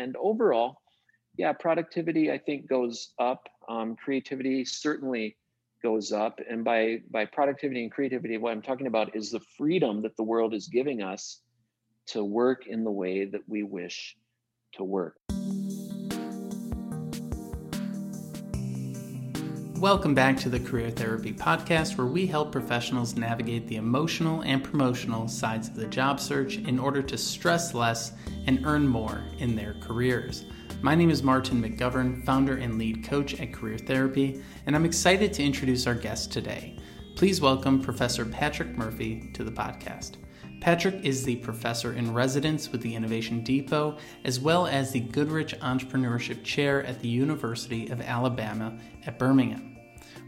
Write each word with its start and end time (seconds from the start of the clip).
and 0.00 0.16
overall, 0.16 0.80
yeah, 1.36 1.52
productivity 1.52 2.30
I 2.30 2.38
think 2.38 2.68
goes 2.68 3.12
up. 3.18 3.48
Um, 3.68 3.96
creativity 3.96 4.64
certainly 4.64 5.36
goes 5.82 6.12
up, 6.12 6.40
and 6.48 6.64
by 6.64 7.02
by 7.10 7.24
productivity 7.26 7.82
and 7.82 7.92
creativity, 7.92 8.36
what 8.38 8.52
I'm 8.52 8.62
talking 8.62 8.86
about 8.86 9.14
is 9.14 9.30
the 9.30 9.40
freedom 9.56 10.02
that 10.02 10.16
the 10.16 10.22
world 10.22 10.54
is 10.54 10.66
giving 10.68 11.02
us 11.02 11.40
to 12.08 12.24
work 12.24 12.66
in 12.66 12.84
the 12.84 12.90
way 12.90 13.26
that 13.26 13.42
we 13.46 13.62
wish 13.62 14.16
to 14.74 14.84
work. 14.84 15.16
Welcome 19.80 20.12
back 20.12 20.36
to 20.40 20.50
the 20.50 20.60
Career 20.60 20.90
Therapy 20.90 21.32
Podcast, 21.32 21.96
where 21.96 22.06
we 22.06 22.26
help 22.26 22.52
professionals 22.52 23.16
navigate 23.16 23.66
the 23.66 23.76
emotional 23.76 24.42
and 24.42 24.62
promotional 24.62 25.26
sides 25.26 25.68
of 25.68 25.74
the 25.74 25.86
job 25.86 26.20
search 26.20 26.58
in 26.58 26.78
order 26.78 27.00
to 27.00 27.16
stress 27.16 27.72
less 27.72 28.12
and 28.46 28.66
earn 28.66 28.86
more 28.86 29.24
in 29.38 29.56
their 29.56 29.72
careers. 29.80 30.44
My 30.82 30.94
name 30.94 31.08
is 31.08 31.22
Martin 31.22 31.62
McGovern, 31.62 32.22
founder 32.26 32.58
and 32.58 32.76
lead 32.76 33.04
coach 33.04 33.40
at 33.40 33.54
Career 33.54 33.78
Therapy, 33.78 34.42
and 34.66 34.76
I'm 34.76 34.84
excited 34.84 35.32
to 35.32 35.42
introduce 35.42 35.86
our 35.86 35.94
guest 35.94 36.30
today. 36.30 36.76
Please 37.16 37.40
welcome 37.40 37.80
Professor 37.80 38.26
Patrick 38.26 38.76
Murphy 38.76 39.30
to 39.32 39.44
the 39.44 39.50
podcast. 39.50 40.16
Patrick 40.60 41.02
is 41.06 41.24
the 41.24 41.36
professor 41.36 41.94
in 41.94 42.12
residence 42.12 42.70
with 42.70 42.82
the 42.82 42.94
Innovation 42.94 43.42
Depot, 43.42 43.96
as 44.26 44.38
well 44.38 44.66
as 44.66 44.92
the 44.92 45.00
Goodrich 45.00 45.58
Entrepreneurship 45.60 46.44
Chair 46.44 46.84
at 46.84 47.00
the 47.00 47.08
University 47.08 47.88
of 47.88 48.02
Alabama 48.02 48.78
at 49.06 49.18
Birmingham. 49.18 49.69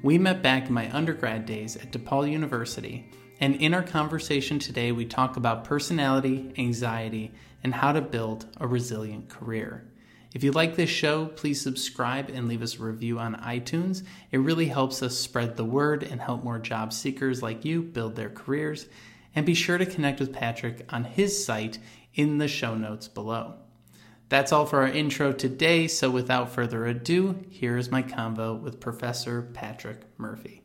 We 0.02 0.18
met 0.18 0.42
back 0.42 0.66
in 0.66 0.74
my 0.74 0.90
undergrad 0.92 1.46
days 1.46 1.76
at 1.76 1.92
DePaul 1.92 2.28
University, 2.28 3.08
and 3.38 3.54
in 3.54 3.72
our 3.72 3.84
conversation 3.84 4.58
today, 4.58 4.90
we 4.90 5.04
talk 5.04 5.36
about 5.36 5.62
personality, 5.62 6.52
anxiety, 6.58 7.30
and 7.62 7.72
how 7.72 7.92
to 7.92 8.00
build 8.00 8.46
a 8.56 8.66
resilient 8.66 9.28
career. 9.28 9.86
If 10.34 10.42
you 10.42 10.50
like 10.50 10.74
this 10.74 10.90
show, 10.90 11.26
please 11.26 11.60
subscribe 11.60 12.30
and 12.30 12.48
leave 12.48 12.62
us 12.62 12.80
a 12.80 12.82
review 12.82 13.20
on 13.20 13.36
iTunes. 13.36 14.02
It 14.32 14.38
really 14.38 14.66
helps 14.66 15.04
us 15.04 15.16
spread 15.16 15.56
the 15.56 15.64
word 15.64 16.02
and 16.02 16.20
help 16.20 16.42
more 16.42 16.58
job 16.58 16.92
seekers 16.92 17.40
like 17.40 17.64
you 17.64 17.80
build 17.80 18.16
their 18.16 18.30
careers 18.30 18.86
and 19.36 19.46
be 19.46 19.54
sure 19.54 19.78
to 19.78 19.86
connect 19.86 20.18
with 20.18 20.32
Patrick 20.32 20.84
on 20.92 21.04
his 21.04 21.44
site 21.44 21.78
in 22.14 22.38
the 22.38 22.48
show 22.48 22.74
notes 22.74 23.06
below. 23.06 23.61
That's 24.32 24.50
all 24.50 24.64
for 24.64 24.80
our 24.80 24.88
intro 24.88 25.30
today, 25.30 25.86
so 25.86 26.10
without 26.10 26.48
further 26.48 26.86
ado, 26.86 27.44
here 27.50 27.76
is 27.76 27.90
my 27.90 28.02
convo 28.02 28.58
with 28.58 28.80
Professor 28.80 29.42
Patrick 29.52 30.06
Murphy. 30.16 30.62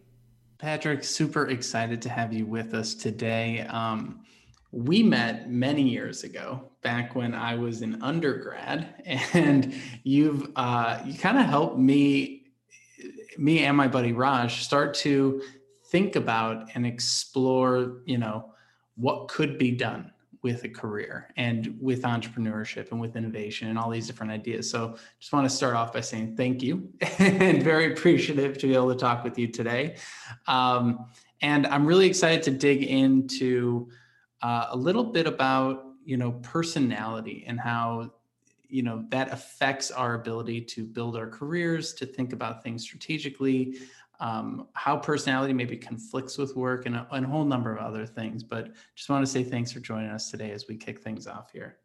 Patrick, 0.57 1.03
super 1.03 1.49
excited 1.49 2.01
to 2.03 2.07
have 2.07 2.31
you 2.31 2.45
with 2.45 2.73
us 2.73 2.93
today. 2.95 3.67
Um, 3.67 4.21
we 4.71 5.03
met 5.03 5.51
many 5.51 5.81
years 5.81 6.23
ago, 6.23 6.71
back 6.81 7.13
when 7.13 7.35
I 7.35 7.55
was 7.55 7.81
an 7.81 8.01
undergrad, 8.01 9.03
and 9.33 9.75
you've 10.03 10.49
uh, 10.55 11.01
you 11.05 11.19
kind 11.19 11.37
of 11.37 11.45
helped 11.45 11.77
me, 11.77 12.43
me 13.37 13.65
and 13.65 13.75
my 13.75 13.89
buddy 13.89 14.13
Raj, 14.13 14.63
start 14.63 14.93
to 14.93 15.41
think 15.87 16.15
about 16.15 16.69
and 16.73 16.87
explore, 16.87 17.97
you 18.05 18.17
know, 18.17 18.53
what 18.95 19.27
could 19.27 19.57
be 19.57 19.71
done 19.71 20.13
with 20.41 20.63
a 20.63 20.69
career 20.69 21.29
and 21.37 21.75
with 21.79 22.03
entrepreneurship 22.03 22.91
and 22.91 22.99
with 23.01 23.15
innovation 23.15 23.69
and 23.69 23.77
all 23.77 23.89
these 23.89 24.07
different 24.07 24.31
ideas. 24.31 24.69
So 24.69 24.97
just 25.19 25.33
want 25.33 25.49
to 25.49 25.55
start 25.55 25.75
off 25.75 25.93
by 25.93 26.01
saying 26.01 26.35
thank 26.35 26.61
you 26.61 26.89
and 27.19 27.63
very 27.63 27.91
appreciative 27.91 28.57
to 28.59 28.67
be 28.67 28.73
able 28.73 28.93
to 28.93 28.99
talk 28.99 29.23
with 29.23 29.37
you 29.37 29.47
today. 29.47 29.95
Um, 30.47 31.05
and 31.41 31.67
I'm 31.67 31.85
really 31.85 32.07
excited 32.07 32.43
to 32.43 32.51
dig 32.51 32.83
into 32.83 33.89
uh, 34.41 34.67
a 34.71 34.77
little 34.77 35.03
bit 35.03 35.27
about 35.27 35.83
you 36.05 36.17
know 36.17 36.31
personality 36.41 37.43
and 37.47 37.59
how 37.59 38.11
you 38.69 38.83
know 38.83 39.05
that 39.09 39.31
affects 39.31 39.91
our 39.91 40.15
ability 40.15 40.61
to 40.61 40.85
build 40.85 41.15
our 41.15 41.27
careers 41.27 41.93
to 41.93 42.05
think 42.05 42.33
about 42.33 42.63
things 42.63 42.83
strategically 42.83 43.77
um, 44.19 44.67
how 44.73 44.97
personality 44.97 45.53
maybe 45.53 45.77
conflicts 45.77 46.37
with 46.37 46.55
work 46.55 46.85
and 46.85 46.95
a, 46.95 47.07
and 47.11 47.25
a 47.25 47.29
whole 47.29 47.45
number 47.45 47.75
of 47.75 47.77
other 47.77 48.05
things. 48.05 48.43
But 48.43 48.71
just 48.95 49.09
want 49.09 49.25
to 49.25 49.31
say 49.31 49.43
thanks 49.43 49.71
for 49.71 49.79
joining 49.79 50.09
us 50.09 50.31
today 50.31 50.51
as 50.51 50.67
we 50.67 50.75
kick 50.75 50.99
things 50.99 51.27
off 51.27 51.51
here. 51.51 51.77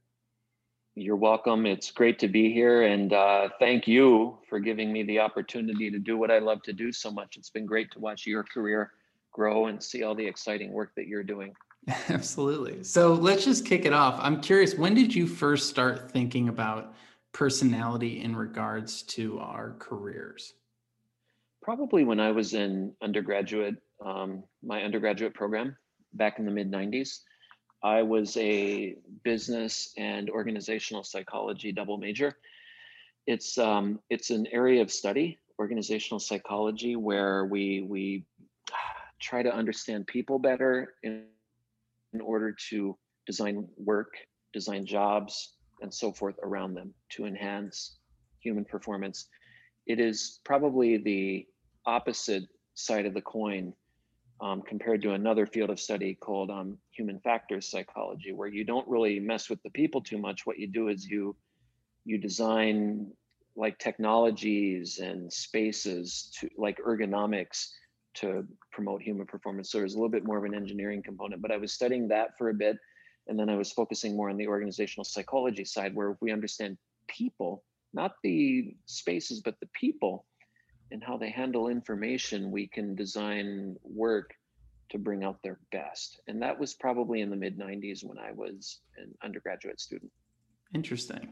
You're 0.95 1.17
welcome. 1.17 1.65
It's 1.65 1.91
great 1.91 2.19
to 2.19 2.29
be 2.29 2.53
here. 2.53 2.83
And 2.83 3.13
uh, 3.13 3.49
thank 3.59 3.89
you 3.89 4.39
for 4.49 4.61
giving 4.61 4.93
me 4.93 5.03
the 5.03 5.21
opportunity 5.21 5.91
to 5.91 5.99
do 5.99 6.19
what 6.19 6.31
I 6.31 6.39
love 6.39 6.63
to 6.65 6.73
do 6.73 6.93
so 6.93 7.11
much. 7.11 7.37
It's 7.37 7.49
been 7.49 7.65
great 7.65 7.91
to 7.93 7.99
watch 7.99 8.27
your 8.27 8.45
career 8.45 8.93
grow 9.33 9.67
and 9.67 9.83
see 9.83 10.03
all 10.03 10.15
the 10.15 10.27
exciting 10.27 10.71
work 10.73 10.93
that 10.97 11.07
you're 11.07 11.25
doing. 11.25 11.55
Absolutely. 12.09 12.85
So 12.85 13.15
let's 13.15 13.45
just 13.45 13.65
kick 13.65 13.87
it 13.87 13.93
off. 13.93 14.19
I'm 14.21 14.41
curious, 14.41 14.75
when 14.75 14.95
did 14.95 15.15
you 15.15 15.27
first 15.27 15.71
start 15.71 16.11
thinking 16.11 16.49
about 16.49 16.95
personality 17.33 18.21
in 18.21 18.37
regards 18.37 19.03
to 19.03 19.39
our 19.41 19.75
careers? 19.79 20.53
Probably 21.63 22.05
when 22.05 22.21
I 22.21 22.33
was 22.33 22.55
in 22.55 22.93
undergraduate, 23.01 23.77
um, 24.05 24.43
my 24.63 24.83
undergraduate 24.83 25.35
program 25.35 25.77
back 26.13 26.39
in 26.39 26.45
the 26.45 26.51
mid 26.51 26.71
90s. 26.71 27.21
I 27.85 28.03
was 28.03 28.37
a 28.37 28.97
business 29.25 29.93
and 29.97 30.31
organizational 30.31 31.05
psychology 31.05 31.73
double 31.73 31.99
major. 31.99 32.37
It's 33.27 33.59
um, 33.59 34.01
it's 34.11 34.31
an 34.31 34.47
area 34.53 34.83
of 34.83 34.91
study, 34.91 35.39
organizational 35.59 36.21
psychology, 36.21 36.97
where 36.97 37.47
we 37.47 37.85
we 37.89 38.25
try 39.21 39.43
to 39.43 39.55
understand 39.55 40.07
people 40.07 40.39
better 40.39 40.95
in, 41.03 41.25
in 42.13 42.21
order 42.21 42.55
to 42.71 42.97
design 43.27 43.69
work, 43.77 44.15
design 44.53 44.85
jobs, 44.85 45.55
and 45.81 45.93
so 45.93 46.13
forth 46.13 46.35
around 46.43 46.75
them 46.75 46.93
to 47.11 47.27
enhance 47.27 47.99
human 48.41 48.65
performance. 48.65 49.29
It 49.87 49.99
is 49.99 50.41
probably 50.45 50.97
the 50.99 51.47
opposite 51.87 52.45
side 52.75 53.07
of 53.07 53.15
the 53.15 53.21
coin 53.21 53.73
um, 54.41 54.63
compared 54.63 55.03
to 55.03 55.13
another 55.13 55.47
field 55.47 55.71
of 55.71 55.79
study 55.79 56.15
called 56.15 56.51
um, 56.51 56.79
human 56.91 57.21
factors 57.21 57.71
psychology, 57.71 58.33
where 58.33 58.49
you 58.49 58.65
don't 58.65 58.89
really 58.89 59.21
mess 59.21 59.49
with 59.49 59.63
the 59.63 59.71
people 59.71 60.01
too 60.01 60.19
much. 60.19 60.47
What 60.47 60.59
you 60.59 60.67
do 60.67 60.89
is 60.89 61.07
you 61.07 61.37
you 62.05 62.19
design 62.19 63.13
like 63.55 63.79
technologies 63.79 64.99
and 64.99 65.33
spaces 65.33 66.33
to 66.41 66.49
like 66.57 66.79
ergonomics 66.79 67.69
to 68.15 68.47
promote 68.73 69.03
human 69.03 69.27
performance. 69.27 69.71
So 69.71 69.79
there's 69.79 69.95
a 69.95 69.97
little 69.97 70.11
bit 70.11 70.25
more 70.25 70.39
of 70.39 70.45
an 70.45 70.55
engineering 70.55 71.03
component, 71.03 71.41
but 71.41 71.53
I 71.53 71.57
was 71.57 71.73
studying 71.73 72.09
that 72.09 72.37
for 72.37 72.49
a 72.51 72.55
bit. 72.55 72.77
And 73.29 73.39
then 73.39 73.49
I 73.49 73.57
was 73.57 73.71
focusing 73.71 74.17
more 74.17 74.31
on 74.31 74.37
the 74.37 74.49
organizational 74.49 75.05
psychology 75.05 75.65
side, 75.65 75.95
where 75.95 76.11
if 76.11 76.19
we 76.21 76.33
understand 76.33 76.77
people, 77.07 77.63
not 77.95 78.17
the 78.23 78.75
spaces, 78.87 79.41
but 79.41 79.61
the 79.61 79.69
people, 79.73 80.25
and 80.93 81.03
how 81.03 81.17
they 81.17 81.31
handle 81.31 81.69
information, 81.69 82.51
we 82.51 82.69
can 82.69 82.95
design 82.95 83.77
work 83.83 84.35
to 84.91 84.99
bring 84.99 85.25
out 85.25 85.43
their 85.43 85.59
best. 85.73 86.21
And 86.29 86.43
that 86.43 86.59
was 86.59 86.75
probably 86.75 87.23
in 87.23 87.31
the 87.31 87.37
mid 87.37 87.59
90s 87.59 88.05
when 88.05 88.19
I 88.19 88.33
was 88.33 88.81
an 88.99 89.13
undergraduate 89.25 89.81
student. 89.81 90.13
Interesting. 90.75 91.29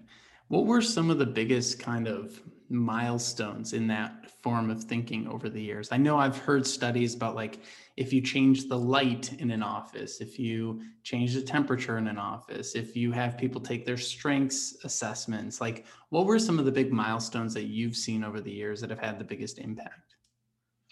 What 0.51 0.67
were 0.67 0.83
some 0.83 1.11
of 1.11 1.19
the 1.19 1.27
biggest 1.27 1.79
kind 1.79 2.09
of 2.09 2.43
milestones 2.69 3.73
in 3.73 3.87
that 3.87 4.33
form 4.43 4.69
of 4.69 4.83
thinking 4.83 5.29
over 5.29 5.49
the 5.49 5.63
years? 5.63 5.91
I 5.93 5.97
know 5.97 6.19
I've 6.19 6.39
heard 6.39 6.67
studies 6.67 7.15
about 7.15 7.37
like 7.37 7.61
if 7.97 8.13
you 8.13 8.21
change 8.21 8.69
the 8.69 8.77
light 8.77 9.33
in 9.35 9.53
an 9.53 9.63
office, 9.63 10.21
if 10.21 10.41
you 10.41 10.83
change 11.05 11.35
the 11.35 11.43
temperature 11.43 11.99
in 11.99 12.09
an 12.09 12.19
office, 12.19 12.75
if 12.75 12.97
you 12.97 13.13
have 13.13 13.39
people 13.39 13.61
take 13.61 13.87
their 13.87 13.97
strengths 13.97 14.77
assessments, 14.83 15.61
like 15.61 15.87
what 16.09 16.27
were 16.27 16.41
some 16.41 16.59
of 16.59 16.65
the 16.65 16.73
big 16.73 16.91
milestones 16.91 17.55
that 17.55 17.67
you've 17.67 17.95
seen 17.95 18.25
over 18.25 18.41
the 18.41 18.51
years 18.51 18.81
that 18.81 18.91
have 18.91 18.99
had 18.99 19.21
the 19.21 19.25
biggest 19.25 19.61
impact? 19.61 20.17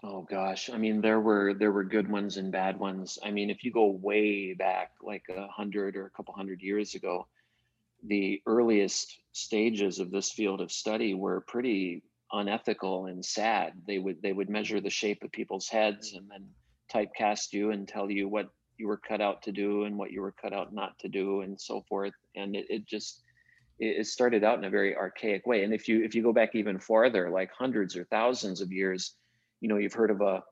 Oh 0.04 0.22
gosh, 0.22 0.70
I 0.70 0.78
mean 0.78 1.00
there 1.00 1.18
were 1.18 1.52
there 1.52 1.72
were 1.72 1.82
good 1.82 2.08
ones 2.08 2.36
and 2.36 2.52
bad 2.52 2.78
ones. 2.78 3.18
I 3.24 3.32
mean 3.32 3.50
if 3.50 3.64
you 3.64 3.72
go 3.72 3.86
way 3.86 4.54
back 4.54 4.92
like 5.02 5.24
a 5.28 5.48
hundred 5.48 5.96
or 5.96 6.06
a 6.06 6.10
couple 6.10 6.32
hundred 6.32 6.62
years 6.62 6.94
ago, 6.94 7.26
the 8.04 8.40
earliest 8.46 9.18
stages 9.38 9.98
of 9.98 10.10
this 10.10 10.30
field 10.30 10.60
of 10.60 10.72
study 10.72 11.14
were 11.14 11.44
pretty 11.46 12.02
unethical 12.32 13.06
and 13.06 13.24
sad. 13.24 13.72
They 13.86 13.98
would 13.98 14.20
they 14.22 14.32
would 14.32 14.50
measure 14.50 14.80
the 14.80 14.90
shape 14.90 15.22
of 15.22 15.32
people's 15.32 15.68
heads 15.68 16.14
and 16.14 16.28
then 16.30 16.48
typecast 16.92 17.52
you 17.52 17.70
and 17.70 17.86
tell 17.86 18.10
you 18.10 18.28
what 18.28 18.48
you 18.78 18.86
were 18.86 18.96
cut 18.96 19.20
out 19.20 19.42
to 19.42 19.52
do 19.52 19.84
and 19.84 19.96
what 19.96 20.12
you 20.12 20.20
were 20.20 20.32
cut 20.32 20.52
out 20.52 20.72
not 20.72 20.98
to 21.00 21.08
do 21.08 21.40
and 21.40 21.60
so 21.60 21.82
forth. 21.88 22.12
And 22.36 22.54
it, 22.54 22.66
it 22.68 22.86
just 22.86 23.22
it 23.80 24.06
started 24.06 24.42
out 24.42 24.58
in 24.58 24.64
a 24.64 24.70
very 24.70 24.96
archaic 24.96 25.46
way. 25.46 25.62
And 25.62 25.72
if 25.72 25.88
you 25.88 26.02
if 26.02 26.14
you 26.14 26.22
go 26.22 26.32
back 26.32 26.54
even 26.54 26.78
farther, 26.78 27.30
like 27.30 27.50
hundreds 27.56 27.96
or 27.96 28.04
thousands 28.04 28.60
of 28.60 28.72
years, 28.72 29.14
you 29.60 29.68
know, 29.68 29.76
you've 29.76 29.92
heard 29.92 30.10
of 30.10 30.20
a 30.20 30.42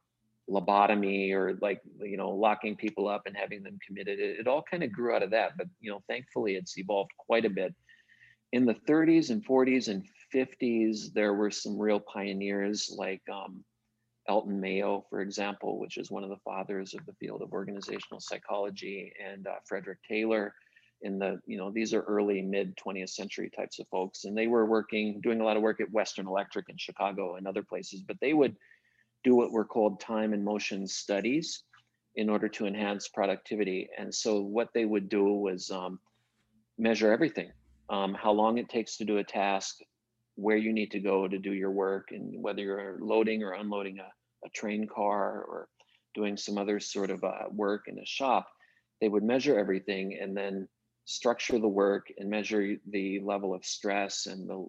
lobotomy 0.48 1.32
or 1.32 1.58
like 1.60 1.80
you 2.00 2.16
know 2.16 2.30
locking 2.30 2.76
people 2.76 3.08
up 3.08 3.22
and 3.26 3.36
having 3.36 3.62
them 3.64 3.78
committed 3.84 4.20
it, 4.20 4.38
it 4.38 4.46
all 4.46 4.62
kind 4.62 4.84
of 4.84 4.92
grew 4.92 5.12
out 5.12 5.22
of 5.22 5.30
that 5.30 5.56
but 5.58 5.66
you 5.80 5.90
know 5.90 6.00
thankfully 6.08 6.54
it's 6.54 6.78
evolved 6.78 7.10
quite 7.18 7.44
a 7.44 7.50
bit 7.50 7.74
in 8.52 8.64
the 8.64 8.74
30s 8.74 9.30
and 9.30 9.44
40s 9.44 9.88
and 9.88 10.04
50s 10.34 11.12
there 11.12 11.34
were 11.34 11.50
some 11.50 11.78
real 11.78 12.00
pioneers 12.00 12.92
like 12.96 13.22
um, 13.32 13.64
elton 14.28 14.60
mayo 14.60 15.04
for 15.08 15.20
example 15.20 15.78
which 15.78 15.96
is 15.96 16.10
one 16.10 16.24
of 16.24 16.30
the 16.30 16.38
fathers 16.44 16.94
of 16.94 17.04
the 17.06 17.14
field 17.14 17.42
of 17.42 17.52
organizational 17.52 18.20
psychology 18.20 19.12
and 19.24 19.46
uh, 19.46 19.54
frederick 19.66 19.98
taylor 20.08 20.52
in 21.02 21.18
the 21.18 21.38
you 21.46 21.58
know 21.58 21.70
these 21.70 21.92
are 21.92 22.02
early 22.02 22.40
mid 22.40 22.76
20th 22.76 23.10
century 23.10 23.50
types 23.54 23.78
of 23.78 23.86
folks 23.88 24.24
and 24.24 24.36
they 24.36 24.46
were 24.46 24.66
working 24.66 25.20
doing 25.20 25.40
a 25.40 25.44
lot 25.44 25.56
of 25.56 25.62
work 25.62 25.80
at 25.80 25.90
western 25.92 26.26
electric 26.26 26.68
in 26.68 26.76
chicago 26.76 27.36
and 27.36 27.46
other 27.46 27.62
places 27.62 28.02
but 28.02 28.16
they 28.20 28.32
would 28.32 28.56
do 29.22 29.34
what 29.34 29.52
were 29.52 29.64
called 29.64 30.00
time 30.00 30.32
and 30.32 30.44
motion 30.44 30.86
studies 30.86 31.64
in 32.14 32.30
order 32.30 32.48
to 32.48 32.66
enhance 32.66 33.08
productivity 33.08 33.88
and 33.98 34.14
so 34.14 34.40
what 34.40 34.68
they 34.72 34.84
would 34.84 35.08
do 35.08 35.24
was 35.24 35.70
um, 35.70 35.98
measure 36.78 37.12
everything 37.12 37.50
um, 37.88 38.14
how 38.14 38.32
long 38.32 38.58
it 38.58 38.68
takes 38.68 38.96
to 38.96 39.04
do 39.04 39.18
a 39.18 39.24
task 39.24 39.76
where 40.34 40.56
you 40.56 40.72
need 40.72 40.90
to 40.90 41.00
go 41.00 41.26
to 41.26 41.38
do 41.38 41.52
your 41.52 41.70
work 41.70 42.08
and 42.10 42.42
whether 42.42 42.62
you're 42.62 42.98
loading 43.00 43.42
or 43.42 43.52
unloading 43.52 43.98
a, 43.98 44.46
a 44.46 44.50
train 44.50 44.86
car 44.86 45.42
or 45.42 45.68
doing 46.14 46.36
some 46.36 46.58
other 46.58 46.80
sort 46.80 47.10
of 47.10 47.22
uh, 47.24 47.44
work 47.50 47.84
in 47.86 47.98
a 47.98 48.06
shop 48.06 48.48
they 49.00 49.08
would 49.08 49.22
measure 49.22 49.58
everything 49.58 50.18
and 50.20 50.36
then 50.36 50.68
structure 51.04 51.58
the 51.58 51.68
work 51.68 52.08
and 52.18 52.28
measure 52.28 52.76
the 52.90 53.20
level 53.20 53.54
of 53.54 53.64
stress 53.64 54.26
and 54.26 54.48
the, 54.48 54.66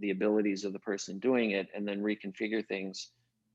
the 0.00 0.10
abilities 0.10 0.64
of 0.64 0.72
the 0.72 0.78
person 0.78 1.18
doing 1.18 1.52
it 1.52 1.68
and 1.74 1.86
then 1.86 2.02
reconfigure 2.02 2.66
things 2.66 3.10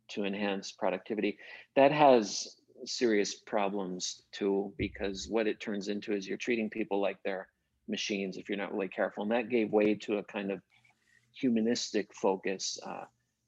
to 0.09 0.23
enhance 0.23 0.71
productivity. 0.71 1.37
That 1.75 1.91
has 1.91 2.55
serious 2.85 3.35
problems 3.35 4.23
too 4.31 4.73
because 4.77 5.27
what 5.29 5.47
it 5.47 5.59
turns 5.59 5.87
into 5.87 6.13
is 6.13 6.27
you're 6.27 6.37
treating 6.37 6.69
people 6.69 6.99
like 6.99 7.17
they're 7.23 7.47
machines 7.87 8.37
if 8.37 8.49
you're 8.49 8.57
not 8.57 8.73
really 8.73 8.87
careful 8.87 9.23
and 9.23 9.31
that 9.31 9.49
gave 9.49 9.71
way 9.71 9.95
to 9.95 10.17
a 10.17 10.23
kind 10.23 10.51
of 10.51 10.61
humanistic 11.33 12.13
focus. 12.13 12.79
Uh, 12.85 13.03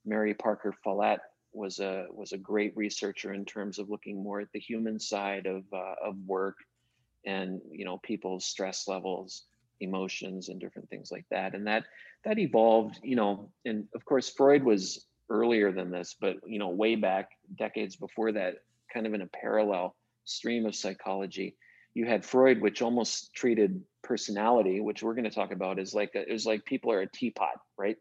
mary 0.06 0.34
parker 0.34 0.74
follett 0.84 1.20
was 1.54 1.80
a 1.80 2.06
was 2.12 2.32
a 2.34 2.38
great 2.38 2.76
researcher 2.76 3.34
in 3.34 3.46
terms 3.46 3.80
of 3.80 3.90
looking 3.90 4.22
more 4.22 4.40
at 4.42 4.52
the 4.54 4.60
human 4.60 5.00
side 5.00 5.46
of 5.46 5.64
uh, 5.74 5.96
of 6.04 6.16
work 6.26 6.58
and 7.26 7.62
you 7.72 7.86
know 7.86 7.98
people's 8.04 8.46
stress 8.46 8.88
levels 8.88 9.44
emotions 9.80 10.50
and 10.50 10.60
different 10.60 10.90
things 10.90 11.12
like 11.12 11.26
that. 11.30 11.54
And 11.54 11.68
that 11.68 11.84
that 12.26 12.40
evolved 12.40 13.00
you 13.04 13.16
know 13.16 13.50
and 13.66 13.86
of 13.96 14.04
course 14.06 14.30
freud 14.30 14.64
was 14.64 15.06
earlier 15.30 15.72
than 15.72 15.92
this 15.92 16.16
but 16.20 16.38
you 16.46 16.58
know 16.58 16.70
way 16.70 16.96
back 16.96 17.30
decades 17.58 17.96
before 17.96 18.32
that 18.32 18.56
kind 18.94 19.06
of 19.06 19.14
in 19.14 19.22
a 19.22 19.28
parallel 19.28 19.96
stream 20.24 20.66
of 20.66 20.76
psychology 20.76 21.56
you 21.98 22.06
had 22.06 22.26
freud 22.26 22.62
which 22.62 22.82
almost 22.82 23.34
treated 23.34 23.82
personality 24.04 24.80
which 24.80 25.04
we're 25.04 25.14
going 25.14 25.24
to 25.24 25.30
talk 25.30 25.52
about 25.52 25.80
is 25.80 25.94
like 25.94 26.12
a, 26.16 26.22
it 26.22 26.32
was 26.32 26.46
like 26.46 26.64
people 26.66 26.92
are 26.92 27.02
a 27.02 27.12
teapot 27.12 27.60
right 27.78 27.98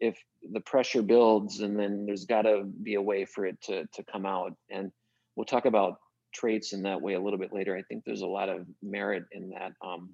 if 0.00 0.16
the 0.52 0.60
pressure 0.60 1.02
builds 1.02 1.60
and 1.60 1.78
then 1.78 2.06
there's 2.06 2.24
got 2.24 2.42
to 2.42 2.64
be 2.82 2.94
a 2.94 3.02
way 3.02 3.24
for 3.24 3.44
it 3.44 3.60
to 3.62 3.86
to 3.92 4.02
come 4.10 4.26
out 4.26 4.52
and 4.70 4.90
we'll 5.36 5.44
talk 5.44 5.64
about 5.64 5.98
traits 6.32 6.72
in 6.72 6.82
that 6.82 7.00
way 7.00 7.14
a 7.14 7.20
little 7.20 7.38
bit 7.38 7.52
later. 7.52 7.76
I 7.76 7.82
think 7.82 8.04
there's 8.04 8.22
a 8.22 8.26
lot 8.26 8.48
of 8.48 8.66
merit 8.82 9.24
in 9.32 9.50
that 9.50 9.72
um, 9.84 10.10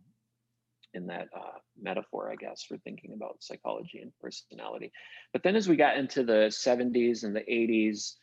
in 0.95 1.07
that 1.07 1.29
uh, 1.37 1.59
metaphor, 1.81 2.31
I 2.31 2.37
guess, 2.37 2.63
for 2.63 2.79
thinking 2.79 3.13
about 3.15 3.43
psychology 3.43 3.99
and 4.01 4.11
personality. 4.21 4.91
But 5.33 5.43
then 5.43 5.55
as 5.55 5.69
we 5.69 5.77
got 5.77 5.99
into 5.99 6.25
the 6.25 6.49
70s 6.51 7.25
and 7.25 7.37
the 7.37 7.41
80s, 7.41 8.15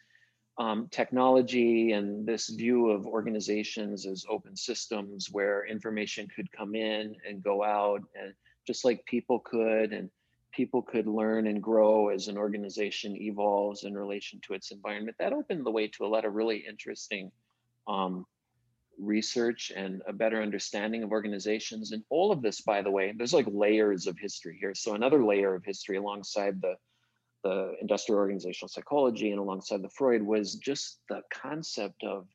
um, 0.58 0.88
technology 0.90 1.92
and 1.92 2.26
this 2.26 2.50
view 2.50 2.90
of 2.90 3.06
organizations 3.06 4.06
as 4.06 4.26
open 4.30 4.56
systems 4.56 5.30
where 5.32 5.66
information 5.66 6.28
could 6.34 6.52
come 6.52 6.76
in 6.76 7.16
and 7.28 7.44
go 7.44 7.64
out 7.64 8.02
and 8.16 8.34
just 8.66 8.86
like 8.86 9.06
people 9.06 9.40
could 9.40 9.92
and 9.92 10.10
people 10.54 10.82
could 10.82 11.08
learn 11.08 11.48
and 11.48 11.62
grow 11.62 12.08
as 12.08 12.30
an 12.30 12.38
organization 12.38 13.18
evolves 13.18 13.84
in 13.84 13.94
relation 13.94 14.40
to 14.42 14.54
its 14.54 14.72
environment 14.72 15.18
that 15.20 15.34
opened 15.34 15.66
the 15.66 15.72
way 15.72 15.88
to 15.88 16.06
a 16.06 16.08
lot 16.08 16.24
of 16.24 16.34
really 16.34 16.64
interesting 16.68 17.30
um, 17.88 18.26
research 18.98 19.74
and 19.76 20.02
a 20.08 20.14
better 20.14 20.42
understanding 20.42 21.04
of 21.04 21.12
organizations. 21.12 21.92
And 21.92 22.04
all 22.10 22.32
of 22.32 22.42
this, 22.42 22.62
by 22.62 22.82
the 22.82 22.92
way, 22.92 23.14
there's 23.16 23.34
like 23.34 23.48
layers 23.52 24.08
of 24.08 24.18
history 24.18 24.58
here. 24.60 24.74
So 24.74 24.94
another 24.94 25.24
layer 25.24 25.54
of 25.56 25.66
history 25.66 25.98
alongside 25.98 26.62
the 26.62 26.76
the 27.46 27.76
industrial 27.80 28.18
organizational 28.18 28.68
psychology 28.68 29.30
and 29.30 29.40
alongside 29.40 29.84
the 29.84 29.90
Freud 29.90 30.24
was 30.24 30.56
just 30.56 31.00
the 31.10 31.22
concept 31.32 32.04
of 32.04 32.26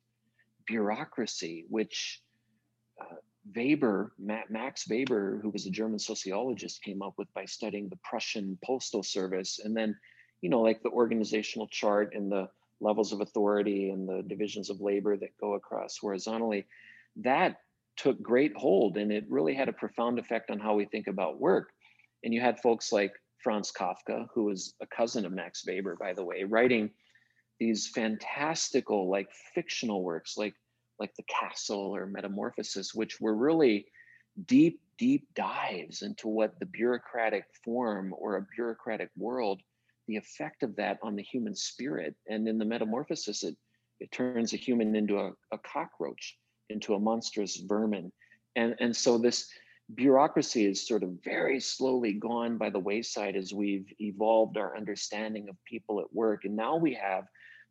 bureaucracy, 0.69 1.65
which 1.69 2.23
uh, 3.01 3.17
Weber, 3.57 4.13
Max 4.21 4.89
Weber, 4.89 5.41
who 5.43 5.51
was 5.51 5.67
a 5.67 5.71
German 5.71 5.99
sociologist, 5.99 6.85
came 6.85 7.03
up 7.03 7.15
with 7.19 7.27
by 7.35 7.45
studying 7.45 7.89
the 7.89 7.99
Prussian 8.05 8.57
postal 8.65 9.03
service, 9.03 9.59
and 9.65 9.77
then, 9.77 9.97
you 10.43 10.49
know, 10.49 10.61
like 10.61 10.81
the 10.85 10.91
organizational 10.91 11.67
chart 11.67 12.15
and 12.15 12.31
the 12.31 12.49
levels 12.81 13.13
of 13.13 13.21
authority 13.21 13.91
and 13.91 14.09
the 14.09 14.23
divisions 14.29 14.71
of 14.71 14.81
labor 14.81 15.17
that 15.17 15.37
go 15.41 15.55
across 15.55 15.99
horizontally, 15.99 16.67
that 17.17 17.57
took 17.97 18.23
great 18.23 18.57
hold 18.57 18.97
and 18.97 19.11
it 19.11 19.25
really 19.29 19.55
had 19.55 19.69
a 19.69 19.73
profound 19.73 20.21
effect 20.21 20.51
on 20.53 20.61
how 20.61 20.75
we 20.75 20.85
think 20.85 21.09
about 21.09 21.41
work. 21.41 21.73
And 22.23 22.33
you 22.33 22.41
had 22.41 22.61
folks 22.61 22.93
like 22.93 23.13
Franz 23.43 23.73
Kafka, 23.73 24.29
who 24.35 24.45
was 24.45 24.75
a 24.81 24.87
cousin 24.87 25.25
of 25.25 25.33
Max 25.33 25.65
Weber, 25.67 25.97
by 25.99 26.13
the 26.13 26.25
way, 26.25 26.45
writing 26.45 26.91
these 27.59 27.89
fantastical, 27.89 29.11
like 29.11 29.29
fictional 29.55 30.03
works, 30.03 30.37
like 30.37 30.55
like 31.01 31.15
The 31.17 31.25
Castle 31.25 31.97
or 31.97 32.07
Metamorphosis, 32.07 32.95
which 32.95 33.21
were 33.21 33.35
really 33.35 33.87
deep, 34.47 34.81
deep 34.99 35.27
dives 35.35 36.03
into 36.03 36.29
what 36.29 36.61
the 36.61 36.67
bureaucratic 36.67 37.45
form 37.65 38.15
or 38.17 38.37
a 38.37 38.47
bureaucratic 38.55 39.11
world 39.17 39.63
the 40.07 40.17
effect 40.17 40.63
of 40.63 40.75
that 40.77 40.99
on 41.03 41.15
the 41.17 41.23
human 41.23 41.55
spirit. 41.55 42.15
And 42.29 42.49
in 42.49 42.59
the 42.59 42.65
metamorphosis, 42.65 43.45
it, 43.45 43.57
it 44.01 44.11
turns 44.11 44.53
a 44.53 44.57
human 44.57 44.97
into 44.97 45.19
a, 45.19 45.31
a 45.53 45.59
cockroach, 45.59 46.37
into 46.69 46.95
a 46.95 46.99
monstrous 46.99 47.57
vermin. 47.57 48.11
And, 48.57 48.75
and 48.81 48.95
so 48.95 49.19
this 49.19 49.49
bureaucracy 49.95 50.67
is 50.67 50.87
sort 50.87 51.03
of 51.03 51.19
very 51.25 51.61
slowly 51.61 52.13
gone 52.13 52.59
by 52.59 52.71
the 52.71 52.79
wayside 52.79 53.37
as 53.37 53.53
we've 53.53 53.93
evolved 54.01 54.57
our 54.57 54.77
understanding 54.77 55.49
of 55.49 55.57
people 55.65 56.01
at 56.01 56.13
work. 56.13 56.45
And 56.45 56.57
now 56.57 56.77
we 56.77 56.95
have 56.95 57.25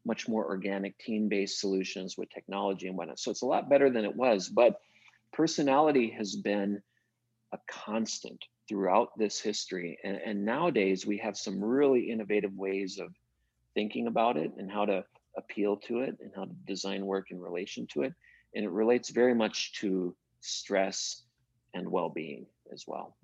much 0.06 0.28
more 0.28 0.46
organic 0.46 0.98
team-based 0.98 1.60
solutions 1.60 2.18
with 2.18 2.30
technology 2.30 2.88
and 2.88 2.98
whatnot. 2.98 3.20
So 3.20 3.32
it's 3.32 3.42
a 3.42 3.48
lot 3.48 3.70
better 3.70 3.90
than 3.90 4.06
it 4.06 4.16
was, 4.16 4.50
but 4.50 4.82
personality 5.34 6.10
has 6.18 6.36
been 6.36 6.82
a 7.52 7.58
constant 7.68 8.44
throughout 8.68 9.18
this 9.18 9.40
history. 9.40 9.98
And, 10.04 10.18
and 10.18 10.46
nowadays, 10.46 11.06
we 11.06 11.18
have 11.18 11.38
some 11.38 11.64
really 11.64 12.12
innovative 12.12 12.54
ways 12.54 13.00
of 13.00 13.14
thinking 13.74 14.08
about 14.08 14.38
it 14.38 14.52
and 14.58 14.72
how 14.72 14.86
to 14.86 15.04
appeal 15.38 15.78
to 15.78 16.00
it 16.00 16.18
and 16.22 16.32
how 16.36 16.46
to 16.46 16.54
design 16.66 17.06
work 17.06 17.32
in 17.32 17.40
relation 17.40 17.88
to 17.94 18.04
it. 18.04 18.14
And 18.56 18.64
it 18.64 18.72
relates 18.72 19.10
very 19.10 19.36
much 19.36 19.74
to 19.80 20.16
stress 20.42 21.24
and 21.74 21.90
well 21.90 22.10
being 22.10 22.46
as 22.72 22.86
well. 22.88 23.16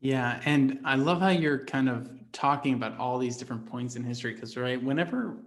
Yeah, 0.00 0.40
and 0.44 0.78
I 0.84 0.94
love 0.94 1.20
how 1.20 1.30
you're 1.30 1.64
kind 1.64 1.88
of 1.88 2.08
talking 2.32 2.74
about 2.74 2.98
all 2.98 3.18
these 3.18 3.36
different 3.36 3.66
points 3.66 3.96
in 3.96 4.04
history 4.04 4.34
because 4.34 4.56
right 4.56 4.80
whenever 4.82 5.38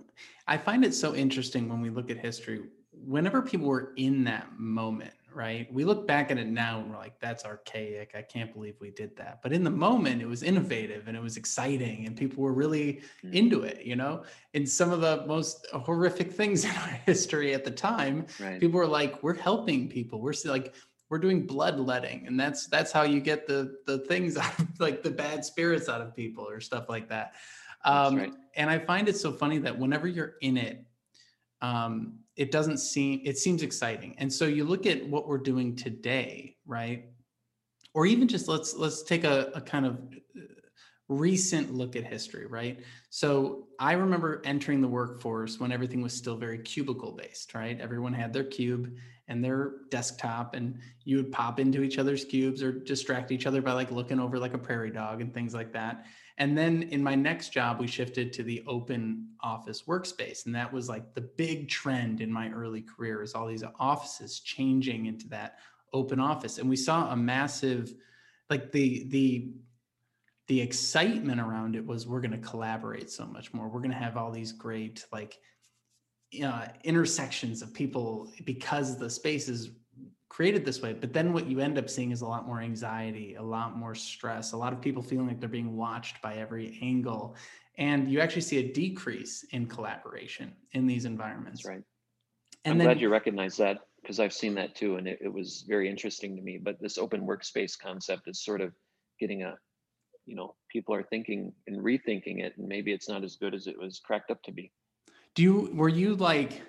I 0.47 0.57
find 0.57 0.83
it 0.83 0.93
so 0.93 1.15
interesting 1.15 1.69
when 1.69 1.79
we 1.79 1.89
look 1.89 2.09
at 2.09 2.17
history 2.17 2.63
whenever 2.91 3.41
people 3.41 3.67
were 3.67 3.93
in 3.95 4.23
that 4.25 4.47
moment 4.57 5.13
right? 5.33 5.71
We 5.71 5.85
look 5.85 6.07
back 6.07 6.31
at 6.31 6.37
it 6.37 6.47
now 6.47 6.79
and 6.79 6.91
we're 6.91 6.97
like, 6.97 7.19
that's 7.19 7.45
archaic. 7.45 8.11
I 8.15 8.21
can't 8.21 8.53
believe 8.53 8.75
we 8.79 8.91
did 8.91 9.15
that. 9.17 9.39
But 9.41 9.53
in 9.53 9.63
the 9.63 9.69
moment, 9.69 10.21
it 10.21 10.27
was 10.27 10.43
innovative 10.43 11.07
and 11.07 11.15
it 11.15 11.23
was 11.23 11.37
exciting 11.37 12.05
and 12.05 12.15
people 12.15 12.43
were 12.43 12.53
really 12.53 13.01
mm. 13.23 13.33
into 13.33 13.63
it, 13.63 13.85
you 13.85 13.95
know? 13.95 14.23
And 14.53 14.67
some 14.67 14.91
of 14.91 15.01
the 15.01 15.25
most 15.27 15.67
horrific 15.73 16.31
things 16.31 16.63
in 16.65 16.71
our 16.71 16.99
history 17.05 17.53
at 17.53 17.63
the 17.63 17.71
time, 17.71 18.25
right. 18.39 18.59
people 18.59 18.79
were 18.79 18.87
like, 18.87 19.21
we're 19.23 19.35
helping 19.35 19.87
people. 19.87 20.19
We're 20.19 20.33
like, 20.45 20.73
we're 21.11 21.19
doing 21.19 21.45
bloodletting. 21.45 22.25
And 22.25 22.39
that's 22.39 22.67
that's 22.67 22.91
how 22.91 23.03
you 23.03 23.19
get 23.19 23.45
the 23.45 23.77
the 23.85 23.99
things 23.99 24.37
out 24.45 24.57
of, 24.57 24.67
like 24.79 25.03
the 25.03 25.11
bad 25.11 25.45
spirits 25.45 25.89
out 25.89 26.01
of 26.01 26.15
people 26.15 26.47
or 26.47 26.59
stuff 26.59 26.89
like 26.89 27.09
that. 27.09 27.33
Um, 27.83 28.15
right. 28.15 28.33
and 28.55 28.69
I 28.69 28.79
find 28.79 29.09
it 29.09 29.17
so 29.17 29.31
funny 29.31 29.57
that 29.59 29.77
whenever 29.77 30.07
you're 30.07 30.35
in 30.41 30.55
it, 30.55 30.85
um, 31.61 32.13
it 32.37 32.49
doesn't 32.49 32.77
seem 32.77 33.21
it 33.25 33.37
seems 33.37 33.61
exciting 33.61 34.15
and 34.17 34.31
so 34.31 34.45
you 34.45 34.63
look 34.63 34.85
at 34.85 35.05
what 35.05 35.27
we're 35.27 35.37
doing 35.37 35.75
today 35.75 36.55
right 36.65 37.05
or 37.93 38.05
even 38.05 38.27
just 38.27 38.47
let's 38.47 38.73
let's 38.75 39.03
take 39.03 39.25
a, 39.25 39.51
a 39.53 39.61
kind 39.61 39.85
of 39.85 39.99
recent 41.11 41.73
look 41.73 41.95
at 41.95 42.03
history 42.03 42.45
right 42.45 42.79
so 43.09 43.67
i 43.79 43.93
remember 43.93 44.41
entering 44.45 44.81
the 44.81 44.87
workforce 44.87 45.59
when 45.59 45.71
everything 45.71 46.01
was 46.01 46.13
still 46.13 46.35
very 46.35 46.57
cubicle 46.59 47.11
based 47.11 47.53
right 47.53 47.79
everyone 47.79 48.13
had 48.13 48.31
their 48.33 48.43
cube 48.43 48.95
and 49.27 49.43
their 49.43 49.73
desktop 49.89 50.55
and 50.55 50.79
you 51.03 51.17
would 51.17 51.31
pop 51.31 51.59
into 51.59 51.83
each 51.83 51.97
other's 51.97 52.25
cubes 52.25 52.63
or 52.63 52.71
distract 52.71 53.31
each 53.31 53.45
other 53.45 53.61
by 53.61 53.71
like 53.73 53.91
looking 53.91 54.19
over 54.19 54.39
like 54.39 54.53
a 54.53 54.57
prairie 54.57 54.91
dog 54.91 55.21
and 55.21 55.33
things 55.33 55.53
like 55.53 55.73
that 55.73 56.05
and 56.41 56.57
then 56.57 56.83
in 56.89 57.03
my 57.03 57.13
next 57.13 57.49
job, 57.49 57.79
we 57.79 57.85
shifted 57.85 58.33
to 58.33 58.41
the 58.41 58.63
open 58.65 59.27
office 59.41 59.83
workspace. 59.83 60.47
And 60.47 60.55
that 60.55 60.73
was 60.73 60.89
like 60.89 61.13
the 61.13 61.21
big 61.21 61.69
trend 61.69 62.19
in 62.19 62.33
my 62.33 62.49
early 62.49 62.81
career 62.81 63.21
is 63.21 63.35
all 63.35 63.45
these 63.45 63.63
offices 63.79 64.39
changing 64.39 65.05
into 65.05 65.27
that 65.29 65.59
open 65.93 66.19
office. 66.19 66.57
And 66.57 66.67
we 66.67 66.77
saw 66.77 67.11
a 67.11 67.15
massive, 67.15 67.93
like 68.49 68.71
the, 68.71 69.03
the, 69.09 69.51
the 70.51 70.59
excitement 70.59 71.39
around 71.39 71.77
it 71.77 71.85
was 71.85 72.05
we're 72.05 72.19
going 72.19 72.29
to 72.29 72.49
collaborate 72.49 73.09
so 73.09 73.25
much 73.25 73.53
more. 73.53 73.69
We're 73.69 73.79
going 73.79 73.91
to 73.91 73.97
have 73.97 74.17
all 74.17 74.31
these 74.31 74.51
great 74.51 75.05
like 75.09 75.39
uh, 76.43 76.67
intersections 76.83 77.61
of 77.61 77.73
people 77.73 78.29
because 78.43 78.97
the 78.97 79.09
space 79.09 79.47
is 79.47 79.69
created 80.27 80.65
this 80.65 80.81
way. 80.81 80.91
But 80.91 81.13
then 81.13 81.31
what 81.31 81.47
you 81.47 81.61
end 81.61 81.77
up 81.77 81.89
seeing 81.89 82.11
is 82.11 82.19
a 82.19 82.27
lot 82.27 82.45
more 82.45 82.59
anxiety, 82.59 83.35
a 83.35 83.41
lot 83.41 83.77
more 83.77 83.95
stress, 83.95 84.51
a 84.51 84.57
lot 84.57 84.73
of 84.73 84.81
people 84.81 85.01
feeling 85.01 85.25
like 85.25 85.39
they're 85.39 85.47
being 85.47 85.77
watched 85.77 86.21
by 86.21 86.35
every 86.35 86.77
angle. 86.81 87.37
And 87.77 88.11
you 88.11 88.19
actually 88.19 88.41
see 88.41 88.57
a 88.57 88.73
decrease 88.73 89.45
in 89.51 89.67
collaboration 89.67 90.51
in 90.73 90.85
these 90.85 91.05
environments. 91.05 91.63
That's 91.63 91.75
right. 91.75 91.83
And 92.65 92.73
I'm 92.73 92.77
then, 92.77 92.87
glad 92.87 92.99
you 92.99 93.07
recognize 93.07 93.55
that 93.55 93.77
because 94.01 94.19
I've 94.19 94.33
seen 94.33 94.55
that 94.55 94.75
too. 94.75 94.97
And 94.97 95.07
it, 95.07 95.19
it 95.21 95.33
was 95.33 95.63
very 95.65 95.89
interesting 95.89 96.35
to 96.35 96.41
me. 96.41 96.59
But 96.61 96.75
this 96.81 96.97
open 96.97 97.25
workspace 97.25 97.79
concept 97.79 98.27
is 98.27 98.43
sort 98.43 98.59
of 98.59 98.73
getting 99.17 99.43
a, 99.43 99.55
you 100.31 100.37
know, 100.37 100.55
people 100.69 100.95
are 100.95 101.03
thinking 101.03 101.51
and 101.67 101.81
rethinking 101.81 102.39
it. 102.39 102.57
And 102.57 102.67
maybe 102.67 102.93
it's 102.93 103.09
not 103.09 103.23
as 103.23 103.35
good 103.35 103.53
as 103.53 103.67
it 103.67 103.77
was 103.77 103.99
cracked 103.99 104.31
up 104.31 104.41
to 104.43 104.51
be. 104.53 104.71
Do 105.35 105.43
you, 105.43 105.69
were 105.73 105.89
you 105.89 106.15
like, 106.15 106.61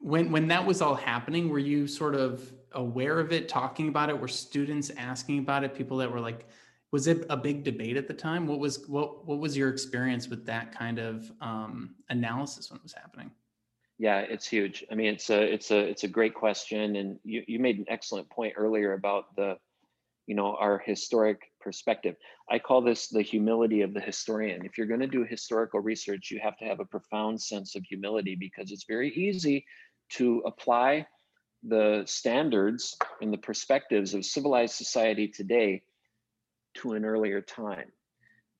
when 0.00 0.30
when 0.30 0.48
that 0.48 0.66
was 0.66 0.82
all 0.82 0.94
happening 0.94 1.48
were 1.48 1.58
you 1.58 1.86
sort 1.86 2.14
of 2.14 2.52
aware 2.72 3.18
of 3.18 3.32
it 3.32 3.48
talking 3.48 3.88
about 3.88 4.10
it 4.10 4.20
were 4.20 4.28
students 4.28 4.90
asking 4.98 5.38
about 5.38 5.64
it 5.64 5.74
people 5.74 5.96
that 5.96 6.12
were 6.12 6.20
like 6.20 6.46
was 6.90 7.06
it 7.06 7.24
a 7.30 7.36
big 7.38 7.64
debate 7.64 7.96
at 7.96 8.06
the 8.06 8.12
time 8.12 8.46
what 8.46 8.58
was 8.58 8.86
what 8.86 9.26
what 9.26 9.38
was 9.38 9.56
your 9.56 9.70
experience 9.70 10.28
with 10.28 10.44
that 10.44 10.76
kind 10.76 10.98
of 10.98 11.32
um, 11.40 11.94
analysis 12.10 12.70
when 12.70 12.76
it 12.76 12.82
was 12.82 12.92
happening 12.92 13.30
yeah 13.96 14.18
it's 14.18 14.46
huge 14.46 14.84
i 14.92 14.94
mean 14.94 15.14
it's 15.14 15.30
a 15.30 15.40
it's 15.40 15.70
a 15.70 15.78
it's 15.78 16.04
a 16.04 16.08
great 16.08 16.34
question 16.34 16.96
and 16.96 17.18
you 17.24 17.42
you 17.46 17.58
made 17.58 17.78
an 17.78 17.86
excellent 17.88 18.28
point 18.28 18.52
earlier 18.58 18.92
about 18.92 19.34
the 19.36 19.56
you 20.26 20.34
know 20.34 20.54
our 20.56 20.78
historic 20.78 21.50
perspective 21.64 22.14
i 22.50 22.58
call 22.58 22.80
this 22.82 23.08
the 23.08 23.22
humility 23.22 23.80
of 23.80 23.92
the 23.94 24.00
historian 24.00 24.64
if 24.64 24.78
you're 24.78 24.86
going 24.86 25.00
to 25.00 25.06
do 25.06 25.24
historical 25.24 25.80
research 25.80 26.30
you 26.30 26.38
have 26.38 26.56
to 26.58 26.64
have 26.66 26.78
a 26.78 26.84
profound 26.84 27.40
sense 27.40 27.74
of 27.74 27.82
humility 27.82 28.36
because 28.38 28.70
it's 28.70 28.84
very 28.84 29.10
easy 29.14 29.64
to 30.10 30.42
apply 30.46 31.04
the 31.66 32.02
standards 32.06 32.96
and 33.22 33.32
the 33.32 33.38
perspectives 33.38 34.12
of 34.14 34.24
civilized 34.24 34.74
society 34.74 35.26
today 35.26 35.82
to 36.74 36.92
an 36.92 37.04
earlier 37.04 37.40
time 37.40 37.90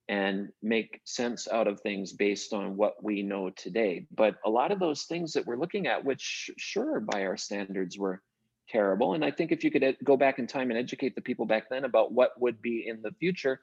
and 0.08 0.50
make 0.62 1.00
sense 1.04 1.48
out 1.48 1.66
of 1.66 1.80
things 1.80 2.12
based 2.12 2.52
on 2.52 2.76
what 2.76 3.02
we 3.02 3.22
know 3.22 3.50
today. 3.50 4.06
But 4.14 4.36
a 4.44 4.50
lot 4.50 4.70
of 4.70 4.78
those 4.78 5.04
things 5.04 5.32
that 5.32 5.46
we're 5.46 5.56
looking 5.56 5.86
at, 5.86 6.04
which 6.04 6.50
sure 6.58 7.00
by 7.00 7.24
our 7.24 7.36
standards 7.36 7.98
were 7.98 8.22
terrible. 8.68 9.14
And 9.14 9.24
I 9.24 9.30
think 9.30 9.52
if 9.52 9.64
you 9.64 9.70
could 9.70 9.96
go 10.02 10.16
back 10.16 10.38
in 10.38 10.46
time 10.46 10.70
and 10.70 10.78
educate 10.78 11.14
the 11.14 11.20
people 11.20 11.46
back 11.46 11.68
then 11.70 11.84
about 11.84 12.12
what 12.12 12.40
would 12.40 12.60
be 12.62 12.86
in 12.86 13.02
the 13.02 13.12
future, 13.12 13.60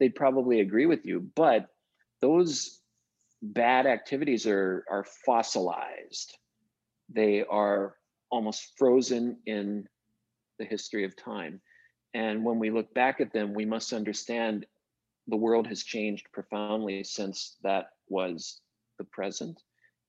they'd 0.00 0.14
probably 0.14 0.60
agree 0.60 0.86
with 0.86 1.04
you. 1.04 1.30
But 1.34 1.68
those 2.20 2.80
bad 3.42 3.86
activities 3.86 4.46
are, 4.46 4.84
are 4.90 5.04
fossilized 5.26 6.36
they 7.14 7.44
are 7.44 7.96
almost 8.30 8.72
frozen 8.76 9.38
in 9.46 9.86
the 10.58 10.64
history 10.64 11.04
of 11.04 11.16
time. 11.16 11.60
And 12.14 12.44
when 12.44 12.58
we 12.58 12.70
look 12.70 12.92
back 12.94 13.20
at 13.20 13.32
them, 13.32 13.54
we 13.54 13.64
must 13.64 13.92
understand 13.92 14.66
the 15.28 15.36
world 15.36 15.66
has 15.66 15.82
changed 15.82 16.26
profoundly 16.32 17.04
since 17.04 17.56
that 17.62 17.86
was 18.08 18.60
the 18.98 19.04
present. 19.04 19.60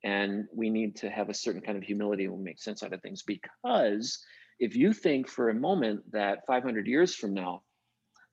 And 0.04 0.48
we 0.54 0.70
need 0.70 0.98
to 0.98 1.10
have 1.10 1.30
a 1.30 1.34
certain 1.34 1.62
kind 1.62 1.78
of 1.78 1.84
humility 1.84 2.28
when 2.28 2.40
we 2.40 2.44
make 2.44 2.60
sense 2.60 2.84
out 2.84 2.94
of 2.94 3.02
things. 3.02 3.24
Because 3.24 4.24
if 4.60 4.76
you 4.76 4.94
think 4.94 5.30
for 5.30 5.50
a 5.50 5.54
moment 5.54 6.12
that 6.12 6.46
500 6.46 6.88
years 6.88 7.16
from 7.16 7.34
now, 7.34 7.62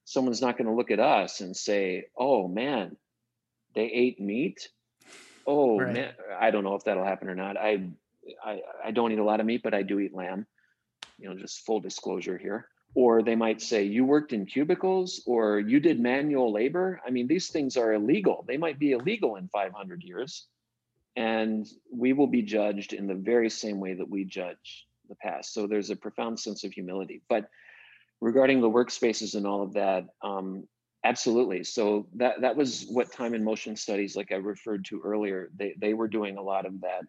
someone's 0.05 0.43
not 0.43 0.59
going 0.59 0.67
to 0.67 0.75
look 0.75 0.91
at 0.91 1.01
us 1.01 1.41
and 1.41 1.57
say, 1.57 2.07
oh 2.17 2.49
man, 2.49 2.97
they 3.75 3.85
ate 3.85 4.21
meat. 4.21 4.69
Oh 5.47 5.79
right. 5.79 5.93
man, 5.93 6.13
I 6.39 6.51
don't 6.51 6.65
know 6.65 6.75
if 6.75 6.85
that'll 6.85 7.05
happen 7.05 7.29
or 7.29 7.35
not. 7.35 7.57
I 7.57 7.91
I, 8.45 8.61
I 8.85 8.91
don't 8.91 9.13
eat 9.13 9.19
a 9.19 9.25
lot 9.25 9.41
of 9.41 9.47
meat, 9.47 9.63
but 9.63 9.75
I 9.75 9.83
do 9.83 9.99
eat 9.99 10.15
lamb. 10.15 10.47
You 11.19 11.29
know, 11.29 11.37
just 11.37 11.65
full 11.65 11.81
disclosure 11.81 12.39
here. 12.39 12.69
Or 12.95 13.23
they 13.23 13.37
might 13.37 13.63
say, 13.63 13.85
you 13.85 14.05
worked 14.05 14.33
in 14.33 14.47
cubicles 14.47 15.23
or 15.27 15.61
you 15.61 15.79
did 15.79 16.01
manual 16.01 16.53
labor. 16.53 17.01
I 17.07 17.11
mean, 17.11 17.29
these 17.29 17.49
things 17.49 17.77
are 17.77 17.93
illegal. 17.93 18.45
They 18.49 18.57
might 18.57 18.79
be 18.79 18.93
illegal 18.93 19.37
in 19.37 19.49
500 19.49 20.03
years. 20.03 20.47
And 21.17 21.67
we 21.93 22.13
will 22.13 22.27
be 22.27 22.43
judged 22.43 22.93
in 22.93 23.07
the 23.07 23.15
very 23.15 23.51
same 23.51 23.81
way 23.81 23.95
that 23.95 24.09
we 24.09 24.25
judge 24.25 24.87
the 25.09 25.17
past. 25.17 25.53
So 25.53 25.67
there's 25.67 25.91
a 25.91 25.97
profound 25.97 26.39
sense 26.39 26.65
of 26.65 26.73
humility. 26.73 27.23
But 27.29 27.49
regarding 28.21 28.61
the 28.61 28.71
workspaces 28.71 29.35
and 29.35 29.47
all 29.47 29.63
of 29.63 29.75
that, 29.75 30.05
um, 30.23 30.69
absolutely. 31.05 31.65
So 31.65 32.07
that 32.17 32.43
that 32.43 32.57
was 32.57 32.87
what 32.89 33.13
time 33.13 33.35
and 33.35 33.45
motion 33.45 33.77
studies, 33.77 34.17
like 34.17 34.31
I 34.33 34.37
referred 34.37 34.85
to 34.87 35.01
earlier, 35.05 35.51
they 35.57 35.75
they 35.79 35.95
were 35.95 36.09
doing 36.09 36.37
a 36.37 36.43
lot 36.43 36.67
of 36.67 36.81
that 36.83 37.03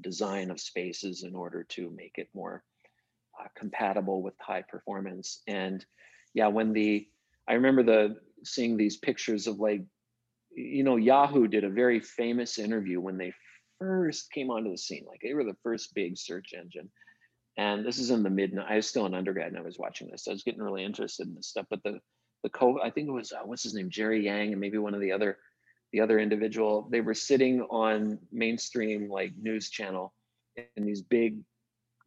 design 0.00 0.50
of 0.50 0.60
spaces 0.60 1.22
in 1.22 1.34
order 1.34 1.64
to 1.70 1.90
make 1.90 2.12
it 2.16 2.28
more 2.34 2.62
uh, 3.40 3.48
compatible 3.56 4.22
with 4.22 4.34
high 4.40 4.62
performance. 4.62 5.42
And 5.46 5.84
yeah, 6.34 6.48
when 6.48 6.72
the, 6.72 7.08
I 7.48 7.54
remember 7.54 7.82
the 7.82 8.16
seeing 8.44 8.76
these 8.76 8.98
pictures 8.98 9.46
of 9.46 9.58
like, 9.58 9.82
you 10.56 10.82
know, 10.82 10.96
Yahoo 10.96 11.46
did 11.46 11.64
a 11.64 11.70
very 11.70 12.00
famous 12.00 12.58
interview 12.58 13.00
when 13.00 13.18
they 13.18 13.32
first 13.78 14.32
came 14.32 14.50
onto 14.50 14.70
the 14.70 14.78
scene. 14.78 15.04
Like 15.06 15.20
they 15.22 15.34
were 15.34 15.44
the 15.44 15.56
first 15.62 15.94
big 15.94 16.16
search 16.16 16.54
engine. 16.58 16.90
And 17.58 17.86
this 17.86 17.98
is 17.98 18.10
in 18.10 18.22
the 18.22 18.30
mid, 18.30 18.56
I 18.58 18.76
was 18.76 18.86
still 18.86 19.06
an 19.06 19.14
undergrad 19.14 19.48
and 19.48 19.58
I 19.58 19.62
was 19.62 19.78
watching 19.78 20.10
this. 20.10 20.26
I 20.28 20.32
was 20.32 20.42
getting 20.42 20.62
really 20.62 20.84
interested 20.84 21.26
in 21.26 21.34
this 21.34 21.48
stuff. 21.48 21.66
But 21.70 21.82
the, 21.82 22.00
the 22.42 22.48
co, 22.50 22.80
I 22.82 22.90
think 22.90 23.08
it 23.08 23.12
was, 23.12 23.32
uh, 23.32 23.40
what's 23.44 23.62
his 23.62 23.74
name, 23.74 23.90
Jerry 23.90 24.24
Yang, 24.24 24.52
and 24.52 24.60
maybe 24.60 24.78
one 24.78 24.94
of 24.94 25.00
the 25.00 25.12
other 25.12 25.38
the 25.92 26.00
other 26.00 26.18
individual, 26.18 26.88
they 26.90 27.00
were 27.00 27.14
sitting 27.14 27.62
on 27.62 28.18
mainstream 28.32 29.08
like 29.08 29.32
news 29.40 29.70
channel 29.70 30.12
in 30.76 30.84
these 30.84 31.00
big, 31.00 31.38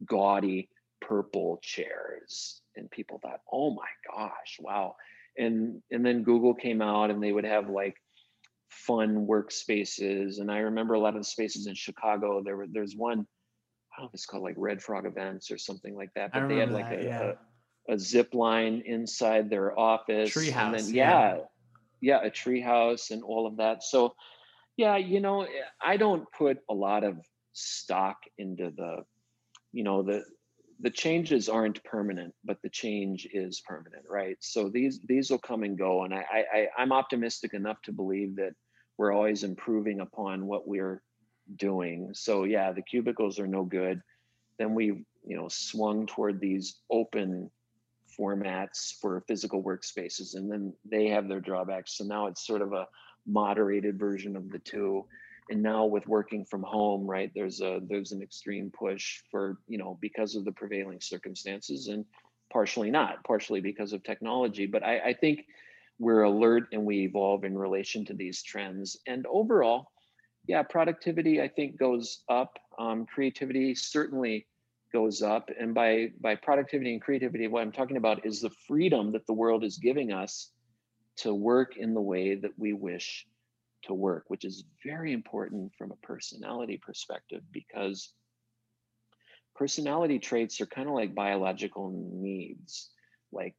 gaudy 0.04 0.68
purple 1.00 1.58
chairs. 1.62 2.60
And 2.76 2.90
people 2.90 3.18
thought, 3.18 3.40
oh 3.50 3.70
my 3.70 3.88
gosh, 4.06 4.58
wow. 4.60 4.96
And 5.38 5.82
and 5.90 6.04
then 6.04 6.22
Google 6.22 6.54
came 6.54 6.82
out 6.82 7.10
and 7.10 7.22
they 7.22 7.32
would 7.32 7.44
have 7.44 7.70
like 7.70 7.96
fun 8.70 9.26
workspaces. 9.26 10.40
And 10.40 10.50
I 10.50 10.58
remember 10.58 10.94
a 10.94 11.00
lot 11.00 11.14
of 11.14 11.20
the 11.20 11.24
spaces 11.24 11.66
in 11.66 11.74
Chicago. 11.74 12.42
There 12.42 12.56
were 12.56 12.66
there's 12.70 12.94
one, 12.96 13.20
I 13.20 13.98
don't 13.98 14.04
know 14.04 14.08
if 14.08 14.14
it's 14.14 14.26
called 14.26 14.42
like 14.42 14.54
Red 14.56 14.82
Frog 14.82 15.06
Events 15.06 15.50
or 15.50 15.58
something 15.58 15.94
like 15.94 16.10
that. 16.14 16.32
But 16.32 16.48
they 16.48 16.56
had 16.56 16.72
like 16.72 16.90
that, 16.90 17.00
a, 17.00 17.04
yeah. 17.04 17.32
a, 17.88 17.94
a 17.94 17.98
zip 17.98 18.34
line 18.34 18.82
inside 18.86 19.50
their 19.50 19.78
office. 19.78 20.34
Treehouse. 20.34 20.74
And 20.74 20.74
then, 20.74 20.94
yeah, 20.94 21.34
yeah 21.34 21.40
yeah 22.00 22.20
a 22.22 22.30
treehouse 22.30 23.10
and 23.10 23.22
all 23.22 23.46
of 23.46 23.58
that 23.58 23.82
so 23.82 24.14
yeah 24.76 24.96
you 24.96 25.20
know 25.20 25.46
i 25.80 25.96
don't 25.96 26.24
put 26.36 26.58
a 26.68 26.74
lot 26.74 27.04
of 27.04 27.16
stock 27.52 28.16
into 28.38 28.70
the 28.76 29.04
you 29.72 29.84
know 29.84 30.02
the 30.02 30.24
the 30.80 30.90
changes 30.90 31.48
aren't 31.48 31.82
permanent 31.84 32.34
but 32.44 32.60
the 32.62 32.68
change 32.68 33.28
is 33.32 33.60
permanent 33.66 34.04
right 34.08 34.36
so 34.40 34.68
these 34.68 35.00
these 35.06 35.30
will 35.30 35.38
come 35.38 35.62
and 35.62 35.78
go 35.78 36.04
and 36.04 36.14
i 36.14 36.24
i 36.52 36.66
i'm 36.78 36.92
optimistic 36.92 37.54
enough 37.54 37.80
to 37.82 37.92
believe 37.92 38.36
that 38.36 38.52
we're 38.96 39.12
always 39.12 39.44
improving 39.44 40.00
upon 40.00 40.46
what 40.46 40.66
we're 40.66 41.02
doing 41.56 42.10
so 42.12 42.44
yeah 42.44 42.72
the 42.72 42.82
cubicles 42.82 43.38
are 43.38 43.46
no 43.46 43.64
good 43.64 44.00
then 44.58 44.74
we 44.74 44.86
you 45.26 45.36
know 45.36 45.48
swung 45.48 46.06
toward 46.06 46.40
these 46.40 46.80
open 46.90 47.50
formats 48.18 48.94
for 49.00 49.22
physical 49.26 49.62
workspaces, 49.62 50.34
and 50.34 50.50
then 50.50 50.72
they 50.84 51.08
have 51.08 51.28
their 51.28 51.40
drawbacks. 51.40 51.96
So 51.96 52.04
now 52.04 52.26
it's 52.26 52.46
sort 52.46 52.62
of 52.62 52.72
a 52.72 52.86
moderated 53.26 53.98
version 53.98 54.36
of 54.36 54.50
the 54.50 54.58
two. 54.58 55.06
And 55.50 55.62
now 55.62 55.84
with 55.84 56.06
working 56.06 56.44
from 56.44 56.62
home, 56.62 57.06
right, 57.06 57.30
there's 57.34 57.60
a 57.60 57.80
there's 57.82 58.12
an 58.12 58.22
extreme 58.22 58.70
push 58.70 59.20
for 59.30 59.58
you 59.66 59.78
know 59.78 59.98
because 60.00 60.36
of 60.36 60.44
the 60.44 60.52
prevailing 60.52 61.00
circumstances, 61.00 61.88
and 61.88 62.04
partially 62.52 62.90
not, 62.90 63.24
partially 63.24 63.60
because 63.60 63.92
of 63.92 64.04
technology. 64.04 64.66
But 64.66 64.84
I, 64.84 64.98
I 65.00 65.14
think 65.14 65.46
we're 65.98 66.22
alert 66.22 66.68
and 66.72 66.86
we 66.86 67.00
evolve 67.00 67.44
in 67.44 67.58
relation 67.58 68.04
to 68.06 68.14
these 68.14 68.42
trends. 68.42 68.96
And 69.06 69.26
overall, 69.26 69.90
yeah, 70.46 70.62
productivity 70.62 71.42
I 71.42 71.48
think 71.48 71.78
goes 71.78 72.22
up. 72.28 72.58
Um, 72.78 73.04
creativity 73.04 73.74
certainly 73.74 74.46
goes 74.92 75.22
up 75.22 75.50
and 75.58 75.74
by 75.74 76.10
by 76.20 76.34
productivity 76.34 76.92
and 76.92 77.00
creativity 77.00 77.46
what 77.46 77.62
i'm 77.62 77.70
talking 77.70 77.96
about 77.96 78.26
is 78.26 78.40
the 78.40 78.50
freedom 78.66 79.12
that 79.12 79.24
the 79.26 79.32
world 79.32 79.62
is 79.62 79.78
giving 79.78 80.12
us 80.12 80.50
to 81.16 81.32
work 81.32 81.76
in 81.76 81.94
the 81.94 82.00
way 82.00 82.34
that 82.34 82.50
we 82.58 82.72
wish 82.72 83.26
to 83.82 83.94
work 83.94 84.24
which 84.28 84.44
is 84.44 84.64
very 84.84 85.12
important 85.12 85.72
from 85.76 85.90
a 85.90 86.06
personality 86.06 86.76
perspective 86.76 87.42
because 87.52 88.12
personality 89.54 90.18
traits 90.18 90.60
are 90.60 90.66
kind 90.66 90.88
of 90.88 90.94
like 90.94 91.14
biological 91.14 91.90
needs 91.92 92.90
like 93.32 93.54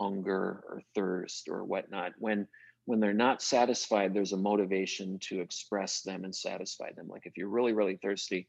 hunger 0.00 0.64
or 0.68 0.82
thirst 0.94 1.48
or 1.48 1.64
whatnot. 1.64 2.12
When 2.18 2.48
when 2.86 2.98
they're 2.98 3.12
not 3.12 3.42
satisfied 3.42 4.14
there's 4.14 4.32
a 4.32 4.36
motivation 4.36 5.18
to 5.20 5.40
express 5.40 6.02
them 6.02 6.24
and 6.24 6.34
satisfy 6.34 6.92
them. 6.92 7.08
Like 7.08 7.26
if 7.26 7.36
you're 7.36 7.48
really 7.48 7.72
really 7.72 7.98
thirsty 8.02 8.48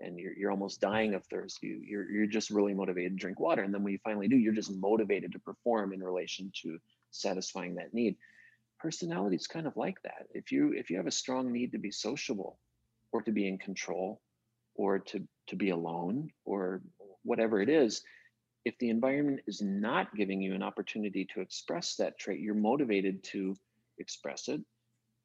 and 0.00 0.18
you're, 0.18 0.32
you're 0.34 0.50
almost 0.50 0.80
dying 0.80 1.14
of 1.14 1.24
thirst 1.26 1.62
you 1.62 1.80
you're, 1.84 2.10
you're 2.10 2.26
just 2.26 2.50
really 2.50 2.74
motivated 2.74 3.12
to 3.12 3.18
drink 3.18 3.40
water. 3.40 3.62
And 3.62 3.74
then 3.74 3.82
when 3.82 3.92
you 3.92 3.98
finally 4.02 4.28
do 4.28 4.36
you're 4.36 4.54
just 4.54 4.74
motivated 4.74 5.32
to 5.32 5.38
perform 5.40 5.92
in 5.92 6.02
relation 6.02 6.52
to 6.62 6.78
satisfying 7.10 7.74
that 7.74 7.92
need 7.92 8.16
personality 8.78 9.36
is 9.36 9.46
kind 9.46 9.66
of 9.66 9.76
like 9.76 10.00
that 10.02 10.26
if 10.32 10.52
you 10.52 10.72
if 10.72 10.90
you 10.90 10.96
have 10.96 11.06
a 11.06 11.10
strong 11.10 11.52
need 11.52 11.72
to 11.72 11.78
be 11.78 11.90
sociable 11.90 12.58
or 13.12 13.22
to 13.22 13.32
be 13.32 13.48
in 13.48 13.58
control 13.58 14.20
or 14.74 14.98
to 14.98 15.26
to 15.48 15.56
be 15.56 15.70
alone 15.70 16.30
or 16.44 16.82
whatever 17.22 17.60
it 17.60 17.68
is, 17.68 18.02
if 18.64 18.76
the 18.78 18.90
environment 18.90 19.40
is 19.46 19.62
not 19.62 20.14
giving 20.14 20.40
you 20.40 20.54
an 20.54 20.62
opportunity 20.62 21.24
to 21.32 21.40
express 21.40 21.96
that 21.96 22.18
trait, 22.18 22.40
you're 22.40 22.54
motivated 22.54 23.22
to 23.22 23.56
express 23.98 24.48
it. 24.48 24.60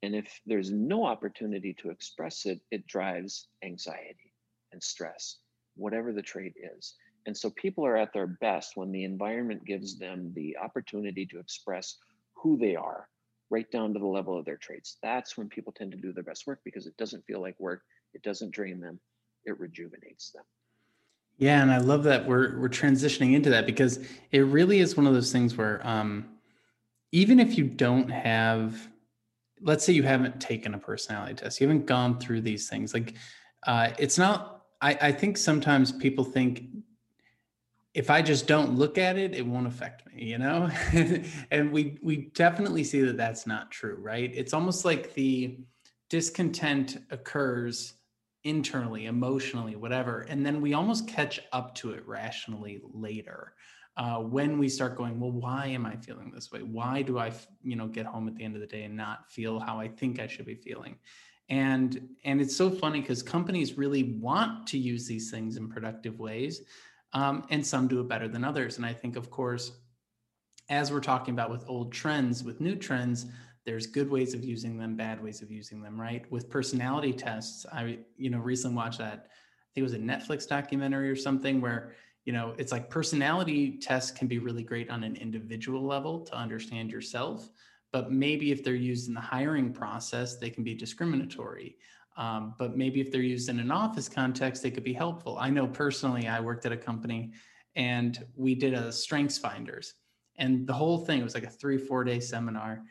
And 0.02 0.14
if 0.14 0.40
there's 0.46 0.70
no 0.70 1.04
opportunity 1.04 1.74
to 1.74 1.90
express 1.90 2.46
it, 2.46 2.60
it 2.70 2.86
drives 2.86 3.48
anxiety 3.64 4.32
and 4.72 4.82
stress, 4.82 5.38
whatever 5.76 6.12
the 6.12 6.22
trait 6.22 6.54
is. 6.78 6.94
And 7.26 7.36
so 7.36 7.50
people 7.50 7.86
are 7.86 7.96
at 7.96 8.12
their 8.12 8.26
best 8.26 8.76
when 8.76 8.90
the 8.90 9.04
environment 9.04 9.64
gives 9.64 9.98
them 9.98 10.32
the 10.34 10.56
opportunity 10.56 11.24
to 11.26 11.38
express 11.38 11.98
who 12.34 12.56
they 12.56 12.74
are, 12.74 13.08
right 13.52 13.70
down 13.70 13.92
to 13.92 14.00
the 14.00 14.06
level 14.06 14.36
of 14.36 14.46
their 14.46 14.56
traits. 14.56 14.96
That's 15.02 15.36
when 15.36 15.48
people 15.48 15.72
tend 15.72 15.92
to 15.92 15.98
do 15.98 16.12
their 16.12 16.24
best 16.24 16.46
work 16.46 16.60
because 16.64 16.86
it 16.86 16.96
doesn't 16.96 17.24
feel 17.26 17.40
like 17.40 17.54
work, 17.60 17.82
it 18.14 18.22
doesn't 18.22 18.50
drain 18.50 18.80
them, 18.80 18.98
it 19.44 19.60
rejuvenates 19.60 20.30
them. 20.30 20.42
Yeah, 21.36 21.60
and 21.60 21.70
I 21.70 21.78
love 21.78 22.02
that 22.04 22.26
we're 22.26 22.58
we're 22.58 22.70
transitioning 22.70 23.34
into 23.34 23.50
that 23.50 23.66
because 23.66 24.00
it 24.30 24.40
really 24.40 24.80
is 24.80 24.96
one 24.96 25.06
of 25.06 25.12
those 25.12 25.30
things 25.30 25.56
where 25.56 25.86
um 25.86 26.28
even 27.12 27.38
if 27.38 27.58
you 27.58 27.64
don't 27.64 28.08
have 28.08 28.88
let's 29.60 29.84
say 29.84 29.92
you 29.92 30.02
haven't 30.02 30.40
taken 30.40 30.74
a 30.74 30.78
personality 30.78 31.34
test, 31.34 31.60
you 31.60 31.68
haven't 31.68 31.86
gone 31.86 32.18
through 32.18 32.40
these 32.40 32.68
things, 32.70 32.94
like 32.94 33.14
uh 33.66 33.90
it's 33.98 34.16
not 34.16 34.62
I, 34.80 34.98
I 35.08 35.12
think 35.12 35.36
sometimes 35.36 35.92
people 35.92 36.24
think 36.24 36.64
if 37.94 38.08
I 38.08 38.22
just 38.22 38.46
don't 38.46 38.76
look 38.76 38.96
at 38.96 39.18
it, 39.18 39.34
it 39.34 39.46
won't 39.46 39.66
affect 39.66 40.06
me, 40.06 40.24
you 40.24 40.38
know? 40.38 40.70
and 41.50 41.72
we 41.72 41.98
we 42.02 42.30
definitely 42.34 42.84
see 42.84 43.02
that 43.02 43.16
that's 43.16 43.46
not 43.46 43.70
true, 43.70 43.96
right? 44.00 44.30
It's 44.34 44.54
almost 44.54 44.84
like 44.84 45.14
the 45.14 45.58
discontent 46.08 46.98
occurs 47.10 47.94
internally, 48.44 49.06
emotionally, 49.06 49.76
whatever. 49.76 50.20
And 50.28 50.44
then 50.44 50.60
we 50.60 50.74
almost 50.74 51.06
catch 51.06 51.40
up 51.52 51.74
to 51.76 51.92
it 51.92 52.06
rationally 52.06 52.80
later. 52.92 53.54
Uh, 53.96 54.16
when 54.16 54.58
we 54.58 54.70
start 54.70 54.96
going, 54.96 55.20
well, 55.20 55.30
why 55.30 55.66
am 55.66 55.84
I 55.84 55.96
feeling 55.96 56.30
this 56.34 56.50
way? 56.50 56.60
Why 56.60 57.02
do 57.02 57.18
I, 57.18 57.30
you 57.62 57.76
know, 57.76 57.86
get 57.88 58.06
home 58.06 58.26
at 58.26 58.34
the 58.34 58.42
end 58.42 58.54
of 58.54 58.62
the 58.62 58.66
day 58.66 58.84
and 58.84 58.96
not 58.96 59.30
feel 59.30 59.60
how 59.60 59.78
I 59.78 59.88
think 59.88 60.18
I 60.18 60.26
should 60.26 60.46
be 60.46 60.54
feeling? 60.54 60.96
And 61.50 62.08
and 62.24 62.40
it's 62.40 62.56
so 62.56 62.70
funny 62.70 63.00
because 63.00 63.22
companies 63.22 63.76
really 63.76 64.04
want 64.18 64.66
to 64.68 64.78
use 64.78 65.06
these 65.06 65.30
things 65.30 65.56
in 65.58 65.68
productive 65.68 66.18
ways, 66.18 66.62
um, 67.12 67.44
and 67.50 67.66
some 67.66 67.88
do 67.88 68.00
it 68.00 68.08
better 68.08 68.28
than 68.28 68.44
others. 68.44 68.76
And 68.76 68.86
I 68.86 68.92
think, 68.92 69.16
of 69.16 69.30
course, 69.30 69.72
as 70.68 70.90
we're 70.90 71.00
talking 71.00 71.34
about 71.34 71.50
with 71.50 71.64
old 71.68 71.92
trends, 71.92 72.44
with 72.44 72.60
new 72.60 72.76
trends, 72.76 73.26
there's 73.64 73.86
good 73.86 74.10
ways 74.10 74.34
of 74.34 74.44
using 74.44 74.76
them 74.76 74.96
bad 74.96 75.22
ways 75.22 75.42
of 75.42 75.50
using 75.50 75.82
them 75.82 76.00
right 76.00 76.30
with 76.30 76.50
personality 76.50 77.12
tests 77.12 77.66
i 77.72 77.98
you 78.16 78.30
know 78.30 78.38
recently 78.38 78.76
watched 78.76 78.98
that 78.98 79.28
i 79.28 79.70
think 79.74 79.76
it 79.76 79.82
was 79.82 79.94
a 79.94 79.98
netflix 79.98 80.48
documentary 80.48 81.10
or 81.10 81.16
something 81.16 81.60
where 81.60 81.92
you 82.24 82.32
know 82.32 82.54
it's 82.58 82.72
like 82.72 82.90
personality 82.90 83.78
tests 83.78 84.10
can 84.10 84.26
be 84.26 84.38
really 84.38 84.62
great 84.62 84.90
on 84.90 85.04
an 85.04 85.16
individual 85.16 85.82
level 85.82 86.20
to 86.20 86.34
understand 86.34 86.90
yourself 86.90 87.48
but 87.92 88.10
maybe 88.10 88.50
if 88.50 88.64
they're 88.64 88.74
used 88.74 89.08
in 89.08 89.14
the 89.14 89.20
hiring 89.20 89.72
process 89.72 90.36
they 90.36 90.50
can 90.50 90.64
be 90.64 90.74
discriminatory 90.74 91.76
um, 92.16 92.54
but 92.58 92.76
maybe 92.76 93.00
if 93.00 93.10
they're 93.10 93.22
used 93.22 93.48
in 93.48 93.58
an 93.58 93.70
office 93.70 94.08
context 94.08 94.62
they 94.62 94.70
could 94.70 94.84
be 94.84 94.92
helpful 94.92 95.36
i 95.38 95.48
know 95.48 95.66
personally 95.66 96.28
i 96.28 96.40
worked 96.40 96.66
at 96.66 96.72
a 96.72 96.76
company 96.76 97.32
and 97.76 98.24
we 98.36 98.54
did 98.54 98.74
a 98.74 98.92
strengths 98.92 99.38
finders 99.38 99.94
and 100.36 100.66
the 100.66 100.72
whole 100.72 100.98
thing 100.98 101.22
was 101.22 101.34
like 101.34 101.44
a 101.44 101.50
three 101.50 101.78
four 101.78 102.04
day 102.04 102.20
seminar 102.20 102.82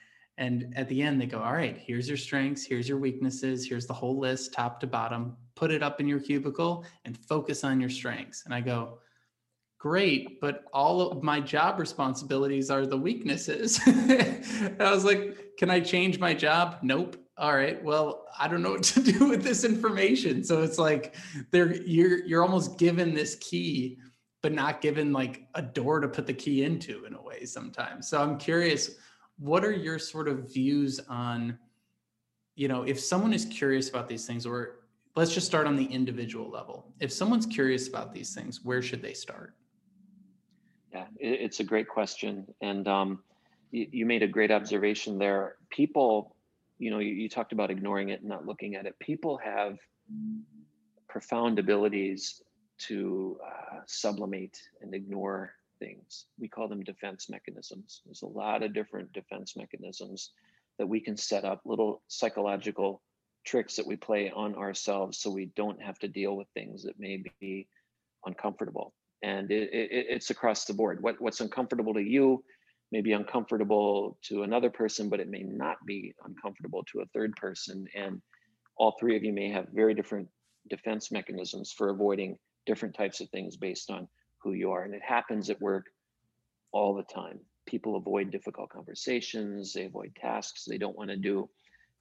and 0.41 0.73
at 0.75 0.89
the 0.89 1.03
end, 1.03 1.21
they 1.21 1.27
go, 1.27 1.39
All 1.39 1.53
right, 1.53 1.77
here's 1.77 2.07
your 2.07 2.17
strengths, 2.17 2.65
here's 2.65 2.89
your 2.89 2.97
weaknesses, 2.97 3.67
here's 3.67 3.85
the 3.85 3.93
whole 3.93 4.17
list, 4.17 4.53
top 4.53 4.79
to 4.79 4.87
bottom. 4.87 5.37
Put 5.55 5.69
it 5.69 5.83
up 5.83 5.99
in 5.99 6.07
your 6.07 6.19
cubicle 6.19 6.83
and 7.05 7.15
focus 7.15 7.63
on 7.63 7.79
your 7.79 7.91
strengths. 7.91 8.43
And 8.45 8.53
I 8.53 8.61
go, 8.61 8.97
Great, 9.77 10.41
but 10.41 10.63
all 10.73 11.11
of 11.11 11.21
my 11.21 11.39
job 11.39 11.79
responsibilities 11.79 12.71
are 12.71 12.87
the 12.87 12.97
weaknesses. 12.97 13.79
I 13.85 14.75
was 14.79 15.05
like, 15.05 15.37
Can 15.59 15.69
I 15.69 15.79
change 15.79 16.17
my 16.17 16.33
job? 16.33 16.77
Nope. 16.81 17.20
All 17.37 17.55
right. 17.55 17.81
Well, 17.83 18.25
I 18.37 18.47
don't 18.47 18.61
know 18.61 18.71
what 18.73 18.83
to 18.83 19.01
do 19.01 19.29
with 19.29 19.43
this 19.43 19.63
information. 19.63 20.43
So 20.43 20.61
it's 20.61 20.77
like 20.77 21.15
they're 21.51 21.75
you're 21.75 22.25
you're 22.25 22.43
almost 22.43 22.77
given 22.77 23.13
this 23.13 23.35
key, 23.35 23.97
but 24.41 24.53
not 24.53 24.81
given 24.81 25.13
like 25.13 25.47
a 25.55 25.61
door 25.61 25.99
to 25.99 26.07
put 26.07 26.27
the 26.27 26.33
key 26.33 26.63
into 26.63 27.05
in 27.05 27.13
a 27.13 27.21
way 27.21 27.45
sometimes. 27.45 28.07
So 28.07 28.21
I'm 28.21 28.37
curious 28.37 28.91
what 29.41 29.65
are 29.65 29.71
your 29.71 29.97
sort 29.97 30.27
of 30.27 30.53
views 30.53 30.99
on 31.09 31.57
you 32.55 32.67
know 32.67 32.83
if 32.83 32.99
someone 32.99 33.33
is 33.33 33.45
curious 33.45 33.89
about 33.89 34.07
these 34.07 34.25
things 34.25 34.45
or 34.45 34.81
let's 35.15 35.33
just 35.33 35.47
start 35.47 35.65
on 35.65 35.75
the 35.75 35.85
individual 35.85 36.49
level 36.49 36.93
if 36.99 37.11
someone's 37.11 37.47
curious 37.47 37.87
about 37.87 38.13
these 38.13 38.35
things 38.35 38.63
where 38.63 38.83
should 38.83 39.01
they 39.01 39.13
start 39.13 39.55
yeah 40.93 41.05
it's 41.19 41.59
a 41.59 41.63
great 41.63 41.87
question 41.87 42.45
and 42.61 42.87
um, 42.87 43.23
you, 43.71 43.87
you, 43.91 44.05
made 44.05 44.21
a 44.21 44.27
great 44.27 44.51
observation 44.51 45.17
there 45.17 45.55
people 45.71 46.35
you 46.81 46.91
know 46.91 46.99
you, 46.99 47.13
you 47.13 47.29
talked 47.29 47.53
about 47.53 47.71
ignoring 47.71 48.09
it 48.09 48.21
and 48.21 48.29
not 48.29 48.45
looking 48.45 48.75
at 48.75 48.85
it 48.85 48.97
people 48.99 49.37
have 49.37 49.77
profound 51.07 51.59
abilities 51.59 52.41
to 52.79 53.37
uh, 53.45 53.79
sublimate 53.85 54.57
and 54.81 54.95
ignore 54.95 55.53
things. 55.79 56.25
We 56.39 56.47
call 56.47 56.67
them 56.67 56.83
defense 56.83 57.29
mechanisms. 57.29 58.01
There's 58.05 58.21
a 58.21 58.27
lot 58.27 58.63
of 58.63 58.73
different 58.73 59.11
defense 59.13 59.55
mechanisms 59.55 60.31
that 60.79 60.87
we 60.87 60.99
can 60.99 61.17
set 61.17 61.43
up, 61.43 61.61
little 61.65 62.01
psychological 62.07 63.01
tricks 63.45 63.75
that 63.75 63.85
we 63.85 63.97
play 63.97 64.31
on 64.33 64.55
ourselves 64.55 65.19
so 65.19 65.29
we 65.29 65.51
don't 65.55 65.81
have 65.81 65.99
to 65.99 66.07
deal 66.07 66.37
with 66.37 66.47
things 66.53 66.83
that 66.83 66.99
may 66.99 67.23
be 67.39 67.67
uncomfortable. 68.25 68.93
And 69.21 69.51
it, 69.51 69.69
it, 69.73 69.89
it's 69.91 70.29
across 70.29 70.65
the 70.65 70.73
board. 70.73 71.01
What, 71.03 71.19
what's 71.19 71.41
uncomfortable 71.41 71.93
to 71.95 72.01
you 72.01 72.43
may 72.91 73.01
be 73.01 73.13
uncomfortable 73.13 74.17
to 74.23 74.43
another 74.43 74.69
person, 74.69 75.09
but 75.09 75.19
it 75.19 75.29
may 75.29 75.43
not 75.43 75.77
be 75.85 76.13
uncomfortable 76.25 76.83
to 76.91 77.01
a 77.01 77.05
third 77.13 77.33
person. 77.35 77.87
And 77.95 78.21
all 78.77 78.95
three 78.99 79.15
of 79.15 79.23
you 79.23 79.33
may 79.33 79.49
have 79.49 79.67
very 79.73 79.93
different 79.93 80.27
defense 80.69 81.11
mechanisms 81.11 81.73
for 81.75 81.89
avoiding 81.89 82.37
different 82.65 82.95
types 82.95 83.21
of 83.21 83.29
things 83.29 83.57
based 83.57 83.89
on 83.89 84.07
who 84.39 84.53
you 84.53 84.71
are. 84.71 84.83
And 84.83 84.93
it 84.93 85.01
happens 85.03 85.49
at 85.49 85.61
work 85.61 85.85
all 86.71 86.95
the 86.95 87.03
time. 87.03 87.39
People 87.65 87.95
avoid 87.95 88.31
difficult 88.31 88.69
conversations, 88.69 89.73
they 89.73 89.85
avoid 89.85 90.15
tasks 90.15 90.65
they 90.65 90.77
don't 90.77 90.97
want 90.97 91.09
to 91.09 91.17
do, 91.17 91.49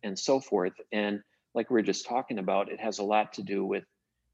and 0.03 0.19
so 0.19 0.41
forth. 0.41 0.73
And 0.93 1.21
like 1.55 1.71
we're 1.71 1.83
just 1.83 2.07
talking 2.07 2.39
about, 2.39 2.71
it 2.71 2.81
has 2.81 2.99
a 2.99 3.05
lot 3.05 3.35
to 3.35 3.43
do 3.43 3.65
with 3.65 3.85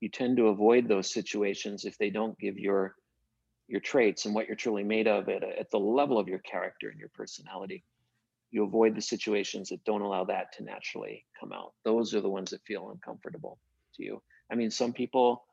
you 0.00 0.08
tend 0.08 0.36
to 0.36 0.48
avoid 0.48 0.88
those 0.88 1.12
situations 1.12 1.84
if 1.84 1.96
they 1.98 2.10
don't 2.10 2.38
give 2.38 2.58
your 2.58 2.94
your 3.68 3.80
traits 3.80 4.26
and 4.26 4.34
what 4.34 4.46
you're 4.46 4.56
truly 4.56 4.84
made 4.84 5.08
of 5.08 5.28
at, 5.28 5.42
at 5.42 5.70
the 5.70 5.78
level 5.78 6.18
of 6.18 6.28
your 6.28 6.38
character 6.40 6.88
and 6.88 6.98
your 6.98 7.10
personality 7.14 7.84
you 8.52 8.62
avoid 8.62 8.94
the 8.94 9.02
situations 9.02 9.68
that 9.68 9.84
don't 9.84 10.02
allow 10.02 10.24
that 10.24 10.52
to 10.52 10.64
naturally 10.64 11.24
come 11.38 11.52
out 11.52 11.72
those 11.84 12.14
are 12.14 12.20
the 12.20 12.28
ones 12.28 12.50
that 12.50 12.62
feel 12.64 12.90
uncomfortable 12.90 13.58
to 13.94 14.04
you 14.04 14.22
i 14.50 14.54
mean 14.54 14.70
some 14.70 14.92
people 14.92 15.44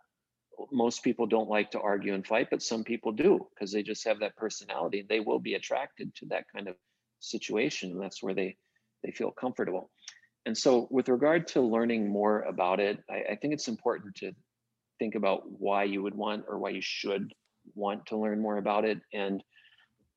most 0.71 1.03
people 1.03 1.25
don't 1.25 1.49
like 1.49 1.71
to 1.71 1.81
argue 1.81 2.13
and 2.13 2.25
fight, 2.25 2.47
but 2.49 2.61
some 2.61 2.83
people 2.83 3.11
do 3.11 3.47
because 3.53 3.71
they 3.71 3.83
just 3.83 4.05
have 4.05 4.19
that 4.19 4.35
personality. 4.35 5.05
They 5.07 5.19
will 5.19 5.39
be 5.39 5.55
attracted 5.55 6.13
to 6.15 6.25
that 6.27 6.45
kind 6.53 6.67
of 6.67 6.75
situation, 7.19 7.91
and 7.91 8.01
that's 8.01 8.21
where 8.21 8.33
they 8.33 8.57
they 9.03 9.11
feel 9.11 9.31
comfortable. 9.31 9.91
And 10.45 10.57
so, 10.57 10.87
with 10.91 11.09
regard 11.09 11.47
to 11.49 11.61
learning 11.61 12.09
more 12.09 12.41
about 12.41 12.79
it, 12.79 12.99
I, 13.09 13.31
I 13.31 13.35
think 13.35 13.53
it's 13.53 13.67
important 13.67 14.15
to 14.15 14.33
think 14.99 15.15
about 15.15 15.43
why 15.45 15.83
you 15.85 16.03
would 16.03 16.15
want 16.15 16.45
or 16.47 16.59
why 16.59 16.69
you 16.69 16.81
should 16.81 17.33
want 17.75 18.05
to 18.07 18.17
learn 18.17 18.41
more 18.41 18.57
about 18.57 18.85
it. 18.85 18.99
And 19.13 19.43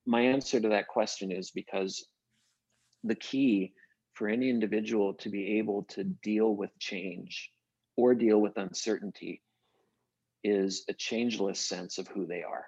my 0.06 0.22
answer 0.22 0.61
to 0.61 0.68
that 0.70 0.88
question 0.88 1.32
is 1.32 1.50
because 1.50 2.06
the 3.04 3.14
key 3.14 3.72
for 4.14 4.28
any 4.28 4.48
individual 4.48 5.14
to 5.14 5.28
be 5.28 5.59
able 5.59 5.85
to 5.85 6.04
deal 6.04 6.54
with 6.54 6.70
change 6.78 7.50
or 7.96 8.14
deal 8.14 8.40
with 8.40 8.56
uncertainty 8.56 9.42
is 10.42 10.85
a 10.88 10.94
changeless 10.94 11.61
sense 11.61 11.98
of 11.98 12.09
who 12.09 12.26
they 12.26 12.42
are. 12.42 12.66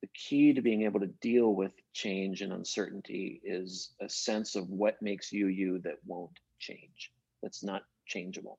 The 0.00 0.08
key 0.14 0.52
to 0.54 0.62
being 0.62 0.82
able 0.82 1.00
to 1.00 1.10
deal 1.20 1.52
with 1.52 1.72
change 1.92 2.40
and 2.40 2.52
uncertainty 2.52 3.40
is 3.42 3.92
a 4.00 4.08
sense 4.08 4.54
of 4.54 4.68
what 4.68 5.02
makes 5.02 5.32
you 5.32 5.48
you 5.48 5.80
that 5.80 5.96
won't 6.06 6.38
change, 6.60 7.10
that's 7.42 7.64
not 7.64 7.82
changeable. 8.06 8.58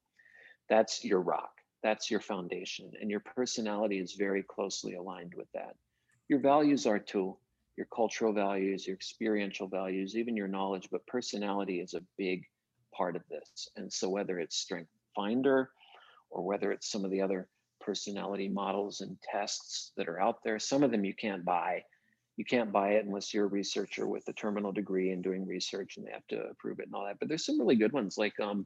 That's 0.69 1.03
your 1.03 1.21
rock, 1.21 1.51
that's 1.83 2.11
your 2.11 2.19
foundation, 2.19 2.91
and 2.99 3.09
your 3.09 3.21
personality 3.21 3.99
is 3.99 4.13
very 4.13 4.43
closely 4.43 4.95
aligned 4.95 5.33
with 5.35 5.47
that. 5.53 5.75
Your 6.27 6.39
values 6.39 6.85
are 6.85 6.99
too, 6.99 7.37
your 7.77 7.87
cultural 7.93 8.33
values, 8.33 8.85
your 8.85 8.95
experiential 8.95 9.67
values, 9.67 10.15
even 10.15 10.35
your 10.35 10.47
knowledge, 10.47 10.89
but 10.91 11.05
personality 11.07 11.79
is 11.79 11.93
a 11.93 12.03
big 12.17 12.43
part 12.93 13.15
of 13.15 13.23
this. 13.29 13.69
And 13.75 13.91
so, 13.91 14.09
whether 14.09 14.39
it's 14.39 14.57
Strength 14.57 14.91
Finder 15.15 15.69
or 16.29 16.43
whether 16.43 16.71
it's 16.71 16.91
some 16.91 17.05
of 17.05 17.11
the 17.11 17.21
other 17.21 17.47
personality 17.79 18.47
models 18.47 19.01
and 19.01 19.17
tests 19.31 19.91
that 19.97 20.07
are 20.07 20.21
out 20.21 20.43
there. 20.43 20.59
Some 20.59 20.83
of 20.83 20.91
them 20.91 21.05
you 21.05 21.13
can't 21.13 21.43
buy. 21.43 21.83
You 22.37 22.45
can't 22.45 22.71
buy 22.71 22.91
it 22.91 23.05
unless 23.05 23.33
you're 23.33 23.45
a 23.45 23.49
researcher 23.49 24.07
with 24.07 24.27
a 24.27 24.33
terminal 24.33 24.71
degree 24.71 25.11
and 25.11 25.23
doing 25.23 25.45
research 25.45 25.97
and 25.97 26.05
they 26.05 26.11
have 26.11 26.27
to 26.27 26.39
approve 26.51 26.79
it 26.79 26.85
and 26.85 26.95
all 26.95 27.05
that. 27.05 27.19
But 27.19 27.27
there's 27.27 27.45
some 27.45 27.59
really 27.59 27.75
good 27.75 27.91
ones 27.91 28.17
like 28.17 28.39
um, 28.39 28.65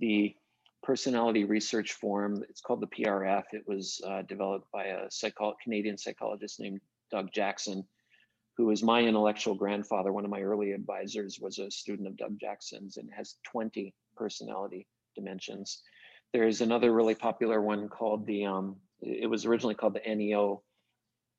the 0.00 0.34
personality 0.82 1.44
research 1.44 1.92
form. 1.92 2.42
It's 2.48 2.60
called 2.60 2.80
the 2.80 2.86
PRF. 2.88 3.44
It 3.52 3.66
was 3.66 4.00
uh, 4.06 4.22
developed 4.22 4.70
by 4.72 4.86
a 4.86 5.10
psycho- 5.10 5.54
Canadian 5.62 5.96
psychologist 5.96 6.60
named 6.60 6.80
Doug 7.10 7.30
Jackson, 7.32 7.84
who 8.56 8.70
is 8.70 8.82
my 8.82 9.02
intellectual 9.02 9.54
grandfather. 9.54 10.12
One 10.12 10.24
of 10.24 10.30
my 10.30 10.42
early 10.42 10.72
advisors 10.72 11.38
was 11.40 11.58
a 11.58 11.70
student 11.70 12.08
of 12.08 12.16
Doug 12.16 12.38
Jackson's 12.38 12.96
and 12.96 13.08
has 13.16 13.36
20 13.44 13.94
personality 14.16 14.86
dimensions. 15.14 15.82
There's 16.32 16.60
another 16.60 16.92
really 16.92 17.14
popular 17.14 17.60
one 17.60 17.88
called 17.88 18.26
the, 18.26 18.46
um, 18.46 18.76
it 19.00 19.28
was 19.28 19.46
originally 19.46 19.74
called 19.74 19.94
the 19.94 20.14
NEO, 20.14 20.62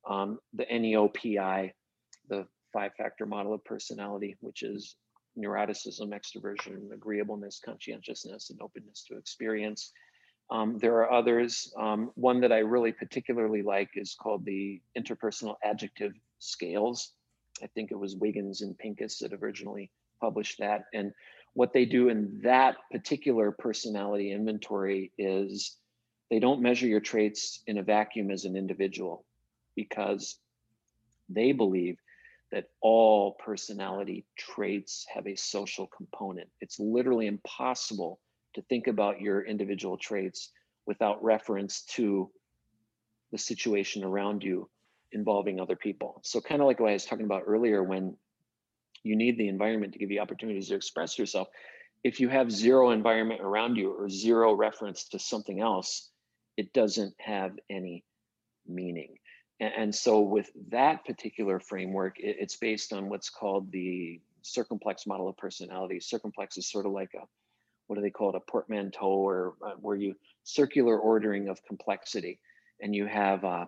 um, 0.07 0.39
the 0.53 0.65
NEOPI, 0.65 1.71
the 2.29 2.47
five 2.71 2.93
factor 2.95 3.25
model 3.25 3.53
of 3.53 3.63
personality, 3.65 4.37
which 4.39 4.63
is 4.63 4.95
neuroticism, 5.37 6.13
extroversion, 6.13 6.91
agreeableness, 6.93 7.59
conscientiousness, 7.63 8.49
and 8.49 8.61
openness 8.61 9.03
to 9.07 9.17
experience. 9.17 9.91
Um, 10.49 10.77
there 10.77 10.95
are 10.97 11.11
others. 11.11 11.73
Um, 11.77 12.11
one 12.15 12.41
that 12.41 12.51
I 12.51 12.59
really 12.59 12.91
particularly 12.91 13.61
like 13.61 13.91
is 13.95 14.15
called 14.19 14.45
the 14.45 14.81
interpersonal 14.97 15.55
adjective 15.63 16.13
scales. 16.39 17.13
I 17.61 17.67
think 17.67 17.91
it 17.91 17.99
was 17.99 18.15
Wiggins 18.15 18.61
and 18.61 18.77
Pincus 18.77 19.19
that 19.19 19.33
originally 19.33 19.89
published 20.21 20.59
that. 20.59 20.85
And 20.93 21.13
what 21.53 21.73
they 21.73 21.85
do 21.85 22.09
in 22.09 22.41
that 22.43 22.77
particular 22.91 23.51
personality 23.51 24.31
inventory 24.31 25.11
is 25.17 25.77
they 26.29 26.39
don't 26.39 26.61
measure 26.61 26.87
your 26.87 26.99
traits 26.99 27.61
in 27.67 27.77
a 27.77 27.83
vacuum 27.83 28.31
as 28.31 28.45
an 28.45 28.55
individual 28.55 29.25
because 29.75 30.37
they 31.29 31.51
believe 31.51 31.97
that 32.53 32.65
all 32.81 33.35
personality 33.43 34.25
traits 34.37 35.07
have 35.11 35.25
a 35.25 35.35
social 35.35 35.87
component. 35.87 36.47
It's 36.61 36.79
literally 36.79 37.25
impossible 37.25 38.19
to 38.53 38.61
think 38.69 38.85
about 38.85 39.19
your 39.19 39.41
individual 39.41 39.97
traits 39.97 40.51
without 40.85 41.23
reference 41.23 41.81
to 41.95 42.29
the 43.31 43.39
situation 43.39 44.03
around 44.03 44.43
you 44.43 44.69
involving 45.13 45.59
other 45.59 45.75
people. 45.75 46.21
So, 46.23 46.39
kind 46.39 46.61
of 46.61 46.67
like 46.67 46.79
what 46.79 46.91
I 46.91 46.93
was 46.93 47.05
talking 47.05 47.25
about 47.25 47.43
earlier, 47.47 47.81
when 47.81 48.15
you 49.01 49.15
need 49.15 49.39
the 49.39 49.47
environment 49.47 49.93
to 49.93 49.99
give 49.99 50.11
you 50.11 50.21
opportunities 50.21 50.69
to 50.69 50.75
express 50.75 51.17
yourself. 51.17 51.47
If 52.03 52.19
you 52.19 52.29
have 52.29 52.51
zero 52.51 52.91
environment 52.91 53.41
around 53.41 53.77
you 53.77 53.91
or 53.91 54.09
zero 54.09 54.53
reference 54.53 55.09
to 55.09 55.19
something 55.19 55.59
else, 55.59 56.09
it 56.55 56.71
doesn't 56.73 57.15
have 57.19 57.53
any 57.69 58.03
meaning. 58.67 59.15
And, 59.59 59.93
so, 59.95 60.21
with 60.21 60.49
that 60.69 61.05
particular 61.05 61.59
framework, 61.59 62.15
it's 62.17 62.55
based 62.57 62.91
on 62.91 63.07
what's 63.09 63.29
called 63.29 63.71
the 63.71 64.19
circumplex 64.41 65.07
model 65.07 65.29
of 65.29 65.37
personality. 65.37 65.99
Circumplex 65.99 66.57
is 66.57 66.69
sort 66.69 66.85
of 66.85 66.91
like 66.91 67.13
a 67.13 67.25
what 67.87 67.95
do 67.95 68.01
they 68.01 68.09
call 68.09 68.29
it, 68.29 68.35
a 68.35 68.51
portmanteau, 68.51 69.07
or 69.07 69.53
uh, 69.65 69.73
where 69.79 69.95
you 69.95 70.15
circular 70.43 70.97
ordering 70.97 71.49
of 71.49 71.63
complexity, 71.65 72.39
and 72.81 72.95
you 72.95 73.05
have 73.05 73.43
uh, 73.43 73.65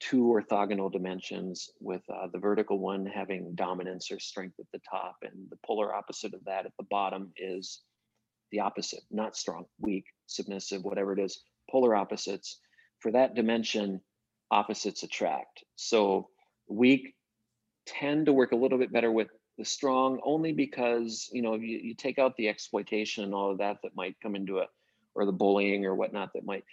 two 0.00 0.24
orthogonal 0.24 0.90
dimensions, 0.90 1.70
with 1.80 2.02
uh, 2.10 2.26
the 2.32 2.38
vertical 2.38 2.78
one 2.78 3.06
having 3.06 3.54
dominance 3.54 4.10
or 4.10 4.18
strength 4.18 4.58
at 4.58 4.66
the 4.72 4.80
top, 4.90 5.16
and 5.22 5.48
the 5.50 5.58
polar 5.64 5.94
opposite 5.94 6.34
of 6.34 6.44
that 6.44 6.66
at 6.66 6.72
the 6.78 6.86
bottom 6.90 7.32
is 7.36 7.82
the 8.50 8.60
opposite, 8.60 9.02
not 9.10 9.36
strong, 9.36 9.66
weak, 9.78 10.06
submissive, 10.26 10.82
whatever 10.82 11.12
it 11.12 11.18
is, 11.18 11.42
polar 11.70 11.94
opposites. 11.94 12.58
For 12.98 13.12
that 13.12 13.34
dimension, 13.34 14.00
opposites 14.50 15.02
attract. 15.02 15.64
So 15.76 16.28
weak 16.68 17.14
tend 17.86 18.26
to 18.26 18.32
work 18.32 18.52
a 18.52 18.56
little 18.56 18.78
bit 18.78 18.92
better 18.92 19.10
with 19.10 19.28
the 19.58 19.64
strong 19.64 20.20
only 20.24 20.52
because 20.52 21.28
you 21.32 21.42
know 21.42 21.54
you, 21.54 21.78
you 21.78 21.94
take 21.94 22.18
out 22.18 22.36
the 22.36 22.48
exploitation 22.48 23.24
and 23.24 23.34
all 23.34 23.50
of 23.50 23.58
that 23.58 23.78
that 23.82 23.94
might 23.94 24.16
come 24.22 24.34
into 24.34 24.58
it 24.58 24.68
or 25.14 25.26
the 25.26 25.32
bullying 25.32 25.84
or 25.84 25.94
whatnot 25.94 26.30
that 26.34 26.44
might. 26.44 26.64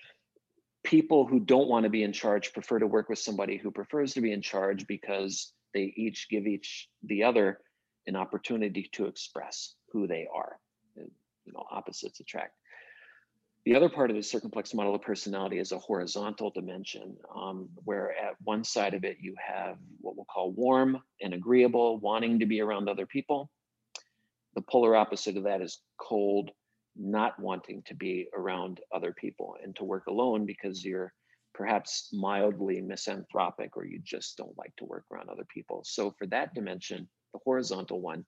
People 0.83 1.25
who 1.25 1.39
don't 1.39 1.67
want 1.67 1.83
to 1.83 1.89
be 1.89 2.03
in 2.03 2.13
charge 2.13 2.53
prefer 2.53 2.79
to 2.79 2.87
work 2.87 3.09
with 3.09 3.19
somebody 3.19 3.57
who 3.57 3.71
prefers 3.71 4.13
to 4.13 4.21
be 4.21 4.31
in 4.31 4.41
charge 4.41 4.87
because 4.87 5.51
they 5.73 5.93
each 5.97 6.29
give 6.29 6.47
each 6.47 6.87
the 7.03 7.23
other 7.23 7.59
an 8.05 8.15
opportunity 8.15 8.89
to 8.93 9.05
express 9.05 9.73
who 9.91 10.07
they 10.07 10.27
are. 10.33 10.57
You 10.95 11.53
know 11.53 11.65
opposites 11.69 12.19
attract 12.19 12.53
the 13.67 13.75
other 13.75 13.89
part 13.89 14.09
of 14.09 14.15
the 14.15 14.23
circumplex 14.23 14.73
model 14.73 14.95
of 14.95 15.01
personality 15.01 15.59
is 15.59 15.73
a 15.73 15.77
horizontal 15.77 16.49
dimension, 16.51 17.17
um, 17.35 17.67
where 17.83 18.13
at 18.17 18.41
one 18.45 18.63
side 18.63 18.93
of 18.93 19.03
it 19.03 19.17
you 19.19 19.35
have 19.45 19.75
what 19.99 20.15
we'll 20.15 20.23
call 20.23 20.53
warm 20.53 21.03
and 21.21 21.33
agreeable, 21.33 21.99
wanting 21.99 22.39
to 22.39 22.45
be 22.45 22.61
around 22.61 22.87
other 22.87 23.05
people. 23.05 23.51
The 24.55 24.61
polar 24.61 24.95
opposite 24.95 25.35
of 25.35 25.43
that 25.43 25.61
is 25.61 25.81
cold, 25.99 26.51
not 26.95 27.37
wanting 27.41 27.83
to 27.87 27.93
be 27.93 28.29
around 28.33 28.79
other 28.95 29.11
people 29.11 29.57
and 29.61 29.75
to 29.75 29.83
work 29.83 30.07
alone 30.07 30.45
because 30.45 30.85
you're 30.85 31.11
perhaps 31.53 32.07
mildly 32.13 32.79
misanthropic 32.79 33.75
or 33.75 33.85
you 33.85 33.99
just 34.01 34.37
don't 34.37 34.57
like 34.57 34.73
to 34.77 34.85
work 34.85 35.03
around 35.11 35.27
other 35.27 35.45
people. 35.53 35.81
So, 35.83 36.15
for 36.17 36.25
that 36.27 36.53
dimension, 36.53 37.09
the 37.33 37.39
horizontal 37.43 37.99
one, 37.99 38.25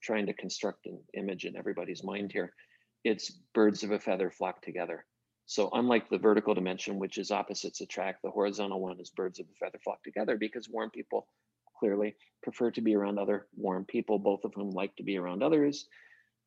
trying 0.00 0.26
to 0.26 0.32
construct 0.32 0.86
an 0.86 1.00
image 1.14 1.44
in 1.44 1.56
everybody's 1.56 2.04
mind 2.04 2.30
here, 2.30 2.52
it's 3.06 3.30
birds 3.54 3.84
of 3.84 3.92
a 3.92 4.00
feather 4.00 4.30
flock 4.30 4.60
together. 4.62 5.04
So 5.46 5.70
unlike 5.72 6.08
the 6.08 6.18
vertical 6.18 6.54
dimension, 6.54 6.98
which 6.98 7.18
is 7.18 7.30
opposites 7.30 7.80
attract, 7.80 8.22
the 8.22 8.30
horizontal 8.30 8.80
one 8.80 8.98
is 8.98 9.10
birds 9.10 9.38
of 9.38 9.46
a 9.46 9.64
feather 9.64 9.78
flock 9.84 10.02
together 10.02 10.36
because 10.36 10.68
warm 10.68 10.90
people 10.90 11.28
clearly 11.78 12.16
prefer 12.42 12.72
to 12.72 12.80
be 12.80 12.96
around 12.96 13.18
other 13.18 13.46
warm 13.56 13.84
people, 13.84 14.18
both 14.18 14.44
of 14.44 14.52
whom 14.54 14.70
like 14.70 14.96
to 14.96 15.04
be 15.04 15.18
around 15.18 15.44
others. 15.44 15.86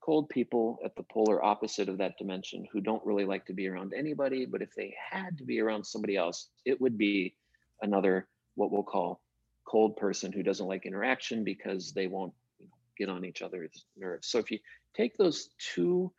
Cold 0.01 0.27
people 0.27 0.79
at 0.83 0.95
the 0.97 1.03
polar 1.03 1.43
opposite 1.43 1.87
of 1.87 1.97
that 1.99 2.17
dimension 2.17 2.67
who 2.73 2.81
don't 2.81 3.05
really 3.05 3.25
like 3.25 3.45
to 3.45 3.53
be 3.53 3.69
around 3.69 3.93
anybody, 3.93 4.45
but 4.45 4.61
if 4.61 4.75
they 4.75 4.93
had 5.11 5.37
to 5.37 5.45
be 5.45 5.61
around 5.61 5.85
somebody 5.85 6.17
else, 6.17 6.49
it 6.65 6.79
would 6.81 6.97
be 6.97 7.35
another 7.81 8.27
what 8.55 8.69
we'll 8.69 8.83
call 8.83 9.21
cold 9.65 9.95
person 9.95 10.33
who 10.33 10.43
doesn't 10.43 10.67
like 10.67 10.85
interaction 10.85 11.45
because 11.45 11.93
they 11.93 12.07
won't 12.07 12.33
you 12.59 12.65
know, 12.65 12.73
get 12.97 13.07
on 13.07 13.23
each 13.23 13.41
other's 13.41 13.85
nerves. 13.95 14.27
So 14.27 14.39
if 14.39 14.51
you 14.51 14.59
take 14.93 15.17
those 15.17 15.51
two 15.57 16.11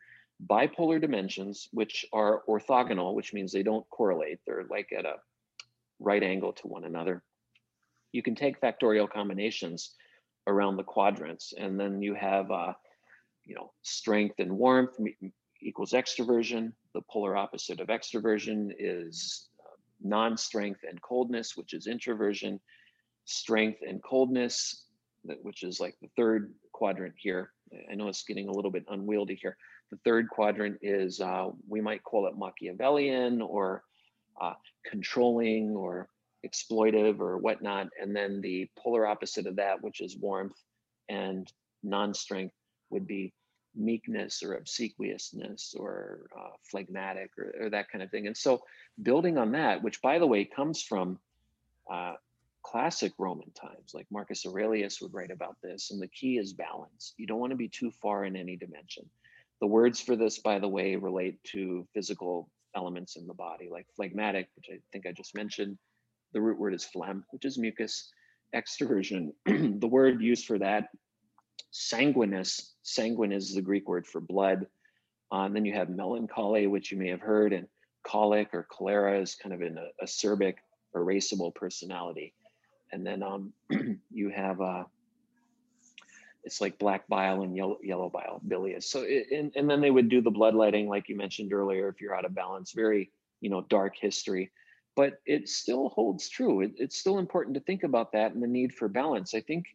bipolar 0.47 0.99
dimensions, 0.99 1.67
which 1.71 2.05
are 2.13 2.41
orthogonal, 2.47 3.13
which 3.13 3.33
means 3.33 3.51
they 3.51 3.63
don't 3.63 3.87
correlate. 3.89 4.39
They're 4.45 4.65
like 4.69 4.89
at 4.97 5.05
a 5.05 5.15
right 5.99 6.23
angle 6.23 6.53
to 6.53 6.67
one 6.67 6.85
another. 6.85 7.23
You 8.11 8.23
can 8.23 8.35
take 8.35 8.59
factorial 8.59 9.09
combinations 9.09 9.95
around 10.47 10.77
the 10.77 10.83
quadrants, 10.83 11.53
and 11.57 11.79
then 11.79 12.01
you 12.01 12.15
have, 12.15 12.51
uh, 12.51 12.73
you 13.45 13.55
know, 13.55 13.71
strength 13.83 14.39
and 14.39 14.57
warmth 14.57 14.97
equals 15.61 15.91
extroversion. 15.91 16.73
The 16.93 17.01
polar 17.09 17.37
opposite 17.37 17.79
of 17.79 17.87
extroversion 17.87 18.71
is 18.77 19.47
uh, 19.59 19.75
non-strength 20.01 20.81
and 20.89 21.01
coldness, 21.01 21.55
which 21.55 21.73
is 21.73 21.87
introversion. 21.87 22.59
Strength 23.25 23.79
and 23.87 24.01
coldness, 24.03 24.85
which 25.43 25.63
is 25.63 25.79
like 25.79 25.95
the 26.01 26.09
third 26.17 26.53
quadrant 26.73 27.13
here. 27.17 27.51
I 27.89 27.95
know 27.95 28.07
it's 28.07 28.23
getting 28.23 28.49
a 28.49 28.51
little 28.51 28.71
bit 28.71 28.85
unwieldy 28.89 29.37
here. 29.39 29.55
The 29.91 29.97
third 30.05 30.29
quadrant 30.29 30.79
is, 30.81 31.19
uh, 31.19 31.49
we 31.67 31.81
might 31.81 32.03
call 32.03 32.27
it 32.27 32.37
Machiavellian 32.37 33.41
or 33.41 33.83
uh, 34.39 34.53
controlling 34.89 35.75
or 35.75 36.07
exploitive 36.45 37.19
or 37.19 37.37
whatnot. 37.37 37.89
And 38.01 38.15
then 38.15 38.41
the 38.41 38.69
polar 38.77 39.05
opposite 39.05 39.47
of 39.47 39.57
that, 39.57 39.81
which 39.81 40.01
is 40.01 40.17
warmth 40.17 40.57
and 41.09 41.51
non 41.83 42.13
strength, 42.13 42.55
would 42.89 43.05
be 43.05 43.33
meekness 43.75 44.43
or 44.43 44.55
obsequiousness 44.55 45.75
or 45.77 46.27
uh, 46.37 46.51
phlegmatic 46.69 47.31
or, 47.37 47.53
or, 47.61 47.69
that 47.69 47.89
kind 47.89 48.03
of 48.03 48.09
thing. 48.11 48.27
And 48.27 48.35
so, 48.35 48.61
building 49.01 49.37
on 49.37 49.51
that, 49.53 49.81
which 49.81 50.01
by 50.01 50.19
the 50.19 50.27
way 50.27 50.45
comes 50.45 50.81
from 50.81 51.19
uh, 51.91 52.13
classic 52.63 53.13
Roman 53.17 53.51
times, 53.51 53.93
like 53.93 54.07
Marcus 54.11 54.45
Aurelius 54.45 55.01
would 55.01 55.13
write 55.13 55.31
about 55.31 55.57
this, 55.63 55.91
and 55.91 56.01
the 56.01 56.07
key 56.07 56.37
is 56.37 56.53
balance. 56.53 57.13
You 57.17 57.27
don't 57.27 57.39
want 57.39 57.51
to 57.51 57.57
be 57.57 57.69
too 57.69 57.91
far 58.01 58.25
in 58.25 58.35
any 58.35 58.55
dimension. 58.55 59.09
The 59.61 59.67
words 59.67 60.01
for 60.01 60.15
this, 60.15 60.39
by 60.39 60.59
the 60.59 60.67
way, 60.67 60.95
relate 60.95 61.41
to 61.51 61.87
physical 61.93 62.49
elements 62.75 63.15
in 63.15 63.27
the 63.27 63.33
body, 63.33 63.69
like 63.71 63.85
phlegmatic, 63.95 64.49
which 64.55 64.65
I 64.71 64.79
think 64.91 65.05
I 65.05 65.11
just 65.11 65.35
mentioned. 65.35 65.77
The 66.33 66.41
root 66.41 66.59
word 66.59 66.73
is 66.73 66.83
phlegm, 66.83 67.23
which 67.31 67.45
is 67.45 67.57
mucus. 67.57 68.11
Extroversion, 68.55 69.29
the 69.45 69.87
word 69.87 70.21
used 70.21 70.45
for 70.45 70.57
that, 70.59 70.87
sanguineous. 71.71 72.73
Sanguine 72.83 73.31
is 73.31 73.53
the 73.53 73.61
Greek 73.61 73.87
word 73.87 74.07
for 74.07 74.19
blood. 74.19 74.65
Uh, 75.31 75.45
and 75.45 75.55
then 75.55 75.63
you 75.63 75.73
have 75.73 75.89
melancholy, 75.89 76.67
which 76.67 76.91
you 76.91 76.97
may 76.97 77.09
have 77.09 77.21
heard, 77.21 77.53
and 77.53 77.67
colic 78.05 78.49
or 78.53 78.67
cholera 78.69 79.21
is 79.21 79.35
kind 79.35 79.53
of 79.53 79.61
an 79.61 79.77
acerbic, 80.03 80.55
irascible 80.95 81.51
personality. 81.51 82.33
And 82.91 83.05
then 83.05 83.23
um, 83.23 83.53
you 84.11 84.29
have 84.29 84.59
uh, 84.59 84.83
it's 86.43 86.61
like 86.61 86.79
black 86.79 87.07
bile 87.07 87.41
and 87.41 87.55
yellow, 87.55 87.77
yellow 87.83 88.09
bile, 88.09 88.41
bilious. 88.47 88.89
So, 88.89 89.03
it, 89.03 89.27
and, 89.31 89.51
and 89.55 89.69
then 89.69 89.81
they 89.81 89.91
would 89.91 90.09
do 90.09 90.21
the 90.21 90.31
bloodletting, 90.31 90.87
like 90.87 91.09
you 91.09 91.15
mentioned 91.15 91.53
earlier, 91.53 91.89
if 91.89 92.01
you're 92.01 92.15
out 92.15 92.25
of 92.25 92.33
balance, 92.33 92.71
very, 92.73 93.11
you 93.41 93.49
know, 93.49 93.61
dark 93.69 93.95
history. 93.99 94.51
But 94.95 95.13
it 95.25 95.47
still 95.47 95.89
holds 95.89 96.29
true. 96.29 96.61
It, 96.61 96.71
it's 96.77 96.97
still 96.97 97.19
important 97.19 97.55
to 97.55 97.61
think 97.61 97.83
about 97.83 98.11
that 98.13 98.33
and 98.33 98.41
the 98.41 98.47
need 98.47 98.73
for 98.73 98.87
balance. 98.87 99.33
I 99.33 99.41
think 99.41 99.65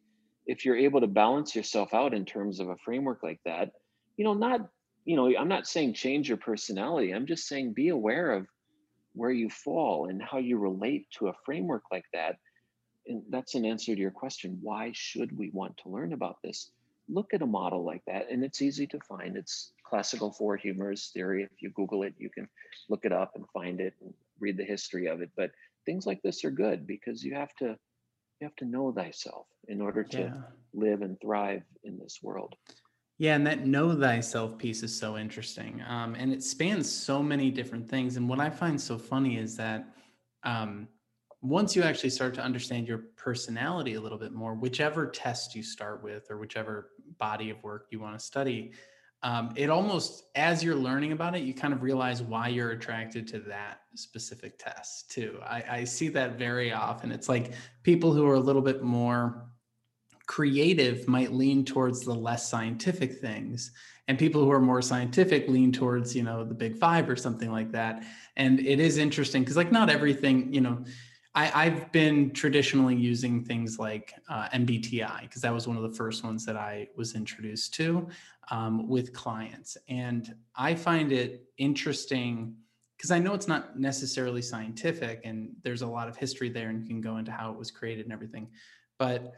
if 0.46 0.64
you're 0.64 0.76
able 0.76 1.00
to 1.00 1.07
balance 1.07 1.55
yourself 1.55 1.94
out 1.94 2.14
in 2.14 2.24
terms 2.24 2.61
of 2.61 2.68
a 2.68 2.76
framework 2.85 3.22
like 3.22 3.40
that, 3.44 3.70
you 4.16 4.24
know, 4.24 4.35
not 4.35 4.68
you 5.07 5.14
know, 5.14 5.33
I'm 5.38 5.48
not 5.48 5.68
saying 5.68 5.94
change 5.94 6.29
your 6.29 6.37
personality. 6.37 7.14
I'm 7.14 7.26
just 7.26 7.46
saying 7.46 7.72
be 7.72 7.88
aware 7.88 8.33
of 8.33 8.46
where 9.14 9.31
you 9.31 9.48
fall 9.48 10.11
and 10.11 10.20
how 10.20 10.38
you 10.38 10.59
relate 10.59 11.07
to 11.18 11.29
a 11.29 11.35
framework 11.44 11.85
like 11.90 12.05
that. 12.12 12.37
And 13.09 13.23
that's 13.31 13.55
an 13.55 13.64
answer 13.64 13.95
to 13.95 14.01
your 14.01 14.11
question. 14.11 14.59
Why 14.62 14.90
should 14.95 15.37
we 15.37 15.51
want 15.51 15.77
to 15.79 15.88
learn 15.88 16.12
about 16.12 16.42
this? 16.42 16.71
Look 17.09 17.35
at 17.35 17.42
a 17.42 17.47
model 17.47 17.85
like 17.85 18.05
that, 18.07 18.31
and 18.31 18.45
it's 18.45 18.62
easy 18.62 18.87
to 18.88 18.99
find. 19.01 19.37
It's 19.37 19.73
classical 19.85 20.33
four 20.33 20.57
humors 20.57 21.11
theory. 21.14 21.45
If 21.45 21.62
you 21.62 21.71
Google 21.71 22.03
it, 22.03 22.14
you 22.19 22.29
can 22.29 22.49
look 22.88 23.05
it 23.05 23.12
up 23.12 23.37
and 23.37 23.45
find 23.53 23.81
it 23.81 23.95
and 24.03 24.12
read 24.40 24.57
the 24.57 24.64
history 24.64 25.07
of 25.07 25.21
it. 25.21 25.31
But 25.37 25.53
things 25.85 26.07
like 26.07 26.21
this 26.23 26.45
are 26.45 26.51
good 26.51 26.87
because 26.87 27.25
you 27.25 27.35
have 27.35 27.55
to 27.57 27.79
you 28.40 28.47
have 28.47 28.57
to 28.57 28.64
know 28.66 28.92
thyself 28.92 29.47
in 29.69 29.81
order 29.81 30.05
to 30.05 30.19
yeah. 30.19 30.35
live 30.75 31.03
and 31.03 31.19
thrive 31.21 31.62
in 31.85 31.99
this 31.99 32.19
world. 32.23 32.55
Yeah, 33.19 33.35
and 33.35 33.47
that 33.47 33.66
know 33.66 33.99
thyself 33.99 34.59
piece 34.59 34.83
is 34.83 34.95
so 34.95 35.16
interesting. 35.16 35.83
Um, 35.88 36.14
and 36.16 36.33
it 36.33 36.42
spans 36.42 36.90
so 36.90 37.23
many 37.23 37.51
different 37.51 37.88
things. 37.88 38.19
And 38.19 38.29
what 38.29 38.40
I 38.40 38.51
find 38.51 38.79
so 38.79 38.99
funny 38.99 39.38
is 39.38 39.57
that 39.57 39.88
um, 40.42 40.87
once 41.49 41.77
you 41.77 41.83
actually 41.83 42.11
start 42.11 42.35
to 42.35 42.43
understand 42.43 42.89
your 42.89 42.99
personality 43.17 43.95
a 43.95 44.01
little 44.01 44.19
bit 44.19 44.33
more, 44.33 44.55
whichever 44.55 45.07
test 45.07 45.55
you 45.55 45.63
start 45.63 46.03
with 46.03 46.31
or 46.31 46.39
whichever 46.39 46.91
body 47.19 47.51
of 47.51 47.63
work 47.63 47.87
you 47.91 48.01
want 48.01 48.19
to 48.19 48.25
study, 48.25 48.73
um, 49.23 49.53
it 49.57 49.71
almost, 49.71 50.25
as 50.35 50.63
you're 50.63 50.77
learning 50.77 51.13
about 51.13 51.35
it, 51.35 51.43
you 51.43 51.55
kind 51.55 51.73
of 51.73 51.83
realize 51.83 52.23
why 52.23 52.49
you're 52.49 52.71
attracted 52.71 53.27
to 53.29 53.39
that 53.41 53.81
specific 53.95 54.59
test 54.59 55.11
too. 55.11 55.39
I, 55.43 55.65
I 55.71 55.85
see 55.85 56.09
that 56.11 56.39
very 56.39 56.73
often. 56.73 57.11
It's 57.11 57.29
like 57.29 57.53
people 57.83 58.13
who 58.13 58.27
are 58.27 58.35
a 58.35 58.41
little 58.41 58.63
bit 58.63 58.83
more 58.83 59.47
creative 60.27 61.09
might 61.09 61.33
lean 61.33 61.65
towards 61.65 62.05
the 62.05 62.15
less 62.15 62.49
scientific 62.49 63.21
things 63.21 63.71
and 64.09 64.19
people 64.19 64.45
who 64.45 64.51
are 64.51 64.61
more 64.61 64.83
scientific 64.83 65.49
lean 65.49 65.71
towards 65.73 66.17
you 66.17 66.23
know 66.23 66.45
the 66.45 66.55
big 66.55 66.77
five 66.77 67.09
or 67.09 67.15
something 67.15 67.53
like 67.53 67.71
that 67.71 68.05
and 68.37 68.59
it 68.59 68.81
is 68.81 68.99
interesting 68.99 69.43
because 69.43 69.57
like 69.57 69.71
not 69.71 69.89
everything 69.89 70.53
you 70.53 70.61
know 70.61 70.85
I, 71.37 71.68
have 71.68 71.92
been 71.92 72.31
traditionally 72.31 72.96
using 72.96 73.44
things 73.44 73.79
like 73.79 74.14
uh, 74.31 74.49
MBTI 74.55 75.20
because 75.20 75.42
that 75.42 75.53
was 75.53 75.68
one 75.68 75.77
of 75.77 75.83
the 75.83 75.94
first 75.94 76.25
ones 76.25 76.46
that 76.46 76.57
I 76.57 76.88
was 76.96 77.14
introduced 77.14 77.75
to 77.75 78.09
um, 78.51 78.88
with 78.88 79.12
clients. 79.12 79.77
And 79.87 80.35
I 80.57 80.75
find 80.75 81.12
it 81.12 81.44
interesting 81.59 82.57
because 82.96 83.11
I 83.11 83.18
know 83.18 83.35
it's 83.35 83.49
not 83.49 83.79
necessarily 83.79 84.40
scientific 84.40 85.20
and 85.25 85.51
there's 85.62 85.83
a 85.83 85.87
lot 85.87 86.09
of 86.09 86.16
history 86.16 86.49
there 86.49 86.70
and 86.70 86.81
you 86.81 86.88
can 86.88 87.03
go 87.03 87.18
into 87.18 87.33
how 87.33 87.53
it 87.53 87.59
was 87.59 87.70
created 87.70 88.07
and 88.07 88.14
everything. 88.14 88.49
But 88.99 89.35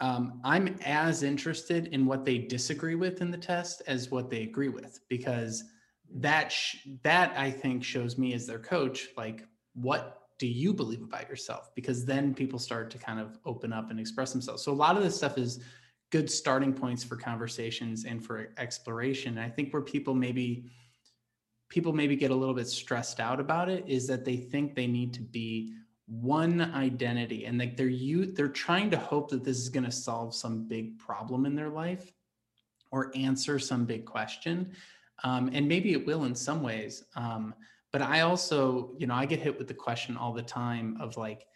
um, 0.00 0.38
I'm 0.44 0.76
as 0.84 1.22
interested 1.22 1.86
in 1.88 2.04
what 2.04 2.26
they 2.26 2.36
disagree 2.36 2.94
with 2.94 3.22
in 3.22 3.30
the 3.30 3.38
test 3.38 3.80
as 3.86 4.10
what 4.10 4.28
they 4.28 4.42
agree 4.42 4.68
with 4.68 5.00
because 5.08 5.64
that 6.16 6.52
sh- 6.52 6.76
that 7.02 7.32
I 7.38 7.50
think 7.50 7.82
shows 7.82 8.18
me 8.18 8.34
as 8.34 8.46
their 8.46 8.58
coach 8.58 9.08
like 9.16 9.46
what 9.74 10.21
do 10.42 10.48
you 10.48 10.74
believe 10.74 11.02
about 11.02 11.28
yourself 11.28 11.70
because 11.76 12.04
then 12.04 12.34
people 12.34 12.58
start 12.58 12.90
to 12.90 12.98
kind 12.98 13.20
of 13.20 13.38
open 13.44 13.72
up 13.72 13.92
and 13.92 14.00
express 14.00 14.32
themselves. 14.32 14.60
So 14.60 14.72
a 14.72 14.74
lot 14.74 14.96
of 14.96 15.04
this 15.04 15.14
stuff 15.14 15.38
is 15.38 15.60
good 16.10 16.28
starting 16.28 16.72
points 16.72 17.04
for 17.04 17.14
conversations 17.14 18.04
and 18.06 18.26
for 18.26 18.48
exploration. 18.58 19.38
And 19.38 19.46
I 19.46 19.48
think 19.48 19.72
where 19.72 19.82
people 19.82 20.16
maybe 20.16 20.64
people 21.68 21.92
maybe 21.92 22.16
get 22.16 22.32
a 22.32 22.34
little 22.34 22.56
bit 22.56 22.66
stressed 22.66 23.20
out 23.20 23.38
about 23.38 23.68
it 23.68 23.84
is 23.86 24.08
that 24.08 24.24
they 24.24 24.36
think 24.36 24.74
they 24.74 24.88
need 24.88 25.14
to 25.14 25.20
be 25.20 25.74
one 26.06 26.60
identity 26.74 27.44
and 27.44 27.56
like 27.56 27.76
they're 27.76 27.86
you 27.86 28.26
they're 28.32 28.48
trying 28.48 28.90
to 28.90 28.98
hope 28.98 29.30
that 29.30 29.44
this 29.44 29.58
is 29.58 29.68
going 29.68 29.84
to 29.84 29.92
solve 29.92 30.34
some 30.34 30.66
big 30.66 30.98
problem 30.98 31.46
in 31.46 31.54
their 31.54 31.70
life 31.70 32.12
or 32.90 33.12
answer 33.14 33.60
some 33.60 33.84
big 33.84 34.04
question 34.04 34.72
um, 35.22 35.48
and 35.52 35.68
maybe 35.68 35.92
it 35.92 36.04
will 36.04 36.24
in 36.24 36.34
some 36.34 36.64
ways 36.64 37.04
um, 37.14 37.54
but 37.92 38.02
i 38.02 38.20
also 38.20 38.94
you 38.98 39.06
know 39.06 39.14
i 39.14 39.26
get 39.26 39.40
hit 39.40 39.58
with 39.58 39.68
the 39.68 39.74
question 39.74 40.16
all 40.16 40.32
the 40.32 40.42
time 40.42 40.96
of 41.00 41.16
like 41.16 41.46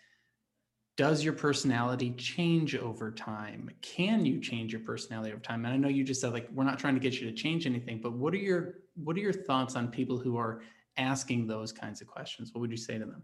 does 0.97 1.23
your 1.23 1.35
personality 1.35 2.13
change 2.13 2.75
over 2.75 3.11
time? 3.11 3.71
Can 3.83 4.25
you 4.25 4.41
change 4.41 4.73
your 4.73 4.81
personality 4.81 5.31
over 5.31 5.43
time? 5.43 5.67
And 5.67 5.75
i 5.75 5.77
know 5.77 5.89
you 5.89 6.03
just 6.03 6.23
said 6.23 6.33
like 6.33 6.49
we're 6.51 6.65
not 6.65 6.79
trying 6.79 6.95
to 6.95 7.01
get 7.01 7.21
you 7.21 7.31
to 7.31 7.37
change 7.37 7.67
anything 7.67 8.01
but 8.01 8.15
what 8.15 8.33
are 8.33 8.39
your 8.39 8.79
what 8.95 9.15
are 9.17 9.21
your 9.21 9.33
thoughts 9.33 9.77
on 9.77 9.89
people 9.89 10.17
who 10.17 10.39
are 10.39 10.63
asking 10.97 11.47
those 11.47 11.73
kinds 11.73 12.01
of 12.01 12.07
questions? 12.07 12.53
What 12.53 12.61
would 12.61 12.71
you 12.71 12.77
say 12.77 12.99
to 12.99 13.05
them? 13.05 13.23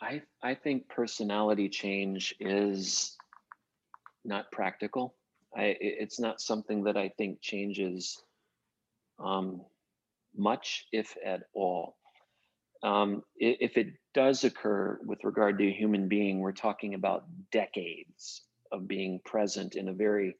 I 0.00 0.22
I 0.42 0.54
think 0.54 0.88
personality 0.88 1.68
change 1.68 2.34
is 2.40 3.16
not 4.24 4.50
practical. 4.52 5.14
I 5.56 5.76
it's 5.80 6.20
not 6.20 6.40
something 6.40 6.84
that 6.84 6.96
I 6.96 7.08
think 7.16 7.40
changes 7.40 8.22
um, 9.18 9.62
much, 10.36 10.86
if 10.92 11.16
at 11.24 11.42
all. 11.54 11.96
Um, 12.82 13.22
if 13.36 13.76
it 13.76 13.88
does 14.14 14.44
occur 14.44 14.98
with 15.04 15.24
regard 15.24 15.58
to 15.58 15.66
a 15.66 15.72
human 15.72 16.08
being, 16.08 16.38
we're 16.38 16.52
talking 16.52 16.94
about 16.94 17.24
decades 17.50 18.42
of 18.70 18.86
being 18.86 19.20
present 19.24 19.74
in 19.74 19.88
a 19.88 19.92
very 19.92 20.36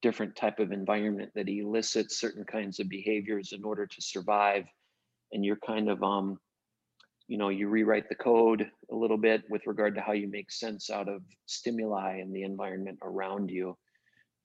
different 0.00 0.36
type 0.36 0.58
of 0.58 0.72
environment 0.72 1.32
that 1.34 1.48
elicits 1.48 2.18
certain 2.18 2.44
kinds 2.44 2.80
of 2.80 2.88
behaviors 2.88 3.52
in 3.52 3.64
order 3.64 3.86
to 3.86 4.00
survive, 4.00 4.64
and 5.32 5.44
you're 5.44 5.58
kind 5.66 5.90
of 5.90 6.02
um, 6.02 6.38
you 7.28 7.36
know 7.36 7.50
you 7.50 7.68
rewrite 7.68 8.08
the 8.08 8.14
code 8.14 8.70
a 8.90 8.94
little 8.94 9.18
bit 9.18 9.42
with 9.50 9.66
regard 9.66 9.94
to 9.96 10.00
how 10.00 10.12
you 10.12 10.28
make 10.28 10.50
sense 10.50 10.88
out 10.88 11.08
of 11.08 11.22
stimuli 11.46 12.20
in 12.20 12.32
the 12.32 12.42
environment 12.42 12.98
around 13.02 13.50
you. 13.50 13.76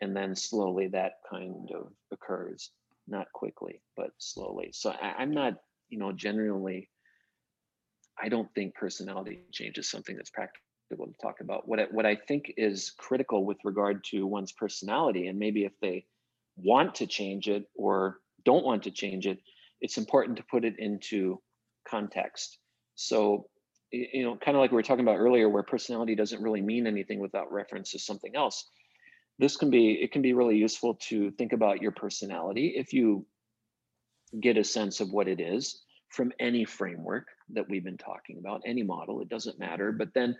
And 0.01 0.15
then 0.15 0.35
slowly 0.35 0.87
that 0.87 1.13
kind 1.29 1.69
of 1.75 1.91
occurs 2.11 2.71
not 3.07 3.27
quickly 3.33 3.81
but 3.95 4.11
slowly 4.17 4.69
so 4.73 4.91
I, 4.91 5.21
am 5.23 5.31
not 5.31 5.55
you 5.89 5.99
know 5.99 6.11
generally, 6.11 6.89
i 8.21 8.29
don't 8.29 8.53
think 8.53 8.75
personality 8.75 9.41
change 9.51 9.77
is 9.77 9.89
something 9.89 10.15
that's 10.15 10.29
practical 10.29 10.61
to 10.89 11.13
talk 11.21 11.39
about 11.39 11.67
what 11.69 11.79
I, 11.79 11.83
what 11.83 12.05
I 12.05 12.15
think 12.15 12.53
is 12.57 12.91
critical 12.97 13.45
with 13.45 13.57
regard 13.63 14.03
to 14.11 14.27
one's 14.27 14.51
personality 14.51 15.27
and 15.27 15.39
maybe 15.39 15.63
if 15.63 15.71
they 15.81 16.05
want 16.57 16.95
to 16.95 17.07
change 17.07 17.47
it 17.47 17.63
or 17.75 18.17
don't 18.43 18.65
want 18.65 18.83
to 18.83 18.91
change 18.91 19.25
it 19.25 19.39
it's 19.79 19.97
important 19.97 20.37
to 20.37 20.43
put 20.51 20.65
it 20.65 20.75
into 20.79 21.41
context 21.87 22.59
so, 22.95 23.47
you 23.91 24.23
know, 24.23 24.37
kind 24.37 24.55
of 24.55 24.61
like 24.61 24.71
we 24.71 24.75
were 24.75 24.83
talking 24.83 25.03
about 25.03 25.17
earlier, 25.17 25.49
where 25.49 25.63
personality 25.63 26.15
doesn't 26.15 26.41
really 26.41 26.61
mean 26.61 26.87
anything 26.87 27.19
without 27.19 27.51
reference 27.51 27.91
to 27.91 27.99
something 27.99 28.35
else. 28.35 28.69
This 29.41 29.57
can 29.57 29.71
be, 29.71 29.93
it 29.93 30.11
can 30.11 30.21
be 30.21 30.33
really 30.33 30.57
useful 30.57 30.99
to 31.09 31.31
think 31.31 31.51
about 31.51 31.81
your 31.81 31.91
personality 31.91 32.73
if 32.77 32.93
you 32.93 33.25
get 34.39 34.55
a 34.55 34.63
sense 34.63 34.99
of 34.99 35.09
what 35.09 35.27
it 35.27 35.41
is 35.41 35.81
from 36.09 36.31
any 36.39 36.63
framework 36.63 37.25
that 37.49 37.67
we've 37.67 37.83
been 37.83 37.97
talking 37.97 38.37
about, 38.37 38.61
any 38.67 38.83
model, 38.83 39.19
it 39.19 39.29
doesn't 39.29 39.57
matter. 39.57 39.91
But 39.91 40.13
then 40.13 40.37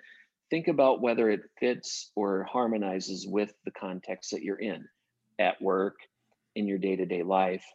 think 0.51 0.67
about 0.67 1.01
whether 1.01 1.31
it 1.31 1.41
fits 1.59 2.11
or 2.15 2.43
harmonizes 2.43 3.25
with 3.27 3.51
the 3.65 3.71
context 3.71 4.31
that 4.31 4.43
you're 4.43 4.61
in 4.61 4.85
at 5.39 5.59
work, 5.59 5.95
in 6.55 6.67
your 6.67 6.77
day 6.77 6.95
to 6.95 7.05
day 7.07 7.23
life, 7.23 7.65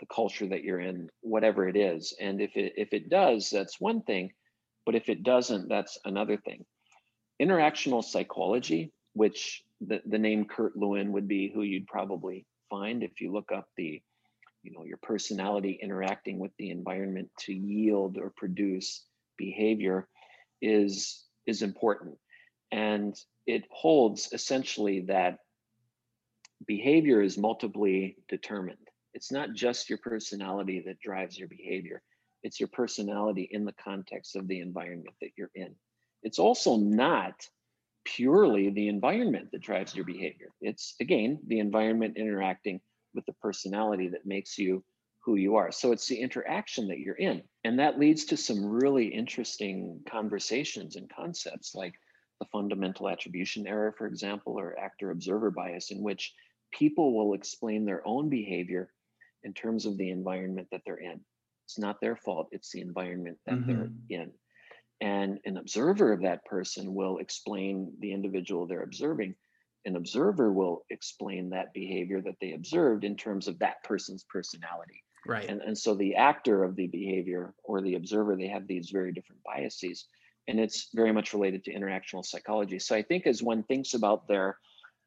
the 0.00 0.06
culture 0.14 0.46
that 0.46 0.62
you're 0.62 0.80
in, 0.80 1.08
whatever 1.22 1.66
it 1.66 1.76
is. 1.76 2.14
And 2.20 2.40
if 2.42 2.54
it 2.54 2.74
if 2.76 2.92
it 2.92 3.08
does, 3.08 3.48
that's 3.48 3.80
one 3.80 4.02
thing, 4.02 4.32
but 4.84 4.94
if 4.94 5.08
it 5.08 5.22
doesn't, 5.22 5.70
that's 5.70 5.98
another 6.04 6.36
thing. 6.36 6.66
Interactional 7.40 8.04
psychology, 8.04 8.92
which 9.14 9.62
the, 9.80 10.00
the 10.06 10.18
name 10.18 10.44
Kurt 10.44 10.76
Lewin 10.76 11.12
would 11.12 11.28
be 11.28 11.50
who 11.52 11.62
you'd 11.62 11.86
probably 11.86 12.46
find 12.70 13.02
if 13.02 13.20
you 13.20 13.32
look 13.32 13.52
up 13.52 13.68
the, 13.76 14.02
you 14.62 14.72
know, 14.72 14.84
your 14.84 14.98
personality 15.02 15.78
interacting 15.82 16.38
with 16.38 16.52
the 16.58 16.70
environment 16.70 17.30
to 17.40 17.52
yield 17.52 18.18
or 18.18 18.32
produce 18.36 19.04
behavior 19.36 20.08
is 20.62 21.24
is 21.46 21.62
important. 21.62 22.16
And 22.72 23.14
it 23.46 23.64
holds 23.70 24.30
essentially 24.32 25.00
that 25.02 25.38
behavior 26.66 27.22
is 27.22 27.38
multiply 27.38 28.08
determined. 28.28 28.78
It's 29.14 29.30
not 29.30 29.54
just 29.54 29.88
your 29.88 29.98
personality 29.98 30.82
that 30.86 31.00
drives 31.00 31.38
your 31.38 31.48
behavior. 31.48 32.02
It's 32.42 32.58
your 32.58 32.68
personality 32.68 33.48
in 33.50 33.64
the 33.64 33.74
context 33.74 34.36
of 34.36 34.48
the 34.48 34.60
environment 34.60 35.14
that 35.20 35.30
you're 35.36 35.50
in. 35.54 35.74
It's 36.22 36.38
also 36.38 36.76
not 36.76 37.34
purely 38.06 38.70
the 38.70 38.88
environment 38.88 39.48
that 39.52 39.60
drives 39.60 39.94
your 39.94 40.04
behavior 40.04 40.52
it's 40.60 40.94
again 41.00 41.38
the 41.48 41.58
environment 41.58 42.16
interacting 42.16 42.80
with 43.14 43.26
the 43.26 43.32
personality 43.34 44.08
that 44.08 44.24
makes 44.24 44.56
you 44.58 44.82
who 45.24 45.34
you 45.34 45.56
are 45.56 45.72
so 45.72 45.92
it's 45.92 46.06
the 46.06 46.20
interaction 46.20 46.88
that 46.88 47.00
you're 47.00 47.16
in 47.16 47.42
and 47.64 47.78
that 47.78 47.98
leads 47.98 48.24
to 48.24 48.36
some 48.36 48.64
really 48.64 49.06
interesting 49.06 50.00
conversations 50.08 50.96
and 50.96 51.10
concepts 51.10 51.74
like 51.74 51.94
the 52.38 52.46
fundamental 52.52 53.08
attribution 53.08 53.66
error 53.66 53.92
for 53.98 54.06
example 54.06 54.54
or 54.58 54.78
actor 54.78 55.10
observer 55.10 55.50
bias 55.50 55.90
in 55.90 56.02
which 56.02 56.32
people 56.72 57.16
will 57.16 57.34
explain 57.34 57.84
their 57.84 58.06
own 58.06 58.28
behavior 58.28 58.90
in 59.44 59.52
terms 59.52 59.86
of 59.86 59.96
the 59.96 60.10
environment 60.10 60.68
that 60.72 60.82
they're 60.84 60.96
in. 60.96 61.20
It's 61.64 61.78
not 61.78 62.00
their 62.00 62.16
fault, 62.16 62.48
it's 62.52 62.70
the 62.70 62.80
environment 62.80 63.38
that 63.46 63.56
mm-hmm. 63.56 63.66
they're 63.66 63.90
in. 64.20 64.32
And 65.00 65.38
an 65.44 65.58
observer 65.58 66.12
of 66.12 66.22
that 66.22 66.44
person 66.46 66.94
will 66.94 67.18
explain 67.18 67.92
the 68.00 68.12
individual 68.12 68.66
they're 68.66 68.82
observing 68.82 69.34
an 69.86 69.94
observer 69.94 70.52
will 70.52 70.84
explain 70.90 71.50
that 71.50 71.72
behavior 71.72 72.20
that 72.20 72.34
they 72.40 72.52
observed 72.52 73.04
in 73.04 73.16
terms 73.16 73.46
of 73.46 73.60
that 73.60 73.82
person's 73.84 74.24
personality. 74.24 75.04
Right. 75.24 75.48
And, 75.48 75.62
and 75.62 75.78
so 75.78 75.94
the 75.94 76.16
actor 76.16 76.64
of 76.64 76.74
the 76.74 76.88
behavior 76.88 77.54
or 77.62 77.80
the 77.80 77.94
observer, 77.94 78.36
they 78.36 78.48
have 78.48 78.66
these 78.66 78.90
very 78.90 79.12
different 79.12 79.42
biases. 79.44 80.06
And 80.48 80.58
it's 80.58 80.88
very 80.92 81.12
much 81.12 81.32
related 81.32 81.64
to 81.64 81.74
interactional 81.74 82.24
psychology. 82.24 82.80
So 82.80 82.96
I 82.96 83.02
think 83.02 83.26
as 83.26 83.42
one 83.42 83.62
thinks 83.62 83.94
about 83.94 84.26
their 84.26 84.58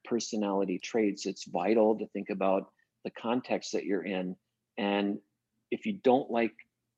personality 0.06 0.80
traits, 0.80 1.26
it's 1.26 1.46
vital 1.46 2.00
to 2.00 2.08
think 2.08 2.30
about 2.30 2.72
the 3.04 3.12
context 3.12 3.74
that 3.74 3.86
you're 3.86 4.06
in. 4.06 4.36
And 4.78 5.20
if 5.72 5.86
you 5.86 5.94
don't 5.94 6.32
like 6.32 6.54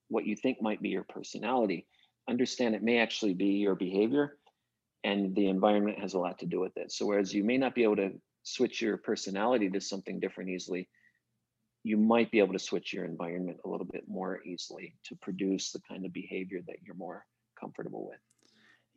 what 0.07 0.25
you 0.25 0.35
think 0.35 0.61
might 0.61 0.81
be 0.81 0.89
your 0.89 1.03
personality, 1.03 1.87
understand 2.29 2.75
it 2.75 2.83
may 2.83 2.99
actually 2.99 3.33
be 3.33 3.45
your 3.45 3.75
behavior 3.75 4.37
and 5.03 5.35
the 5.35 5.47
environment 5.47 5.99
has 5.99 6.13
a 6.13 6.19
lot 6.19 6.39
to 6.39 6.45
do 6.45 6.59
with 6.59 6.77
it. 6.77 6.91
So 6.91 7.05
whereas 7.05 7.33
you 7.33 7.43
may 7.43 7.57
not 7.57 7.75
be 7.75 7.83
able 7.83 7.95
to 7.97 8.11
switch 8.43 8.81
your 8.81 8.97
personality 8.97 9.69
to 9.69 9.81
something 9.81 10.19
different 10.19 10.49
easily, 10.49 10.89
you 11.83 11.97
might 11.97 12.31
be 12.31 12.39
able 12.39 12.53
to 12.53 12.59
switch 12.59 12.93
your 12.93 13.05
environment 13.05 13.57
a 13.65 13.69
little 13.69 13.87
bit 13.91 14.03
more 14.07 14.41
easily 14.43 14.95
to 15.05 15.15
produce 15.15 15.71
the 15.71 15.81
kind 15.81 16.05
of 16.05 16.13
behavior 16.13 16.61
that 16.67 16.77
you're 16.83 16.95
more 16.95 17.25
comfortable 17.59 18.07
with. 18.07 18.19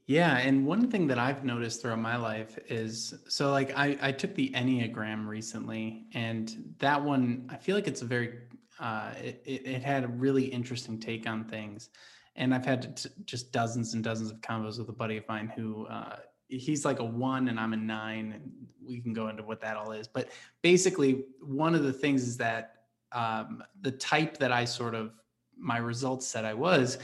Yeah, 0.06 0.36
and 0.36 0.66
one 0.66 0.90
thing 0.90 1.06
that 1.06 1.18
I've 1.18 1.44
noticed 1.44 1.80
throughout 1.80 1.98
my 1.98 2.16
life 2.16 2.58
is 2.68 3.14
so 3.28 3.50
like 3.50 3.72
I 3.74 3.96
I 4.02 4.12
took 4.12 4.34
the 4.34 4.50
Enneagram 4.50 5.26
recently, 5.26 6.04
and 6.12 6.74
that 6.78 7.02
one 7.02 7.48
I 7.48 7.56
feel 7.56 7.74
like 7.74 7.88
it's 7.88 8.02
a 8.02 8.04
very 8.04 8.34
uh, 8.78 9.12
it, 9.22 9.42
it 9.46 9.82
had 9.82 10.04
a 10.04 10.08
really 10.08 10.44
interesting 10.44 11.00
take 11.00 11.26
on 11.26 11.44
things, 11.44 11.88
and 12.36 12.54
I've 12.54 12.64
had 12.64 12.96
t- 12.96 13.10
just 13.24 13.52
dozens 13.52 13.94
and 13.94 14.02
dozens 14.02 14.30
of 14.30 14.40
combos 14.40 14.78
with 14.78 14.88
a 14.88 14.92
buddy 14.92 15.16
of 15.16 15.28
mine 15.28 15.52
who 15.54 15.86
uh, 15.86 16.16
he's 16.48 16.84
like 16.84 16.98
a 16.98 17.04
one 17.04 17.48
and 17.48 17.58
I'm 17.58 17.72
a 17.72 17.76
nine, 17.76 18.32
and 18.32 18.50
we 18.84 19.00
can 19.00 19.12
go 19.12 19.28
into 19.28 19.42
what 19.42 19.60
that 19.60 19.76
all 19.76 19.92
is. 19.92 20.06
But 20.08 20.30
basically, 20.62 21.24
one 21.40 21.74
of 21.74 21.82
the 21.82 21.92
things 21.92 22.22
is 22.22 22.36
that 22.38 22.76
um, 23.12 23.62
the 23.80 23.92
type 23.92 24.38
that 24.38 24.52
I 24.52 24.64
sort 24.64 24.94
of 24.94 25.12
my 25.56 25.78
results 25.78 26.26
said 26.26 26.44
I 26.44 26.54
was 26.54 26.98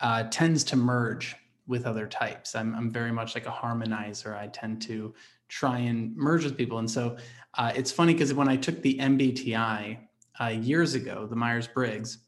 uh, 0.00 0.24
tends 0.30 0.64
to 0.64 0.76
merge 0.76 1.36
with 1.66 1.86
other 1.86 2.06
types. 2.06 2.54
I'm, 2.54 2.74
I'm 2.74 2.90
very 2.90 3.12
much 3.12 3.34
like 3.34 3.46
a 3.46 3.50
harmonizer. 3.50 4.36
I 4.36 4.48
tend 4.48 4.82
to 4.82 5.14
try 5.48 5.78
and 5.78 6.16
merge 6.16 6.44
with 6.44 6.56
people. 6.56 6.78
And 6.78 6.90
so 6.90 7.16
uh, 7.54 7.72
it's 7.74 7.92
funny 7.92 8.14
because 8.14 8.32
when 8.32 8.48
I 8.48 8.56
took 8.56 8.80
the 8.82 8.98
MBTI 8.98 9.98
uh, 10.40 10.46
years 10.46 10.94
ago, 10.94 11.26
the 11.28 11.36
Myers 11.36 11.68
Briggs, 11.68 12.18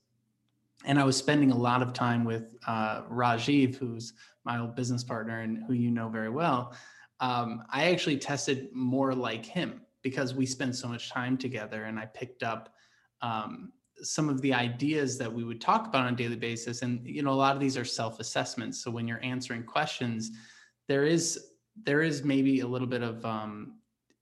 and 0.85 0.99
I 0.99 1.05
was 1.05 1.16
spending 1.16 1.51
a 1.51 1.57
lot 1.57 1.83
of 1.83 1.92
time 1.92 2.25
with 2.25 2.57
uh, 2.66 3.03
Rajiv, 3.03 3.77
who's 3.77 4.14
my 4.45 4.59
old 4.59 4.75
business 4.75 5.05
partner 5.05 5.40
and 5.40 5.62
who 5.64 5.75
you 5.75 5.90
know 5.90 6.09
very 6.09 6.31
well. 6.31 6.75
Um, 7.21 7.62
I 7.71 7.90
actually 7.90 8.18
tested 8.18 8.68
more 8.73 9.14
like 9.14 9.47
him 9.47 9.83
because 10.03 10.35
we 10.35 10.47
spent 10.47 10.75
so 10.75 10.88
much 10.88 11.11
time 11.11 11.37
together, 11.37 11.85
and 11.85 11.99
I 11.99 12.07
picked 12.07 12.42
up 12.42 12.75
um, 13.21 13.73
some 14.03 14.29
of 14.29 14.40
the 14.40 14.53
ideas 14.53 15.16
that 15.18 15.33
we 15.33 15.45
would 15.45 15.61
talk 15.61 15.87
about 15.87 16.07
on 16.07 16.14
a 16.14 16.16
daily 16.16 16.37
basis. 16.37 16.83
And 16.83 17.07
you 17.07 17.23
know 17.23 17.33
a 17.33 17.35
lot 17.35 17.55
of 17.55 17.61
these 17.61 17.77
are 17.77 17.85
self-assessments. 17.85 18.83
So 18.83 18.90
when 18.90 19.07
you're 19.07 19.23
answering 19.23 19.62
questions 19.62 20.33
there 20.88 21.05
is 21.05 21.53
there 21.85 22.03
is 22.03 22.23
maybe 22.23 22.61
a 22.61 22.66
little 22.66 22.87
bit 22.87 23.03
of 23.03 23.25
um, 23.25 23.79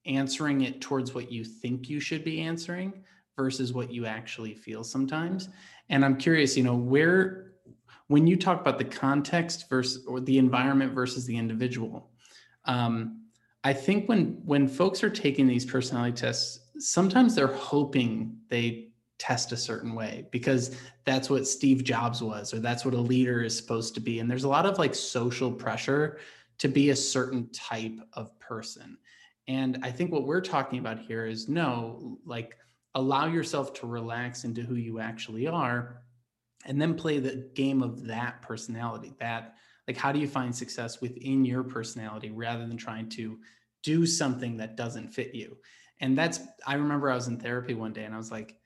answering 0.06 0.60
it 0.60 0.80
towards 0.80 1.14
what 1.14 1.32
you 1.32 1.44
think 1.44 1.88
you 1.88 2.00
should 2.00 2.24
be 2.24 2.40
answering 2.40 2.92
versus 3.36 3.72
what 3.72 3.90
you 3.90 4.06
actually 4.06 4.54
feel 4.54 4.84
sometimes 4.84 5.48
and 5.90 6.04
i'm 6.04 6.16
curious 6.16 6.56
you 6.56 6.62
know 6.62 6.74
where 6.74 7.52
when 8.06 8.26
you 8.26 8.36
talk 8.36 8.60
about 8.60 8.78
the 8.78 8.84
context 8.84 9.68
versus 9.68 10.04
or 10.06 10.20
the 10.20 10.38
environment 10.38 10.92
versus 10.92 11.26
the 11.26 11.36
individual 11.36 12.10
um, 12.64 13.24
i 13.62 13.72
think 13.72 14.08
when 14.08 14.40
when 14.44 14.66
folks 14.66 15.04
are 15.04 15.10
taking 15.10 15.46
these 15.46 15.66
personality 15.66 16.16
tests 16.16 16.70
sometimes 16.78 17.34
they're 17.34 17.46
hoping 17.46 18.38
they 18.48 18.86
test 19.18 19.52
a 19.52 19.56
certain 19.56 19.94
way 19.94 20.26
because 20.30 20.74
that's 21.04 21.28
what 21.28 21.46
Steve 21.46 21.84
Jobs 21.84 22.22
was 22.22 22.54
or 22.54 22.58
that's 22.58 22.86
what 22.86 22.94
a 22.94 23.00
leader 23.00 23.42
is 23.42 23.54
supposed 23.54 23.94
to 23.94 24.00
be. 24.00 24.18
And 24.18 24.30
there's 24.30 24.44
a 24.44 24.48
lot 24.48 24.64
of 24.64 24.78
like 24.78 24.94
social 24.94 25.52
pressure 25.52 26.18
to 26.56 26.68
be 26.68 26.88
a 26.88 26.96
certain 26.96 27.50
type 27.50 27.98
of 28.14 28.38
person. 28.40 28.96
And 29.48 29.78
i 29.82 29.90
think 29.90 30.12
what 30.12 30.26
we're 30.26 30.40
talking 30.40 30.78
about 30.78 30.98
here 30.98 31.26
is 31.26 31.48
no 31.48 32.18
like 32.24 32.56
allow 32.94 33.26
yourself 33.26 33.72
to 33.74 33.86
relax 33.86 34.44
into 34.44 34.62
who 34.62 34.74
you 34.74 34.98
actually 34.98 35.46
are 35.46 36.02
and 36.66 36.80
then 36.80 36.94
play 36.94 37.18
the 37.18 37.48
game 37.54 37.82
of 37.82 38.06
that 38.06 38.42
personality 38.42 39.14
that 39.18 39.54
like 39.86 39.96
how 39.96 40.12
do 40.12 40.18
you 40.18 40.28
find 40.28 40.54
success 40.54 41.00
within 41.00 41.44
your 41.44 41.62
personality 41.62 42.30
rather 42.30 42.66
than 42.66 42.76
trying 42.76 43.08
to 43.08 43.38
do 43.82 44.04
something 44.06 44.56
that 44.56 44.76
doesn't 44.76 45.08
fit 45.08 45.34
you 45.34 45.56
and 46.00 46.18
that's 46.18 46.40
i 46.66 46.74
remember 46.74 47.10
i 47.10 47.14
was 47.14 47.28
in 47.28 47.38
therapy 47.38 47.74
one 47.74 47.92
day 47.92 48.04
and 48.04 48.14
i 48.14 48.18
was 48.18 48.30
like 48.30 48.56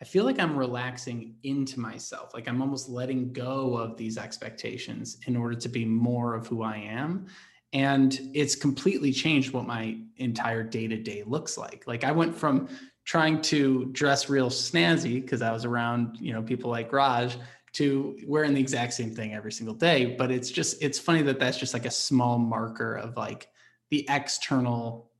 I 0.00 0.06
feel 0.06 0.24
like 0.24 0.38
I'm 0.38 0.56
relaxing 0.56 1.36
into 1.44 1.80
myself. 1.80 2.34
Like 2.34 2.46
I'm 2.46 2.60
almost 2.60 2.90
letting 2.90 3.32
go 3.32 3.76
of 3.76 3.96
these 3.96 4.18
expectations 4.18 5.18
in 5.26 5.34
order 5.34 5.54
to 5.54 5.68
be 5.68 5.84
more 5.84 6.34
of 6.34 6.46
who 6.46 6.62
I 6.62 6.76
am. 6.76 7.26
And 7.72 8.20
it's 8.34 8.54
completely 8.54 9.12
changed 9.12 9.52
what 9.52 9.66
my 9.66 9.96
entire 10.16 10.62
day 10.62 10.88
to 10.88 10.96
day 10.96 11.22
looks 11.26 11.56
like. 11.56 11.84
Like 11.86 12.04
I 12.04 12.12
went 12.12 12.36
from 12.36 12.68
trying 13.04 13.40
to 13.42 13.86
dress 13.86 14.28
real 14.28 14.48
snazzy 14.48 15.20
because 15.20 15.42
I 15.42 15.52
was 15.52 15.64
around, 15.64 16.18
you 16.20 16.32
know, 16.32 16.42
people 16.42 16.70
like 16.70 16.92
Raj 16.92 17.36
to 17.74 18.16
wearing 18.26 18.54
the 18.54 18.60
exact 18.60 18.94
same 18.94 19.14
thing 19.14 19.34
every 19.34 19.52
single 19.52 19.74
day. 19.74 20.14
But 20.16 20.30
it's 20.30 20.50
just, 20.50 20.82
it's 20.82 20.98
funny 20.98 21.22
that 21.22 21.38
that's 21.38 21.58
just 21.58 21.74
like 21.74 21.86
a 21.86 21.90
small 21.90 22.38
marker 22.38 22.94
of 22.94 23.16
like 23.16 23.48
the 23.90 24.06
external 24.08 25.10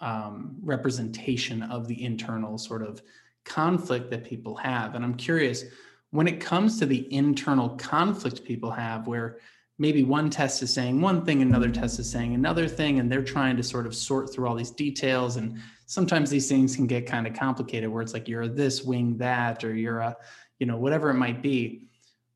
um, 0.00 0.56
representation 0.62 1.62
of 1.62 1.86
the 1.88 2.02
internal 2.02 2.58
sort 2.58 2.82
of 2.82 3.02
conflict 3.44 4.10
that 4.10 4.24
people 4.24 4.56
have. 4.56 4.94
And 4.94 5.04
I'm 5.04 5.14
curious 5.14 5.64
when 6.10 6.26
it 6.26 6.40
comes 6.40 6.78
to 6.78 6.86
the 6.86 7.12
internal 7.14 7.70
conflict 7.70 8.44
people 8.44 8.70
have, 8.70 9.06
where 9.06 9.38
maybe 9.80 10.04
one 10.04 10.28
test 10.28 10.62
is 10.62 10.72
saying 10.72 11.00
one 11.00 11.24
thing, 11.24 11.40
another 11.40 11.70
test 11.70 11.98
is 11.98 12.08
saying 12.08 12.34
another 12.34 12.68
thing, 12.68 13.00
and 13.00 13.10
they're 13.10 13.24
trying 13.24 13.56
to 13.56 13.62
sort 13.62 13.86
of 13.86 13.94
sort 13.94 14.32
through 14.32 14.46
all 14.46 14.54
these 14.54 14.70
details. 14.70 15.36
And 15.36 15.58
sometimes 15.86 16.28
these 16.28 16.50
things 16.50 16.76
can 16.76 16.86
get 16.86 17.06
kind 17.06 17.26
of 17.26 17.32
complicated 17.32 17.88
where 17.88 18.02
it's 18.02 18.12
like 18.12 18.28
you're 18.28 18.46
this 18.46 18.82
wing 18.84 19.16
that, 19.16 19.64
or 19.64 19.74
you're 19.74 20.00
a, 20.00 20.16
you 20.58 20.66
know, 20.66 20.76
whatever 20.76 21.08
it 21.08 21.14
might 21.14 21.42
be. 21.42 21.88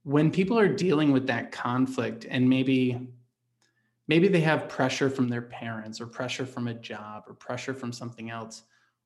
When 0.04 0.30
people 0.30 0.58
are 0.58 0.68
dealing 0.68 1.12
with 1.12 1.26
that 1.26 1.52
conflict 1.52 2.26
and 2.28 2.48
maybe 2.48 3.08
maybe 4.08 4.28
they 4.28 4.40
have 4.40 4.68
pressure 4.68 5.10
from 5.10 5.28
their 5.28 5.42
parents 5.42 6.00
or 6.00 6.06
pressure 6.06 6.46
from 6.46 6.68
a 6.68 6.74
job 6.74 7.24
or 7.26 7.34
pressure 7.34 7.74
from 7.74 7.92
something 7.92 8.30
else 8.30 8.62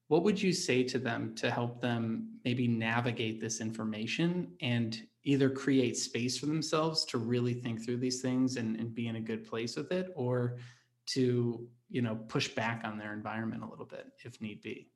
what 0.09 0.25
would 0.25 0.41
you 0.41 0.53
say 0.53 0.83
to 0.83 0.99
them 0.99 1.35
to 1.37 1.51
help 1.51 1.81
them 1.81 2.29
maybe 2.45 2.67
navigate 2.67 3.41
this 3.41 3.61
information 3.61 4.51
and 4.61 5.03
either 5.29 5.51
create 5.51 5.95
space 5.95 6.39
for 6.39 6.47
themselves 6.47 7.05
to 7.05 7.19
really 7.19 7.53
think 7.53 7.85
through 7.85 7.99
these 7.99 8.23
things 8.23 8.57
and, 8.57 8.81
and 8.81 8.95
be 8.95 9.09
in 9.09 9.17
a 9.17 9.21
good 9.21 9.47
place 9.47 9.77
with 9.77 9.93
it 9.93 10.11
or 10.17 10.57
to 11.05 11.69
you 11.91 12.01
know 12.01 12.17
push 12.29 12.49
back 12.49 12.81
on 12.83 12.97
their 12.97 13.13
environment 13.13 13.63
a 13.63 13.69
little 13.69 13.85
bit 13.85 14.07
if 14.25 14.41
need 14.41 14.63
be. 14.63 14.89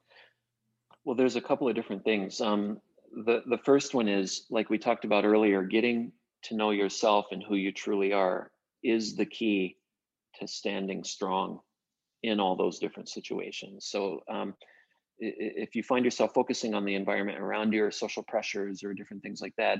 Well 1.04 1.14
there's 1.14 1.36
a 1.36 1.40
couple 1.40 1.68
of 1.68 1.74
different 1.74 2.02
things. 2.02 2.40
Um, 2.40 2.80
the 3.26 3.42
the 3.46 3.58
first 3.58 3.92
one 3.92 4.08
is 4.08 4.46
like 4.48 4.70
we 4.70 4.78
talked 4.78 5.04
about 5.04 5.26
earlier 5.26 5.62
getting 5.64 6.12
to 6.44 6.56
know 6.56 6.70
yourself 6.70 7.26
and 7.30 7.42
who 7.42 7.56
you 7.56 7.70
truly 7.70 8.14
are 8.14 8.50
is 8.82 9.14
the 9.14 9.26
key 9.26 9.76
to 10.40 10.48
standing 10.48 11.04
strong 11.04 11.60
in 12.22 12.40
all 12.40 12.56
those 12.56 12.78
different 12.78 13.10
situations. 13.10 13.86
So 13.90 14.20
um, 14.30 14.54
if 15.18 15.74
you 15.76 15.82
find 15.82 16.06
yourself 16.06 16.32
focusing 16.34 16.72
on 16.72 16.86
the 16.86 16.94
environment 16.94 17.38
around 17.38 17.74
you 17.74 17.84
or 17.84 17.90
social 17.90 18.22
pressures 18.22 18.82
or 18.82 18.94
different 18.94 19.22
things 19.22 19.42
like 19.42 19.54
that, 19.58 19.78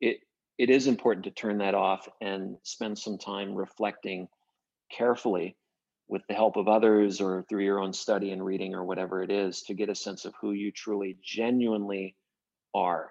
it 0.00 0.18
it 0.58 0.70
is 0.70 0.86
important 0.86 1.24
to 1.24 1.30
turn 1.30 1.58
that 1.58 1.74
off 1.74 2.08
and 2.20 2.56
spend 2.62 2.98
some 2.98 3.18
time 3.18 3.54
reflecting 3.54 4.28
carefully 4.90 5.56
with 6.08 6.22
the 6.28 6.34
help 6.34 6.56
of 6.56 6.68
others 6.68 7.20
or 7.20 7.44
through 7.48 7.64
your 7.64 7.80
own 7.80 7.92
study 7.92 8.30
and 8.30 8.44
reading 8.44 8.74
or 8.74 8.84
whatever 8.84 9.22
it 9.22 9.30
is 9.30 9.62
to 9.62 9.74
get 9.74 9.88
a 9.88 9.94
sense 9.94 10.24
of 10.24 10.34
who 10.40 10.52
you 10.52 10.70
truly 10.70 11.18
genuinely 11.22 12.14
are. 12.74 13.10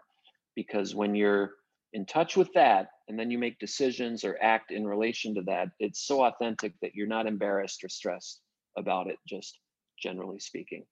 Because 0.56 0.96
when 0.96 1.14
you're 1.14 1.52
in 1.94 2.06
touch 2.06 2.36
with 2.38 2.52
that 2.54 2.88
and 3.08 3.20
then 3.20 3.30
you 3.30 3.38
make 3.38 3.60
decisions 3.60 4.24
or 4.24 4.38
act 4.42 4.72
in 4.72 4.88
relation 4.88 5.36
to 5.36 5.42
that 5.44 5.68
it's 5.80 6.06
so 6.08 6.26
authentic 6.26 6.74
that 6.82 6.96
you're 6.96 7.08
not 7.08 7.28
embarrassed 7.28 7.84
or 7.84 7.90
stressed 7.90 8.42
about 8.78 9.08
it 9.08 9.18
just 9.28 9.60
generally 10.02 10.40
speaking. 10.40 10.86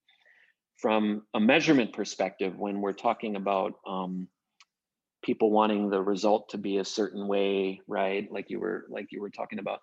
From 0.78 1.24
a 1.34 1.40
measurement 1.40 1.94
perspective, 1.94 2.58
when 2.58 2.82
we're 2.82 2.94
talking 2.94 3.36
about 3.36 3.74
um, 3.88 4.28
people 5.24 5.52
wanting 5.52 5.90
the 5.90 6.02
result 6.02 6.50
to 6.50 6.58
be 6.58 6.78
a 6.78 6.86
certain 6.86 7.28
way, 7.28 7.82
right? 7.88 8.32
Like 8.32 8.50
you 8.50 8.60
were 8.60 8.86
like 8.90 9.12
you 9.12 9.22
were 9.22 9.30
talking 9.30 9.60
about, 9.60 9.80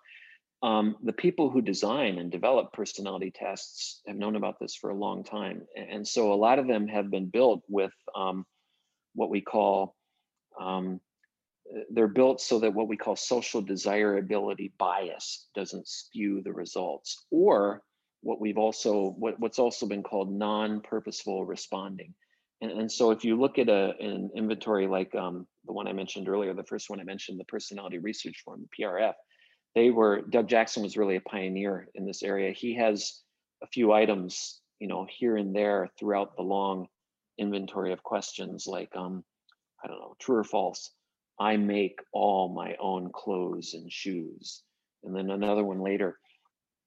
um, 0.63 0.95
the 1.03 1.13
people 1.13 1.49
who 1.49 1.61
design 1.61 2.17
and 2.19 2.31
develop 2.31 2.71
personality 2.73 3.31
tests 3.31 4.01
have 4.07 4.15
known 4.15 4.35
about 4.35 4.59
this 4.59 4.75
for 4.75 4.89
a 4.91 4.95
long 4.95 5.23
time, 5.23 5.63
and 5.75 6.07
so 6.07 6.33
a 6.33 6.35
lot 6.35 6.59
of 6.59 6.67
them 6.67 6.87
have 6.87 7.09
been 7.11 7.27
built 7.27 7.61
with 7.67 7.93
um, 8.15 8.45
what 9.15 9.29
we 9.29 9.41
call 9.41 9.95
um, 10.59 10.99
they're 11.91 12.07
built 12.07 12.41
so 12.41 12.59
that 12.59 12.73
what 12.73 12.87
we 12.87 12.97
call 12.97 13.15
social 13.15 13.61
desirability 13.61 14.73
bias 14.77 15.47
doesn't 15.55 15.87
skew 15.87 16.41
the 16.41 16.51
results. 16.51 17.25
Or 17.31 17.81
what 18.21 18.39
we've 18.39 18.57
also 18.57 19.15
what, 19.17 19.39
what's 19.39 19.59
also 19.59 19.87
been 19.87 20.03
called 20.03 20.31
non-purposeful 20.31 21.45
responding 21.45 22.13
and, 22.61 22.71
and 22.71 22.91
so 22.91 23.11
if 23.11 23.23
you 23.23 23.39
look 23.39 23.57
at 23.59 23.69
a, 23.69 23.93
an 23.99 24.29
inventory 24.35 24.87
like 24.87 25.13
um, 25.15 25.47
the 25.65 25.73
one 25.73 25.87
i 25.87 25.93
mentioned 25.93 26.27
earlier 26.27 26.53
the 26.53 26.63
first 26.63 26.89
one 26.89 26.99
i 26.99 27.03
mentioned 27.03 27.39
the 27.39 27.45
personality 27.45 27.97
research 27.97 28.41
form 28.43 28.61
the 28.61 28.83
prf 28.83 29.13
they 29.75 29.89
were 29.89 30.21
doug 30.29 30.47
jackson 30.47 30.83
was 30.83 30.97
really 30.97 31.15
a 31.15 31.21
pioneer 31.21 31.87
in 31.95 32.05
this 32.05 32.23
area 32.23 32.51
he 32.51 32.75
has 32.75 33.21
a 33.63 33.67
few 33.67 33.91
items 33.91 34.61
you 34.79 34.87
know 34.87 35.05
here 35.09 35.37
and 35.37 35.55
there 35.55 35.89
throughout 35.99 36.35
the 36.35 36.43
long 36.43 36.87
inventory 37.37 37.93
of 37.93 38.03
questions 38.03 38.65
like 38.67 38.89
um 38.95 39.23
i 39.83 39.87
don't 39.87 39.99
know 39.99 40.15
true 40.19 40.37
or 40.37 40.43
false 40.43 40.91
i 41.39 41.57
make 41.57 41.99
all 42.13 42.53
my 42.53 42.75
own 42.79 43.09
clothes 43.13 43.73
and 43.73 43.91
shoes 43.91 44.63
and 45.03 45.15
then 45.15 45.29
another 45.31 45.63
one 45.63 45.81
later 45.81 46.17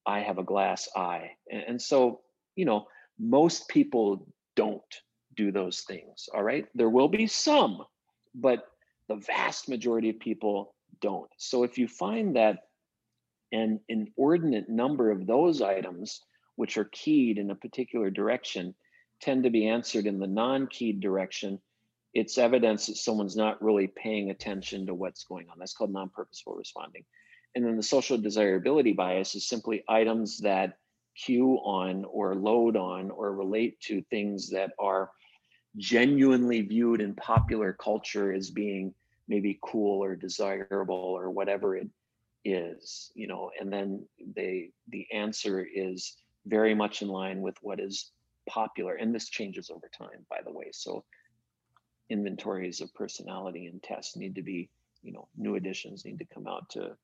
I 0.07 0.21
have 0.21 0.39
a 0.39 0.45
glass 0.45 0.89
eye. 0.95 1.31
And, 1.51 1.63
and 1.63 1.83
so, 1.83 2.21
you 2.57 2.65
know, 2.65 2.87
most 3.19 3.69
people 3.69 4.27
don't 4.57 4.83
do 5.37 5.53
those 5.53 5.81
things. 5.81 6.29
All 6.35 6.43
right. 6.43 6.67
There 6.75 6.91
will 6.91 7.09
be 7.09 7.27
some, 7.27 7.83
but 8.35 8.67
the 9.09 9.17
vast 9.17 9.69
majority 9.69 10.11
of 10.11 10.19
people 10.19 10.75
don't. 11.01 11.31
So 11.37 11.65
if 11.65 11.79
you 11.79 11.89
find 11.89 12.37
that 12.37 12.65
an 13.53 13.81
inordinate 13.89 14.69
number 14.69 15.11
of 15.11 15.27
those 15.27 15.63
items, 15.63 16.21
which 16.57 16.77
are 16.77 16.89
keyed 16.93 17.39
in 17.39 17.51
a 17.51 17.55
particular 17.55 18.11
direction, 18.11 18.75
tend 19.21 19.45
to 19.45 19.51
be 19.51 19.69
answered 19.69 20.07
in 20.07 20.19
the 20.19 20.27
non 20.27 20.67
keyed 20.67 21.01
direction, 21.01 21.61
it's 22.15 22.39
evidence 22.39 22.87
that 22.87 22.97
someone's 22.97 23.37
not 23.37 23.63
really 23.63 23.87
paying 23.87 24.31
attention 24.31 24.87
to 24.87 24.95
what's 24.95 25.25
going 25.25 25.49
on. 25.51 25.59
That's 25.59 25.75
called 25.75 25.93
non 25.93 26.11
purposeful 26.11 26.55
responding. 26.55 27.05
And 27.55 27.65
then 27.65 27.77
the 27.77 27.83
social 27.83 28.19
desirability 28.19 28.93
bias 28.93 29.35
is 29.35 29.49
simply 29.49 29.85
items 29.89 30.41
that 30.41 30.79
cue 31.17 31.61
on 31.65 32.05
or 32.05 32.35
load 32.35 32.77
on 32.77 33.11
or 33.11 33.33
relate 33.35 33.81
to 33.83 34.03
things 34.11 34.51
that 34.51 34.73
are 34.79 35.11
genuinely 35.77 36.63
viewed 36.63 37.01
in 37.01 37.15
popular 37.15 37.73
culture 37.73 38.33
as 38.33 38.51
being 38.51 38.95
maybe 39.29 39.59
cool 39.63 40.03
or 40.03 40.15
desirable 40.15 40.95
or 40.95 41.31
whatever 41.31 41.77
it 41.77 41.89
is 42.45 43.11
you 43.15 43.27
know 43.27 43.51
and 43.59 43.73
then 43.73 44.07
they 44.35 44.69
the 44.89 45.07
answer 45.13 45.67
is 45.75 46.17
very 46.47 46.75
much 46.75 47.01
in 47.01 47.09
line 47.09 47.41
with 47.41 47.57
what 47.63 47.81
is 47.81 48.11
popular 48.47 48.95
and 48.95 49.15
this 49.15 49.31
changes 49.31 49.71
over 49.71 49.91
time 49.97 50.27
by 50.29 50.39
the 50.45 50.53
way 50.53 50.69
so 50.71 51.03
inventories 52.11 52.83
of 52.83 52.93
personality 52.95 53.67
and 53.67 53.83
tests 53.83 54.15
need 54.15 54.35
to 54.35 54.43
be 54.43 54.69
you 55.03 55.11
know 55.11 55.27
new 55.37 55.57
additions 55.57 56.05
need 56.05 56.19
to 56.19 56.27
come 56.27 56.47
out 56.47 56.69
to 56.69 56.95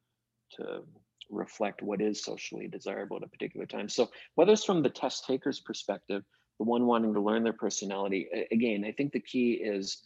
to 0.50 0.82
reflect 1.30 1.82
what 1.82 2.00
is 2.00 2.22
socially 2.22 2.66
desirable 2.66 3.16
at 3.16 3.22
a 3.22 3.28
particular 3.28 3.66
time. 3.66 3.88
So 3.88 4.10
whether 4.34 4.52
it's 4.52 4.64
from 4.64 4.82
the 4.82 4.90
test 4.90 5.26
taker's 5.26 5.60
perspective, 5.60 6.24
the 6.60 6.64
one 6.64 6.86
wanting 6.86 7.14
to 7.14 7.22
learn 7.22 7.42
their 7.42 7.54
personality, 7.54 8.28
again, 8.52 8.84
I 8.84 8.92
think 8.92 9.12
the 9.12 9.20
key 9.20 9.52
is 9.52 10.02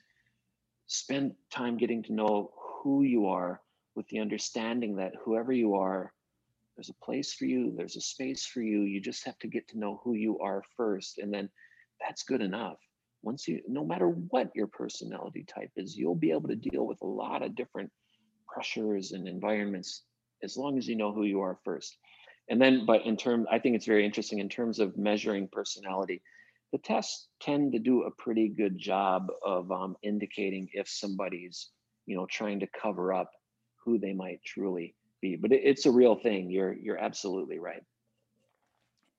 spend 0.86 1.32
time 1.50 1.76
getting 1.76 2.00
to 2.04 2.12
know 2.12 2.52
who 2.54 3.02
you 3.02 3.26
are 3.26 3.60
with 3.96 4.06
the 4.06 4.20
understanding 4.20 4.94
that 4.94 5.14
whoever 5.24 5.52
you 5.52 5.74
are, 5.74 6.12
there's 6.76 6.90
a 6.90 7.04
place 7.04 7.34
for 7.34 7.44
you, 7.44 7.74
there's 7.76 7.96
a 7.96 8.00
space 8.00 8.46
for 8.46 8.62
you. 8.62 8.82
You 8.82 9.00
just 9.00 9.24
have 9.24 9.36
to 9.40 9.48
get 9.48 9.66
to 9.70 9.78
know 9.80 10.00
who 10.04 10.14
you 10.14 10.38
are 10.38 10.62
first. 10.76 11.18
And 11.18 11.34
then 11.34 11.50
that's 12.00 12.22
good 12.22 12.40
enough. 12.40 12.78
Once 13.24 13.48
you, 13.48 13.60
no 13.66 13.84
matter 13.84 14.06
what 14.06 14.52
your 14.54 14.68
personality 14.68 15.44
type 15.52 15.72
is, 15.76 15.96
you'll 15.96 16.14
be 16.14 16.30
able 16.30 16.48
to 16.50 16.54
deal 16.54 16.86
with 16.86 17.00
a 17.02 17.06
lot 17.06 17.42
of 17.42 17.56
different 17.56 17.90
pressures 18.46 19.10
and 19.10 19.26
environments 19.26 20.04
as 20.44 20.56
long 20.56 20.78
as 20.78 20.86
you 20.86 20.94
know 20.94 21.12
who 21.12 21.24
you 21.24 21.40
are 21.40 21.58
first. 21.64 21.96
And 22.48 22.62
then, 22.62 22.86
but 22.86 23.04
in 23.04 23.16
terms, 23.16 23.46
I 23.50 23.58
think 23.58 23.74
it's 23.74 23.86
very 23.86 24.06
interesting 24.06 24.38
in 24.38 24.48
terms 24.48 24.78
of 24.78 24.96
measuring 24.96 25.48
personality. 25.50 26.22
The 26.74 26.78
tests 26.78 27.28
tend 27.40 27.72
to 27.74 27.78
do 27.78 28.02
a 28.02 28.10
pretty 28.10 28.48
good 28.48 28.76
job 28.76 29.28
of 29.46 29.70
um, 29.70 29.94
indicating 30.02 30.68
if 30.72 30.88
somebody's, 30.88 31.70
you 32.04 32.16
know, 32.16 32.26
trying 32.28 32.58
to 32.58 32.66
cover 32.66 33.14
up 33.14 33.30
who 33.84 33.96
they 33.96 34.12
might 34.12 34.40
truly 34.44 34.96
be. 35.22 35.36
But 35.36 35.52
it, 35.52 35.60
it's 35.62 35.86
a 35.86 35.92
real 35.92 36.16
thing. 36.16 36.50
You're 36.50 36.72
you're 36.72 36.98
absolutely 36.98 37.60
right. 37.60 37.84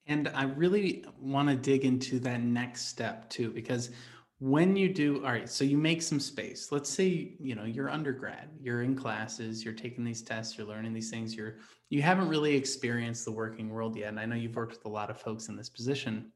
And 0.06 0.28
I 0.34 0.44
really 0.44 1.06
want 1.18 1.48
to 1.48 1.56
dig 1.56 1.86
into 1.86 2.18
that 2.20 2.42
next 2.42 2.88
step 2.88 3.30
too, 3.30 3.52
because 3.52 3.90
when 4.38 4.76
you 4.76 4.92
do 4.92 5.24
all 5.24 5.32
right 5.32 5.48
so 5.48 5.64
you 5.64 5.78
make 5.78 6.02
some 6.02 6.20
space 6.20 6.70
let's 6.70 6.90
say 6.90 7.34
you 7.40 7.54
know 7.54 7.64
you're 7.64 7.88
undergrad 7.88 8.50
you're 8.60 8.82
in 8.82 8.94
classes 8.94 9.64
you're 9.64 9.72
taking 9.72 10.04
these 10.04 10.20
tests 10.20 10.58
you're 10.58 10.66
learning 10.66 10.92
these 10.92 11.08
things 11.08 11.34
you're 11.34 11.56
you 11.88 12.02
haven't 12.02 12.28
really 12.28 12.54
experienced 12.54 13.24
the 13.24 13.32
working 13.32 13.70
world 13.70 13.96
yet 13.96 14.08
and 14.08 14.20
i 14.20 14.26
know 14.26 14.36
you've 14.36 14.54
worked 14.54 14.72
with 14.72 14.84
a 14.84 14.88
lot 14.90 15.08
of 15.08 15.18
folks 15.18 15.48
in 15.48 15.56
this 15.56 15.70
position 15.70 16.30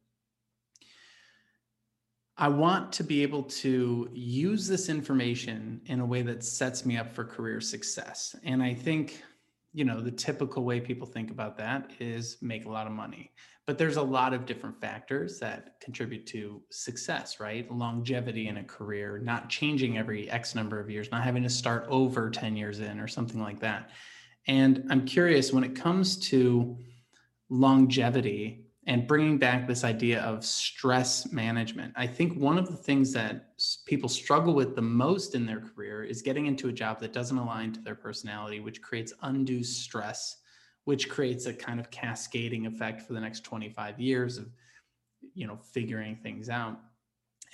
i 2.40 2.48
want 2.48 2.90
to 2.90 3.04
be 3.04 3.22
able 3.22 3.42
to 3.42 4.08
use 4.12 4.66
this 4.66 4.88
information 4.88 5.80
in 5.86 6.00
a 6.00 6.06
way 6.06 6.22
that 6.22 6.42
sets 6.42 6.86
me 6.86 6.96
up 6.96 7.14
for 7.14 7.24
career 7.24 7.60
success. 7.60 8.34
And 8.42 8.62
i 8.62 8.74
think 8.74 9.22
you 9.72 9.84
know 9.84 10.00
the 10.00 10.10
typical 10.10 10.64
way 10.64 10.80
people 10.80 11.06
think 11.06 11.30
about 11.30 11.56
that 11.58 11.92
is 12.00 12.38
make 12.42 12.64
a 12.64 12.68
lot 12.68 12.86
of 12.86 12.92
money. 12.92 13.30
But 13.66 13.78
there's 13.78 13.98
a 13.98 14.02
lot 14.02 14.32
of 14.32 14.46
different 14.46 14.80
factors 14.80 15.38
that 15.38 15.78
contribute 15.80 16.26
to 16.28 16.60
success 16.70 17.38
right? 17.38 17.70
Longevity 17.70 18.48
in 18.48 18.56
a 18.56 18.64
career 18.64 19.18
not 19.18 19.48
changing 19.48 19.98
every 19.98 20.28
x 20.30 20.54
number 20.54 20.80
of 20.80 20.90
years 20.90 21.10
not 21.12 21.22
having 21.22 21.44
to 21.44 21.50
start 21.50 21.86
over 21.88 22.30
10 22.30 22.56
years 22.56 22.80
in 22.80 22.98
or 22.98 23.06
something 23.06 23.40
like 23.40 23.60
that. 23.60 23.90
And 24.46 24.86
i'm 24.90 25.04
curious 25.04 25.52
when 25.52 25.62
it 25.62 25.76
comes 25.76 26.16
to 26.30 26.78
longevity 27.50 28.69
and 28.86 29.06
bringing 29.06 29.36
back 29.36 29.66
this 29.66 29.84
idea 29.84 30.22
of 30.22 30.44
stress 30.44 31.30
management. 31.32 31.92
I 31.96 32.06
think 32.06 32.38
one 32.38 32.58
of 32.58 32.66
the 32.66 32.76
things 32.76 33.12
that 33.12 33.50
people 33.84 34.08
struggle 34.08 34.54
with 34.54 34.74
the 34.74 34.82
most 34.82 35.34
in 35.34 35.44
their 35.44 35.60
career 35.60 36.02
is 36.02 36.22
getting 36.22 36.46
into 36.46 36.68
a 36.68 36.72
job 36.72 36.98
that 37.00 37.12
doesn't 37.12 37.36
align 37.36 37.72
to 37.74 37.80
their 37.80 37.94
personality, 37.94 38.60
which 38.60 38.80
creates 38.80 39.12
undue 39.22 39.62
stress, 39.62 40.38
which 40.84 41.10
creates 41.10 41.44
a 41.46 41.52
kind 41.52 41.78
of 41.78 41.90
cascading 41.90 42.66
effect 42.66 43.02
for 43.02 43.12
the 43.12 43.20
next 43.20 43.44
25 43.44 44.00
years 44.00 44.38
of 44.38 44.48
you 45.34 45.46
know 45.46 45.56
figuring 45.56 46.16
things 46.16 46.48
out. 46.48 46.80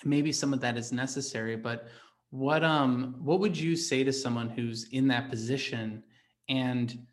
And 0.03 0.11
maybe 0.11 0.31
some 0.31 0.53
of 0.53 0.61
that 0.61 0.77
is 0.77 0.93
necessary, 0.93 1.57
but 1.57 1.89
what 2.31 2.63
um 2.65 3.17
what 3.19 3.41
would 3.41 3.57
you 3.57 3.77
say 3.77 4.05
to 4.05 4.13
someone 4.13 4.49
who's 4.49 4.89
in 4.91 5.09
that 5.09 5.31
position 5.31 6.03
and 6.49 7.07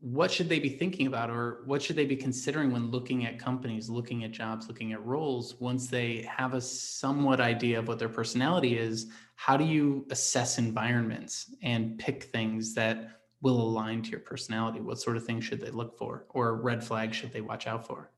what 0.00 0.30
should 0.30 0.48
they 0.48 0.60
be 0.60 0.68
thinking 0.68 1.08
about 1.08 1.28
or 1.28 1.62
what 1.64 1.82
should 1.82 1.96
they 1.96 2.06
be 2.06 2.14
considering 2.14 2.70
when 2.70 2.90
looking 2.90 3.26
at 3.26 3.38
companies 3.38 3.88
looking 3.88 4.22
at 4.22 4.30
jobs 4.30 4.68
looking 4.68 4.92
at 4.92 5.04
roles? 5.04 5.56
Once 5.60 5.88
they 5.88 6.22
have 6.22 6.54
a 6.54 6.60
somewhat 6.60 7.40
idea 7.40 7.78
of 7.78 7.88
what 7.88 7.98
their 7.98 8.08
personality 8.08 8.78
is 8.78 9.10
how 9.34 9.56
do 9.56 9.64
you 9.64 10.04
assess 10.10 10.58
environments 10.58 11.54
and 11.62 11.96
pick 11.96 12.24
things 12.24 12.74
that 12.74 13.20
will 13.40 13.60
align 13.60 14.02
to 14.02 14.10
your 14.10 14.18
personality? 14.20 14.80
What 14.80 15.00
sort 15.00 15.16
of 15.16 15.24
things 15.24 15.44
should 15.44 15.60
they 15.60 15.70
look 15.70 15.96
for 15.96 16.26
or 16.30 16.56
red 16.56 16.82
flags 16.82 17.16
should 17.16 17.32
they 17.32 17.40
watch 17.40 17.68
out 17.68 17.86
for? 17.86 18.10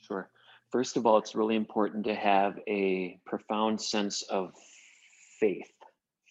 Sure. 0.00 0.28
First 0.70 0.96
of 0.96 1.06
all 1.06 1.16
it's 1.18 1.34
really 1.34 1.56
important 1.56 2.04
to 2.04 2.14
have 2.14 2.58
a 2.66 3.20
profound 3.26 3.80
sense 3.80 4.22
of 4.22 4.52
faith. 5.40 5.72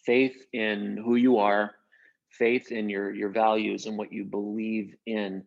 Faith 0.05 0.35
in 0.53 0.97
who 0.97 1.15
you 1.15 1.37
are 1.37 1.75
faith 2.31 2.71
in 2.71 2.89
your 2.89 3.13
your 3.13 3.29
values 3.29 3.85
and 3.85 3.97
what 3.97 4.11
you 4.11 4.23
believe 4.23 4.95
in 5.05 5.43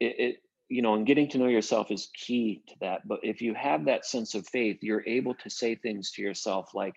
it, 0.00 0.14
it, 0.18 0.36
you 0.68 0.82
know 0.82 0.94
and 0.94 1.06
getting 1.06 1.28
to 1.28 1.38
know 1.38 1.46
yourself 1.46 1.90
is 1.90 2.10
key 2.14 2.62
to 2.68 2.74
that. 2.80 3.06
But 3.06 3.20
if 3.22 3.40
you 3.40 3.54
have 3.54 3.86
that 3.86 4.06
sense 4.06 4.34
of 4.34 4.46
faith 4.46 4.78
you're 4.82 5.06
able 5.06 5.34
to 5.34 5.50
say 5.50 5.74
things 5.74 6.12
to 6.12 6.22
yourself 6.22 6.70
like 6.74 6.94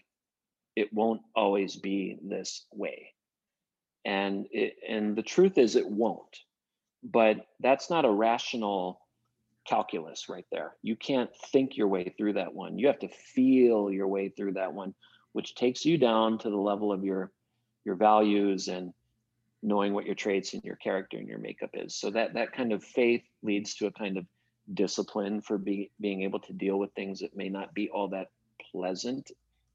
it 0.76 0.94
won't 0.94 1.22
always 1.36 1.76
be 1.76 2.20
this 2.24 2.66
way. 2.72 3.14
And 4.06 4.46
it, 4.52 4.76
and 4.88 5.16
the 5.16 5.24
truth 5.24 5.58
is 5.58 5.76
it 5.76 5.90
won't. 5.90 6.38
But 7.04 7.38
that's 7.60 7.90
not 7.90 8.06
a 8.06 8.12
rational 8.12 9.02
calculus 9.68 10.30
right 10.30 10.46
there. 10.52 10.76
You 10.84 10.96
can't 10.96 11.32
think 11.52 11.78
your 11.78 11.88
way 11.88 12.14
through 12.16 12.34
that 12.34 12.54
one. 12.54 12.78
You 12.78 12.88
have 12.88 13.00
to 13.00 13.10
feel 13.10 13.92
your 13.92 14.08
way 14.08 14.30
through 14.30 14.54
that 14.54 14.74
one 14.74 14.94
which 15.38 15.54
takes 15.54 15.86
you 15.86 16.00
down 16.00 16.40
to 16.40 16.50
the 16.50 16.58
level 16.58 16.92
of 16.92 17.04
your 17.04 17.32
your 17.88 17.96
values 17.96 18.68
and 18.68 18.94
knowing 19.64 19.94
what 19.94 20.06
your 20.06 20.14
traits 20.14 20.54
and 20.54 20.64
your 20.64 20.76
character 20.76 21.18
and 21.18 21.28
your 21.28 21.40
makeup 21.40 21.72
is. 21.74 21.96
So 21.96 22.12
that 22.12 22.36
that 22.36 22.52
kind 22.52 22.74
of 22.74 22.84
faith 22.84 23.24
leads 23.42 23.74
to 23.76 23.88
a 23.88 23.92
kind 23.92 24.18
of 24.18 24.26
discipline 24.72 25.42
for 25.42 25.58
be, 25.58 25.90
being 26.00 26.22
able 26.22 26.42
to 26.42 26.54
deal 26.54 26.78
with 26.78 26.94
things 26.94 27.22
that 27.22 27.36
may 27.36 27.50
not 27.50 27.74
be 27.74 27.90
all 27.90 28.10
that 28.10 28.28
pleasant 28.72 29.32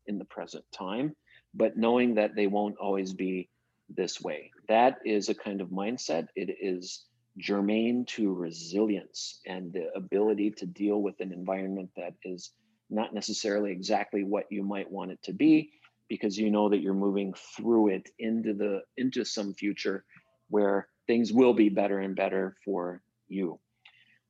in 0.07 0.19
the 0.19 0.25
present 0.27 0.65
time, 0.73 1.17
but 1.55 1.77
knowing 1.77 2.15
that 2.15 2.37
they 2.37 2.47
won't 2.47 2.77
always 2.77 3.15
be 3.15 3.49
this 3.89 4.21
way. 4.21 4.51
That 4.69 4.99
is 5.05 5.29
a 5.29 5.35
kind 5.35 5.61
of 5.61 5.69
mindset. 5.69 6.29
It 6.37 6.55
is 6.61 7.07
germane 7.39 8.05
to 8.05 8.35
resilience 8.35 9.41
and 9.47 9.73
the 9.73 9.91
ability 9.97 10.51
to 10.51 10.67
deal 10.67 11.01
with 11.01 11.19
an 11.21 11.33
environment 11.33 11.89
that 11.97 12.13
is 12.25 12.51
not 12.91 13.15
necessarily 13.15 13.73
exactly 13.73 14.23
what 14.23 14.45
you 14.51 14.63
might 14.63 14.91
want 14.91 15.13
it 15.13 15.23
to 15.23 15.33
be 15.33 15.73
because 16.13 16.37
you 16.37 16.51
know 16.51 16.69
that 16.69 16.83
you're 16.83 16.93
moving 17.07 17.33
through 17.57 17.89
it 17.89 18.11
into 18.19 18.53
the 18.53 18.83
into 18.99 19.25
some 19.25 19.55
future 19.55 20.05
where 20.49 20.89
things 21.07 21.33
will 21.33 21.55
be 21.55 21.69
better 21.71 22.01
and 22.01 22.15
better 22.15 22.57
for 22.65 23.01
you 23.29 23.59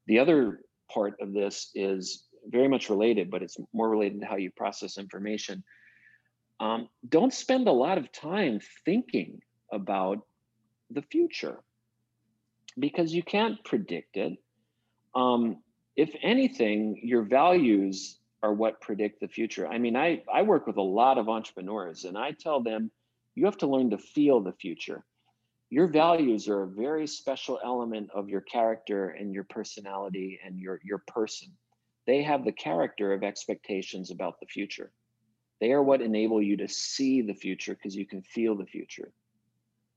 the 0.06 0.18
other 0.18 0.60
part 0.92 1.14
of 1.20 1.32
this 1.32 1.70
is 1.74 2.24
very 2.46 2.68
much 2.68 2.90
related, 2.90 3.30
but 3.30 3.42
it's 3.42 3.56
more 3.72 3.88
related 3.88 4.20
to 4.20 4.26
how 4.26 4.36
you 4.36 4.50
process 4.50 4.98
information. 4.98 5.62
Um, 6.60 6.88
don't 7.08 7.32
spend 7.32 7.68
a 7.68 7.72
lot 7.72 7.98
of 7.98 8.12
time 8.12 8.60
thinking 8.84 9.40
about 9.72 10.18
the 10.90 11.02
future 11.02 11.60
because 12.78 13.12
you 13.12 13.22
can't 13.22 13.62
predict 13.64 14.16
it. 14.16 14.38
Um, 15.14 15.62
if 15.96 16.14
anything, 16.22 17.00
your 17.02 17.22
values 17.22 18.18
are 18.42 18.52
what 18.52 18.80
predict 18.80 19.20
the 19.20 19.28
future. 19.28 19.68
I 19.68 19.78
mean, 19.78 19.96
I, 19.96 20.22
I 20.32 20.42
work 20.42 20.66
with 20.66 20.76
a 20.76 20.82
lot 20.82 21.18
of 21.18 21.28
entrepreneurs 21.28 22.04
and 22.04 22.18
I 22.18 22.32
tell 22.32 22.60
them 22.60 22.90
you 23.34 23.44
have 23.44 23.58
to 23.58 23.66
learn 23.66 23.90
to 23.90 23.98
feel 23.98 24.40
the 24.40 24.52
future. 24.52 25.04
Your 25.70 25.86
values 25.86 26.48
are 26.48 26.64
a 26.64 26.68
very 26.68 27.06
special 27.06 27.58
element 27.64 28.10
of 28.14 28.28
your 28.28 28.42
character 28.42 29.10
and 29.10 29.32
your 29.32 29.44
personality 29.44 30.38
and 30.44 30.58
your, 30.58 30.80
your 30.84 31.02
person. 31.06 31.48
They 32.06 32.22
have 32.22 32.44
the 32.44 32.52
character 32.52 33.12
of 33.12 33.22
expectations 33.22 34.10
about 34.10 34.40
the 34.40 34.46
future. 34.46 34.90
They 35.60 35.72
are 35.72 35.82
what 35.82 36.02
enable 36.02 36.42
you 36.42 36.56
to 36.58 36.68
see 36.68 37.22
the 37.22 37.34
future 37.34 37.74
because 37.74 37.94
you 37.94 38.04
can 38.04 38.22
feel 38.22 38.56
the 38.56 38.66
future. 38.66 39.12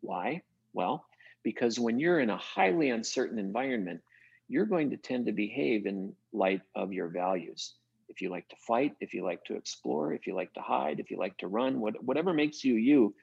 Why? 0.02 0.44
Well, 0.74 1.06
because 1.44 1.80
when 1.80 2.00
you're 2.00 2.20
in 2.20 2.30
a 2.30 2.38
highly 2.38 2.92
uncertain 2.92 3.40
environment, 3.40 4.02
you're 4.48 4.68
going 4.68 4.92
to 4.92 4.98
tend 4.98 5.26
to 5.26 5.32
behave 5.32 5.88
in 5.88 6.14
light 6.32 6.62
of 6.76 6.94
your 6.94 7.08
values 7.08 7.74
if 8.10 8.22
you 8.22 8.30
like 8.30 8.48
to 8.50 8.56
fight, 8.68 8.96
if 9.00 9.14
you 9.14 9.24
like 9.24 9.44
to 9.46 9.56
explore, 9.56 10.14
if 10.14 10.28
you 10.28 10.36
like 10.36 10.54
to 10.54 10.62
hide, 10.62 11.00
if 11.00 11.12
you 11.12 11.18
like 11.18 11.38
to 11.38 11.48
run, 11.48 11.80
what, 11.80 12.02
whatever 12.04 12.34
makes 12.34 12.64
you 12.64 12.76
you, 12.76 13.14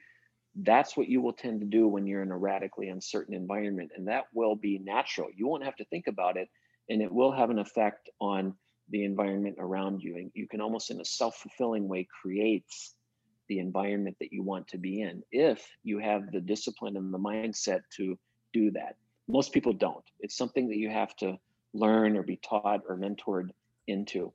that's 0.55 0.95
what 0.95 1.07
you 1.07 1.21
will 1.21 1.33
tend 1.33 1.59
to 1.61 1.65
do 1.65 1.87
when 1.87 2.05
you're 2.05 2.21
in 2.21 2.31
a 2.31 2.37
radically 2.37 2.89
uncertain 2.89 3.33
environment. 3.33 3.91
And 3.95 4.07
that 4.07 4.25
will 4.33 4.55
be 4.55 4.79
natural. 4.79 5.29
You 5.35 5.47
won't 5.47 5.63
have 5.63 5.75
to 5.77 5.85
think 5.85 6.07
about 6.07 6.37
it, 6.37 6.49
and 6.89 7.01
it 7.01 7.11
will 7.11 7.31
have 7.31 7.49
an 7.49 7.59
effect 7.59 8.09
on 8.21 8.53
the 8.89 9.03
environment 9.03 9.55
around 9.59 10.01
you. 10.01 10.17
And 10.17 10.31
you 10.33 10.47
can 10.47 10.61
almost, 10.61 10.91
in 10.91 11.01
a 11.01 11.05
self 11.05 11.37
fulfilling 11.37 11.87
way, 11.87 12.07
create 12.21 12.65
the 13.49 13.59
environment 13.59 14.15
that 14.19 14.31
you 14.31 14.43
want 14.43 14.67
to 14.69 14.77
be 14.77 15.01
in 15.01 15.23
if 15.31 15.67
you 15.83 15.99
have 15.99 16.31
the 16.31 16.39
discipline 16.39 16.97
and 16.97 17.13
the 17.13 17.19
mindset 17.19 17.81
to 17.97 18.17
do 18.53 18.71
that. 18.71 18.95
Most 19.27 19.51
people 19.51 19.73
don't. 19.73 20.03
It's 20.19 20.37
something 20.37 20.67
that 20.69 20.77
you 20.77 20.89
have 20.89 21.15
to 21.17 21.37
learn 21.73 22.15
or 22.15 22.23
be 22.23 22.37
taught 22.37 22.81
or 22.87 22.97
mentored 22.97 23.49
into. 23.87 24.31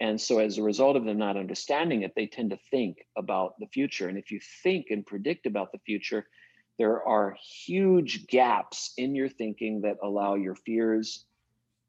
And 0.00 0.20
so, 0.20 0.38
as 0.38 0.58
a 0.58 0.62
result 0.62 0.96
of 0.96 1.04
them 1.04 1.18
not 1.18 1.36
understanding 1.36 2.02
it, 2.02 2.12
they 2.14 2.26
tend 2.26 2.50
to 2.50 2.58
think 2.70 2.98
about 3.16 3.58
the 3.58 3.66
future. 3.66 4.08
And 4.08 4.16
if 4.16 4.30
you 4.30 4.40
think 4.62 4.86
and 4.90 5.04
predict 5.04 5.46
about 5.46 5.72
the 5.72 5.80
future, 5.80 6.26
there 6.78 7.02
are 7.02 7.36
huge 7.42 8.28
gaps 8.28 8.92
in 8.96 9.16
your 9.16 9.28
thinking 9.28 9.80
that 9.80 9.96
allow 10.02 10.36
your 10.36 10.54
fears 10.54 11.24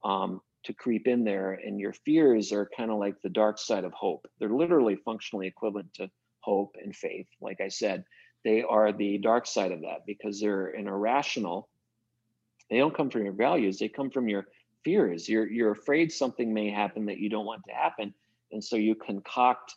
um, 0.03 0.41
to 0.63 0.73
creep 0.73 1.07
in 1.07 1.23
there. 1.23 1.53
And 1.53 1.79
your 1.79 1.93
fears 1.93 2.51
are 2.51 2.69
kind 2.75 2.89
of 2.89 2.97
like 2.97 3.21
the 3.21 3.29
dark 3.29 3.59
side 3.59 3.83
of 3.83 3.93
hope. 3.93 4.27
They're 4.39 4.49
literally 4.49 4.95
functionally 4.95 5.45
equivalent 5.45 5.93
to 5.95 6.09
hope 6.39 6.75
and 6.83 6.95
faith. 6.95 7.27
Like 7.39 7.61
I 7.61 7.67
said, 7.67 8.05
they 8.43 8.63
are 8.63 8.91
the 8.91 9.19
dark 9.19 9.45
side 9.45 9.71
of 9.71 9.81
that 9.81 10.05
because 10.07 10.39
they're 10.39 10.67
an 10.67 10.87
irrational. 10.87 11.69
They 12.71 12.77
don't 12.77 12.95
come 12.95 13.11
from 13.11 13.23
your 13.23 13.33
values, 13.33 13.77
they 13.77 13.89
come 13.89 14.09
from 14.09 14.29
your 14.29 14.47
fears. 14.83 15.27
You're 15.27 15.49
you're 15.49 15.71
afraid 15.71 16.11
something 16.11 16.53
may 16.53 16.69
happen 16.69 17.05
that 17.05 17.19
you 17.19 17.29
don't 17.29 17.45
want 17.45 17.63
to 17.67 17.73
happen, 17.73 18.13
and 18.51 18.63
so 18.63 18.75
you 18.75 18.95
concoct 18.95 19.75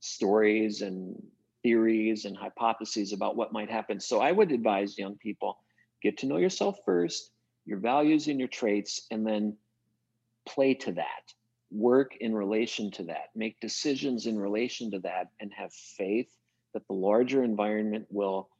stories 0.00 0.82
and 0.82 1.20
theories 1.62 2.24
and 2.26 2.36
hypotheses 2.36 3.12
about 3.12 3.36
what 3.36 3.52
might 3.52 3.70
happen. 3.70 3.98
So 3.98 4.20
I 4.20 4.32
would 4.32 4.52
advise 4.52 4.98
young 4.98 5.16
people 5.16 5.58
get 6.02 6.18
to 6.18 6.26
know 6.26 6.36
yourself 6.36 6.78
first, 6.84 7.30
your 7.64 7.78
values 7.78 8.28
and 8.28 8.38
your 8.38 8.48
traits, 8.48 9.06
and 9.10 9.26
then 9.26 9.56
play 10.46 10.74
to 10.74 10.92
that. 10.92 11.32
Work 11.70 12.16
in 12.20 12.34
relation 12.34 12.90
to 12.92 13.04
that. 13.04 13.30
Make 13.34 13.58
decisions 13.60 14.26
in 14.26 14.38
relation 14.38 14.90
to 14.90 14.98
that, 15.00 15.30
and 15.40 15.52
have 15.54 15.72
faith 15.72 16.30
that 16.74 16.86
the 16.86 16.94
larger 16.94 17.42
environment 17.42 18.06
will 18.10 18.50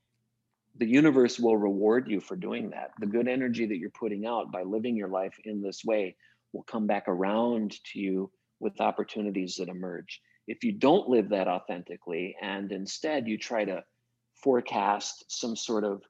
the 0.76 0.86
universe 0.86 1.38
will 1.38 1.56
reward 1.56 2.08
you 2.08 2.20
for 2.20 2.36
doing 2.36 2.70
that. 2.70 2.92
The 2.98 3.06
good 3.06 3.28
energy 3.28 3.66
that 3.66 3.78
you're 3.78 3.90
putting 3.90 4.26
out 4.26 4.50
by 4.50 4.62
living 4.62 4.96
your 4.96 5.08
life 5.08 5.38
in 5.44 5.62
this 5.62 5.84
way 5.84 6.16
will 6.52 6.64
come 6.64 6.86
back 6.86 7.04
around 7.06 7.76
to 7.92 8.00
you 8.00 8.30
with 8.60 8.80
opportunities 8.80 9.56
that 9.56 9.68
emerge. 9.68 10.20
If 10.46 10.64
you 10.64 10.72
don't 10.72 11.08
live 11.08 11.30
that 11.30 11.48
authentically 11.48 12.36
and 12.40 12.70
instead 12.72 13.28
you 13.28 13.38
try 13.38 13.64
to 13.64 13.84
forecast 14.34 15.24
some 15.28 15.56
sort 15.56 15.84
of 15.84 16.02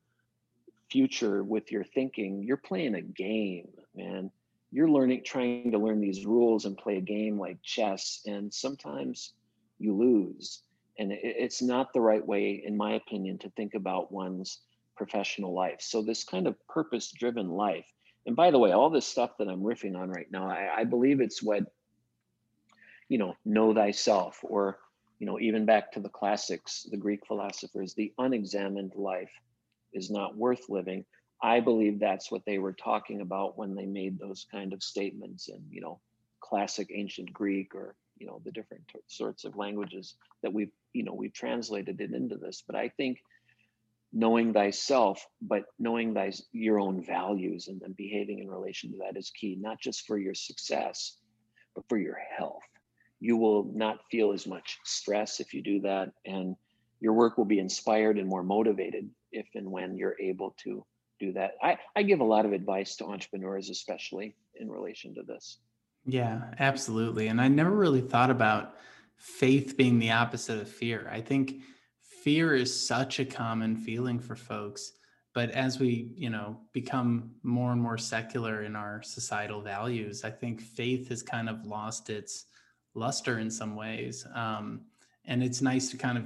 future 0.91 1.45
with 1.45 1.71
your 1.71 1.85
thinking, 1.85 2.43
you're 2.43 2.57
playing 2.57 2.95
a 2.95 3.03
game, 3.03 3.69
man. 3.95 4.31
You're 4.73 4.91
learning, 4.91 5.23
trying 5.25 5.71
to 5.71 5.79
learn 5.79 6.01
these 6.01 6.27
rules 6.27 6.65
and 6.65 6.77
play 6.77 6.97
a 6.97 7.01
game 7.01 7.39
like 7.39 7.63
chess, 7.63 8.23
and 8.27 8.53
sometimes 8.53 9.33
you 9.79 9.95
lose 9.95 10.64
and 10.99 11.13
it's 11.13 11.61
not 11.61 11.93
the 11.93 12.01
right 12.01 12.25
way 12.25 12.63
in 12.65 12.77
my 12.77 12.95
opinion 12.95 13.39
to 13.39 13.51
think 13.51 13.75
about 13.75 14.13
one's 14.13 14.61
professional 14.97 15.53
life. 15.53 15.81
So 15.81 16.03
this 16.03 16.25
kind 16.25 16.47
of 16.47 16.57
purpose 16.69 17.11
driven 17.11 17.49
life 17.51 17.87
and 18.27 18.37
by 18.37 18.51
the 18.51 18.59
way 18.59 18.73
all 18.73 18.89
this 18.89 19.07
stuff 19.07 19.37
that 19.39 19.49
i'm 19.49 19.61
riffing 19.61 19.97
on 19.97 20.09
right 20.09 20.31
now 20.31 20.49
I, 20.49 20.71
I, 20.79 20.85
believe 20.85 21.21
it's 21.21 21.43
what 21.43 21.65
you 23.09 23.19
know 23.19 23.37
know 23.45 23.75
thyself 23.75 24.39
or 24.43 24.79
you 25.19 25.27
know 25.27 25.39
even 25.39 25.67
back 25.67 25.93
to 25.93 26.01
the 26.01 26.09
classics 26.09 26.87
the 26.91 26.97
greek 26.97 27.27
philosophers 27.27 27.93
the 27.93 28.15
unexamined 28.19 28.95
life 28.95 29.31
is 29.95 30.11
not 30.11 30.37
worth 30.37 30.69
living. 30.69 31.05
I 31.43 31.61
believe 31.61 31.99
that's 31.99 32.31
what 32.31 32.45
they 32.45 32.59
were 32.59 32.73
talking 32.73 33.21
about 33.21 33.57
when 33.57 33.75
they 33.75 33.87
made 33.87 34.19
those 34.19 34.47
kind 34.51 34.73
of 34.73 34.83
statements 34.83 35.49
in 35.49 35.63
you 35.71 35.81
know 35.81 36.01
classic 36.41 36.91
ancient 36.93 37.33
greek 37.33 37.75
or 37.75 37.95
you 38.19 38.27
know 38.27 38.41
the 38.45 38.51
different 38.51 38.87
t- 38.89 38.99
sorts 39.07 39.45
of 39.45 39.57
languages 39.57 40.17
that 40.43 40.53
we've 40.53 40.73
you 40.95 41.03
know 41.03 41.13
we've 41.13 41.33
translated 41.33 42.01
it 42.01 42.13
into 42.13 42.37
this 42.37 42.63
but 42.67 42.77
i 42.77 42.89
think 42.89 43.19
knowing 44.13 44.53
thyself 44.53 45.27
but 45.43 45.65
knowing 45.79 46.15
thy 46.15 46.33
your 46.53 46.79
own 46.79 47.05
values 47.05 47.69
and 47.69 47.81
then 47.81 47.93
behaving 47.99 48.39
in 48.39 48.49
relation 48.49 48.91
to 48.91 48.99
that 48.99 49.19
is 49.19 49.31
key 49.31 49.59
not 49.61 49.79
just 49.81 50.07
for 50.07 50.17
your 50.17 50.35
success 50.35 51.19
but 51.75 51.85
for 51.89 51.99
your 51.99 52.19
health 52.37 52.63
you 53.21 53.37
will 53.37 53.65
not 53.75 53.99
feel 54.11 54.33
as 54.33 54.47
much 54.47 54.79
stress 54.85 55.41
if 55.41 55.53
you 55.53 55.63
do 55.63 55.81
that 55.81 56.13
and 56.25 56.57
your 57.01 57.13
work 57.13 57.37
will 57.37 57.45
be 57.45 57.59
inspired 57.59 58.19
and 58.19 58.29
more 58.29 58.45
motivated 58.45 59.11
if 59.33 59.47
and 59.55 59.71
when 59.71 59.97
you're 59.97 60.17
able 60.21 60.55
to 60.63 60.87
do 61.19 61.33
that 61.33 61.53
i, 61.63 61.77
I 61.97 62.05
give 62.05 62.21
a 62.21 62.25
lot 62.25 62.47
of 62.47 62.53
advice 62.53 62.97
to 62.97 63.07
entrepreneurs 63.07 63.69
especially 63.69 64.37
in 64.55 64.71
relation 64.71 65.15
to 65.17 65.23
this 65.23 65.59
yeah, 66.07 66.43
absolutely. 66.59 67.29
And 67.29 67.41
I 67.41 67.49
never 67.49 67.71
really 67.71 68.03
thought 68.03 68.31
about 68.31 68.77
faith 69.17 69.77
being 69.77 69.99
the 69.99 70.11
opposite 70.11 70.61
of 70.61 70.69
fear. 70.69 71.09
I 71.11 71.21
think 71.21 71.63
fear 72.23 72.55
is 72.55 72.87
such 72.87 73.21
a 73.21 73.25
common 73.25 73.77
feeling 73.77 74.19
for 74.19 74.37
folks, 74.37 74.93
but 75.35 75.51
as 75.51 75.79
we, 75.79 76.13
you 76.17 76.31
know, 76.31 76.59
become 76.73 77.33
more 77.43 77.73
and 77.73 77.81
more 77.81 77.99
secular 77.99 78.63
in 78.63 78.77
our 78.77 79.03
societal 79.03 79.61
values, 79.61 80.25
I 80.25 80.31
think 80.31 80.61
faith 80.61 81.09
has 81.09 81.23
kind 81.23 81.49
of 81.49 81.67
lost 81.67 82.11
its 82.11 82.47
luster 82.95 83.39
in 83.39 83.51
some 83.51 83.75
ways. 83.75 84.27
Um, 84.35 84.83
and 85.27 85.43
it's 85.43 85.61
nice 85.61 85.91
to 85.91 85.97
kind 85.97 86.19
of 86.19 86.25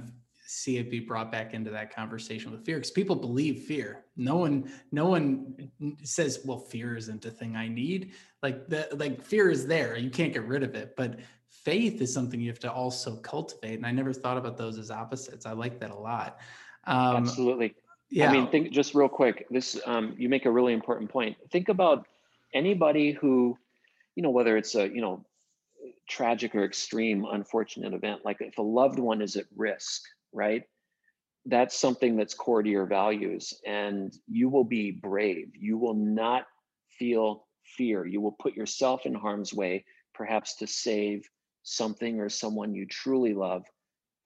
see 0.51 0.77
it 0.77 0.89
be 0.89 0.99
brought 0.99 1.31
back 1.31 1.53
into 1.53 1.69
that 1.69 1.93
conversation 1.93 2.51
with 2.51 2.65
fear 2.65 2.77
because 2.77 2.89
people 2.89 3.15
believe 3.15 3.65
fear 3.65 4.03
no 4.17 4.35
one 4.35 4.67
no 4.91 5.05
one 5.05 5.69
says 6.01 6.39
well 6.43 6.57
fear 6.57 6.97
isn't 6.97 7.23
a 7.23 7.29
thing 7.29 7.55
i 7.55 7.67
need 7.67 8.13
like 8.41 8.67
the 8.67 8.87
like 8.97 9.23
fear 9.23 9.51
is 9.51 9.67
there 9.67 9.95
you 9.95 10.09
can't 10.09 10.33
get 10.33 10.43
rid 10.45 10.63
of 10.63 10.73
it 10.73 10.95
but 10.97 11.19
faith 11.49 12.01
is 12.01 12.13
something 12.13 12.39
you 12.39 12.49
have 12.49 12.59
to 12.59 12.71
also 12.71 13.15
cultivate 13.17 13.75
and 13.75 13.85
i 13.85 13.91
never 13.91 14.13
thought 14.13 14.37
about 14.37 14.57
those 14.57 14.77
as 14.77 14.91
opposites 14.91 15.45
i 15.45 15.51
like 15.51 15.79
that 15.79 15.91
a 15.91 15.95
lot 15.95 16.39
um, 16.85 17.17
absolutely 17.17 17.75
yeah 18.09 18.29
i 18.29 18.31
mean 18.31 18.47
think 18.49 18.71
just 18.71 18.95
real 18.95 19.09
quick 19.09 19.45
this 19.49 19.79
um, 19.85 20.15
you 20.17 20.29
make 20.29 20.45
a 20.45 20.51
really 20.51 20.73
important 20.73 21.09
point 21.09 21.35
think 21.51 21.69
about 21.69 22.07
anybody 22.53 23.11
who 23.11 23.57
you 24.15 24.23
know 24.23 24.29
whether 24.29 24.57
it's 24.57 24.75
a 24.75 24.87
you 24.87 25.01
know 25.01 25.23
tragic 26.07 26.55
or 26.55 26.63
extreme 26.63 27.25
unfortunate 27.31 27.93
event 27.93 28.21
like 28.25 28.37
if 28.39 28.57
a 28.57 28.61
loved 28.61 28.99
one 28.99 29.21
is 29.21 29.35
at 29.35 29.45
risk 29.55 30.03
right? 30.33 30.63
That's 31.45 31.79
something 31.79 32.15
that's 32.15 32.33
core 32.33 32.61
to 32.61 32.69
your 32.69 32.85
values, 32.85 33.53
and 33.65 34.13
you 34.27 34.49
will 34.49 34.63
be 34.63 34.91
brave. 34.91 35.51
You 35.55 35.77
will 35.77 35.95
not 35.95 36.45
feel 36.97 37.47
fear. 37.77 38.05
You 38.05 38.21
will 38.21 38.35
put 38.39 38.55
yourself 38.55 39.05
in 39.05 39.13
harm's 39.15 39.53
way, 39.53 39.85
perhaps 40.13 40.55
to 40.57 40.67
save 40.67 41.27
something 41.63 42.19
or 42.19 42.29
someone 42.29 42.73
you 42.73 42.85
truly 42.85 43.33
love 43.33 43.65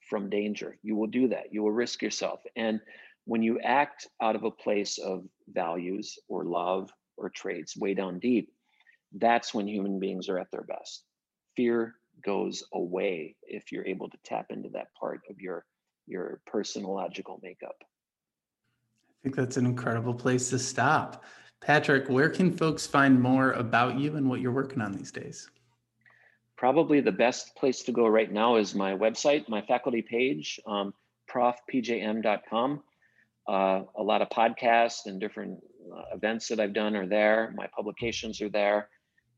from 0.10 0.30
danger. 0.30 0.78
You 0.84 0.96
will 0.96 1.08
do 1.08 1.30
that. 1.30 1.52
You 1.54 1.64
will 1.64 1.72
risk 1.72 2.02
yourself. 2.02 2.42
And 2.56 2.80
when 3.26 3.42
you 3.42 3.60
act 3.60 4.08
out 4.22 4.36
of 4.36 4.44
a 4.44 4.52
place 4.52 4.98
of 4.98 5.24
values 5.48 6.18
or 6.28 6.46
love 6.46 6.92
or 7.18 7.30
traits 7.30 7.78
way 7.78 7.94
down 7.94 8.20
deep, 8.20 8.52
that's 9.14 9.54
when 9.54 9.68
human 9.68 10.00
beings 10.00 10.30
are 10.30 10.40
at 10.40 10.52
their 10.52 10.64
best. 10.64 11.04
Fear 11.56 11.96
goes 12.24 12.64
away 12.74 13.36
if 13.44 13.72
you're 13.72 13.86
able 13.86 14.10
to 14.10 14.18
tap 14.24 14.48
into 14.50 14.70
that 14.70 14.94
part 15.00 15.22
of 15.30 15.40
your 15.40 15.66
your 16.06 16.42
personological 16.46 17.40
makeup. 17.42 17.78
I 17.82 19.16
think 19.24 19.36
that's 19.36 19.56
an 19.56 19.66
incredible 19.66 20.14
place 20.14 20.50
to 20.50 20.60
stop. 20.60 21.24
Patrick, 21.62 22.10
where 22.10 22.30
can 22.30 22.52
folks 22.52 22.86
find 22.86 23.22
more 23.22 23.54
about 23.54 23.98
you 23.98 24.18
and 24.18 24.30
what 24.30 24.42
you're 24.42 24.52
working 24.52 24.82
on 24.82 24.92
these 24.92 25.14
days? 25.14 25.50
Probably 26.64 27.02
the 27.02 27.12
best 27.12 27.58
place 27.58 27.84
to 27.84 27.92
go 27.92 28.08
right 28.08 28.32
now 28.32 28.56
is 28.56 28.74
my 28.74 28.94
website, 28.94 29.50
my 29.50 29.62
faculty 29.64 30.02
page, 30.02 30.62
um, 30.66 30.94
profpjm.com. 31.30 32.82
Uh, 33.46 33.82
a 33.98 34.02
lot 34.02 34.22
of 34.22 34.30
podcasts 34.30 35.06
and 35.06 35.20
different 35.20 35.62
uh, 35.94 36.16
events 36.16 36.48
that 36.48 36.62
I've 36.62 36.72
done 36.72 36.96
are 36.96 37.06
there. 37.06 37.54
My 37.58 37.68
publications 37.76 38.42
are 38.42 38.48
there. 38.48 38.88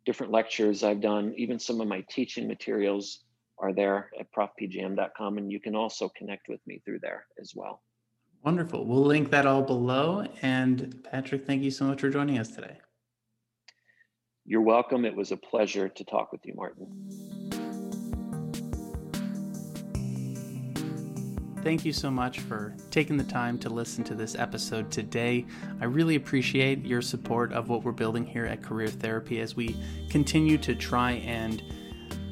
Different 0.06 0.32
lectures 0.32 0.84
I've 0.84 1.02
done. 1.02 1.34
Even 1.36 1.58
some 1.58 1.82
of 1.82 1.88
my 1.88 2.06
teaching 2.12 2.48
materials 2.48 3.22
are 3.58 3.74
there 3.74 4.12
at 4.20 4.32
profpjm.com. 4.32 5.40
And 5.40 5.52
you 5.52 5.60
can 5.60 5.76
also 5.76 6.12
connect 6.16 6.48
with 6.48 6.60
me 6.68 6.80
through 6.86 7.00
there 7.00 7.26
as 7.42 7.54
well. 7.56 7.82
Wonderful. 8.44 8.86
We'll 8.86 9.02
link 9.02 9.32
that 9.32 9.48
all 9.48 9.64
below. 9.64 10.28
And 10.44 11.04
Patrick, 11.04 11.48
thank 11.48 11.64
you 11.64 11.72
so 11.72 11.86
much 11.86 12.02
for 12.02 12.12
joining 12.12 12.38
us 12.38 12.50
today. 12.50 12.78
You're 14.48 14.62
welcome. 14.62 15.06
It 15.06 15.16
was 15.16 15.32
a 15.32 15.38
pleasure 15.38 15.90
to 15.90 16.04
talk 16.04 16.32
with 16.32 16.46
you, 16.46 16.54
Martin. 16.56 16.86
Thank 21.64 21.84
you 21.84 21.92
so 21.92 22.12
much 22.12 22.42
for 22.42 22.76
taking 22.92 23.18
the 23.18 23.24
time 23.24 23.58
to 23.58 23.70
listen 23.70 24.04
to 24.04 24.14
this 24.14 24.36
episode 24.36 24.92
today. 24.92 25.48
I 25.82 25.86
really 25.86 26.16
appreciate 26.16 26.86
your 26.86 27.02
support 27.02 27.54
of 27.54 27.70
what 27.70 27.84
we're 27.84 27.92
building 27.92 28.24
here 28.24 28.46
at 28.46 28.62
Career 28.62 28.88
Therapy 28.88 29.40
as 29.40 29.56
we 29.56 29.76
continue 30.12 30.60
to 30.60 30.76
try 30.76 31.14
and 31.14 31.64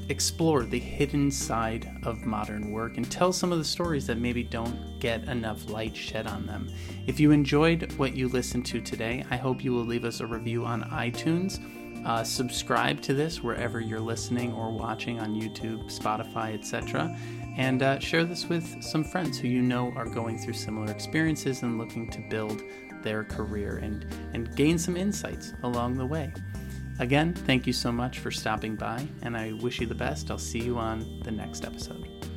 explore 0.09 0.65
the 0.65 0.79
hidden 0.79 1.31
side 1.31 1.89
of 2.03 2.27
modern 2.27 2.71
work 2.71 2.97
and 2.97 3.09
tell 3.09 3.33
some 3.33 3.51
of 3.51 3.57
the 3.57 3.63
stories 3.63 4.05
that 4.05 4.19
maybe 4.19 4.43
don't 4.43 4.99
get 4.99 5.23
enough 5.23 5.67
light 5.67 5.95
shed 5.97 6.27
on 6.27 6.45
them. 6.45 6.69
If 7.07 7.19
you 7.19 7.31
enjoyed 7.31 7.91
what 7.93 8.15
you 8.15 8.27
listened 8.27 8.67
to 8.67 8.81
today, 8.81 9.25
I 9.31 9.37
hope 9.37 9.63
you 9.63 9.73
will 9.73 9.85
leave 9.85 10.05
us 10.05 10.19
a 10.19 10.27
review 10.27 10.63
on 10.63 10.83
iTunes. 10.83 11.59
Uh, 12.05 12.23
subscribe 12.23 13.01
to 13.01 13.13
this 13.13 13.41
wherever 13.41 13.79
you're 13.79 13.99
listening 13.99 14.53
or 14.53 14.71
watching 14.71 15.19
on 15.19 15.35
YouTube, 15.35 15.85
Spotify, 15.85 16.53
etc 16.53 17.15
and 17.57 17.83
uh, 17.83 17.99
share 17.99 18.23
this 18.23 18.47
with 18.47 18.81
some 18.81 19.03
friends 19.03 19.37
who 19.37 19.47
you 19.47 19.61
know 19.61 19.93
are 19.95 20.05
going 20.05 20.37
through 20.37 20.53
similar 20.53 20.91
experiences 20.91 21.61
and 21.61 21.77
looking 21.77 22.09
to 22.09 22.19
build 22.29 22.61
their 23.03 23.23
career 23.23 23.77
and, 23.77 24.05
and 24.33 24.55
gain 24.55 24.77
some 24.77 24.97
insights 24.97 25.53
along 25.63 25.95
the 25.95 26.05
way. 26.05 26.33
Again, 26.99 27.33
thank 27.33 27.67
you 27.67 27.73
so 27.73 27.91
much 27.91 28.19
for 28.19 28.31
stopping 28.31 28.75
by, 28.75 29.05
and 29.23 29.35
I 29.35 29.53
wish 29.53 29.79
you 29.79 29.87
the 29.87 29.95
best. 29.95 30.31
I'll 30.31 30.37
see 30.37 30.59
you 30.59 30.77
on 30.77 31.21
the 31.23 31.31
next 31.31 31.65
episode. 31.65 32.32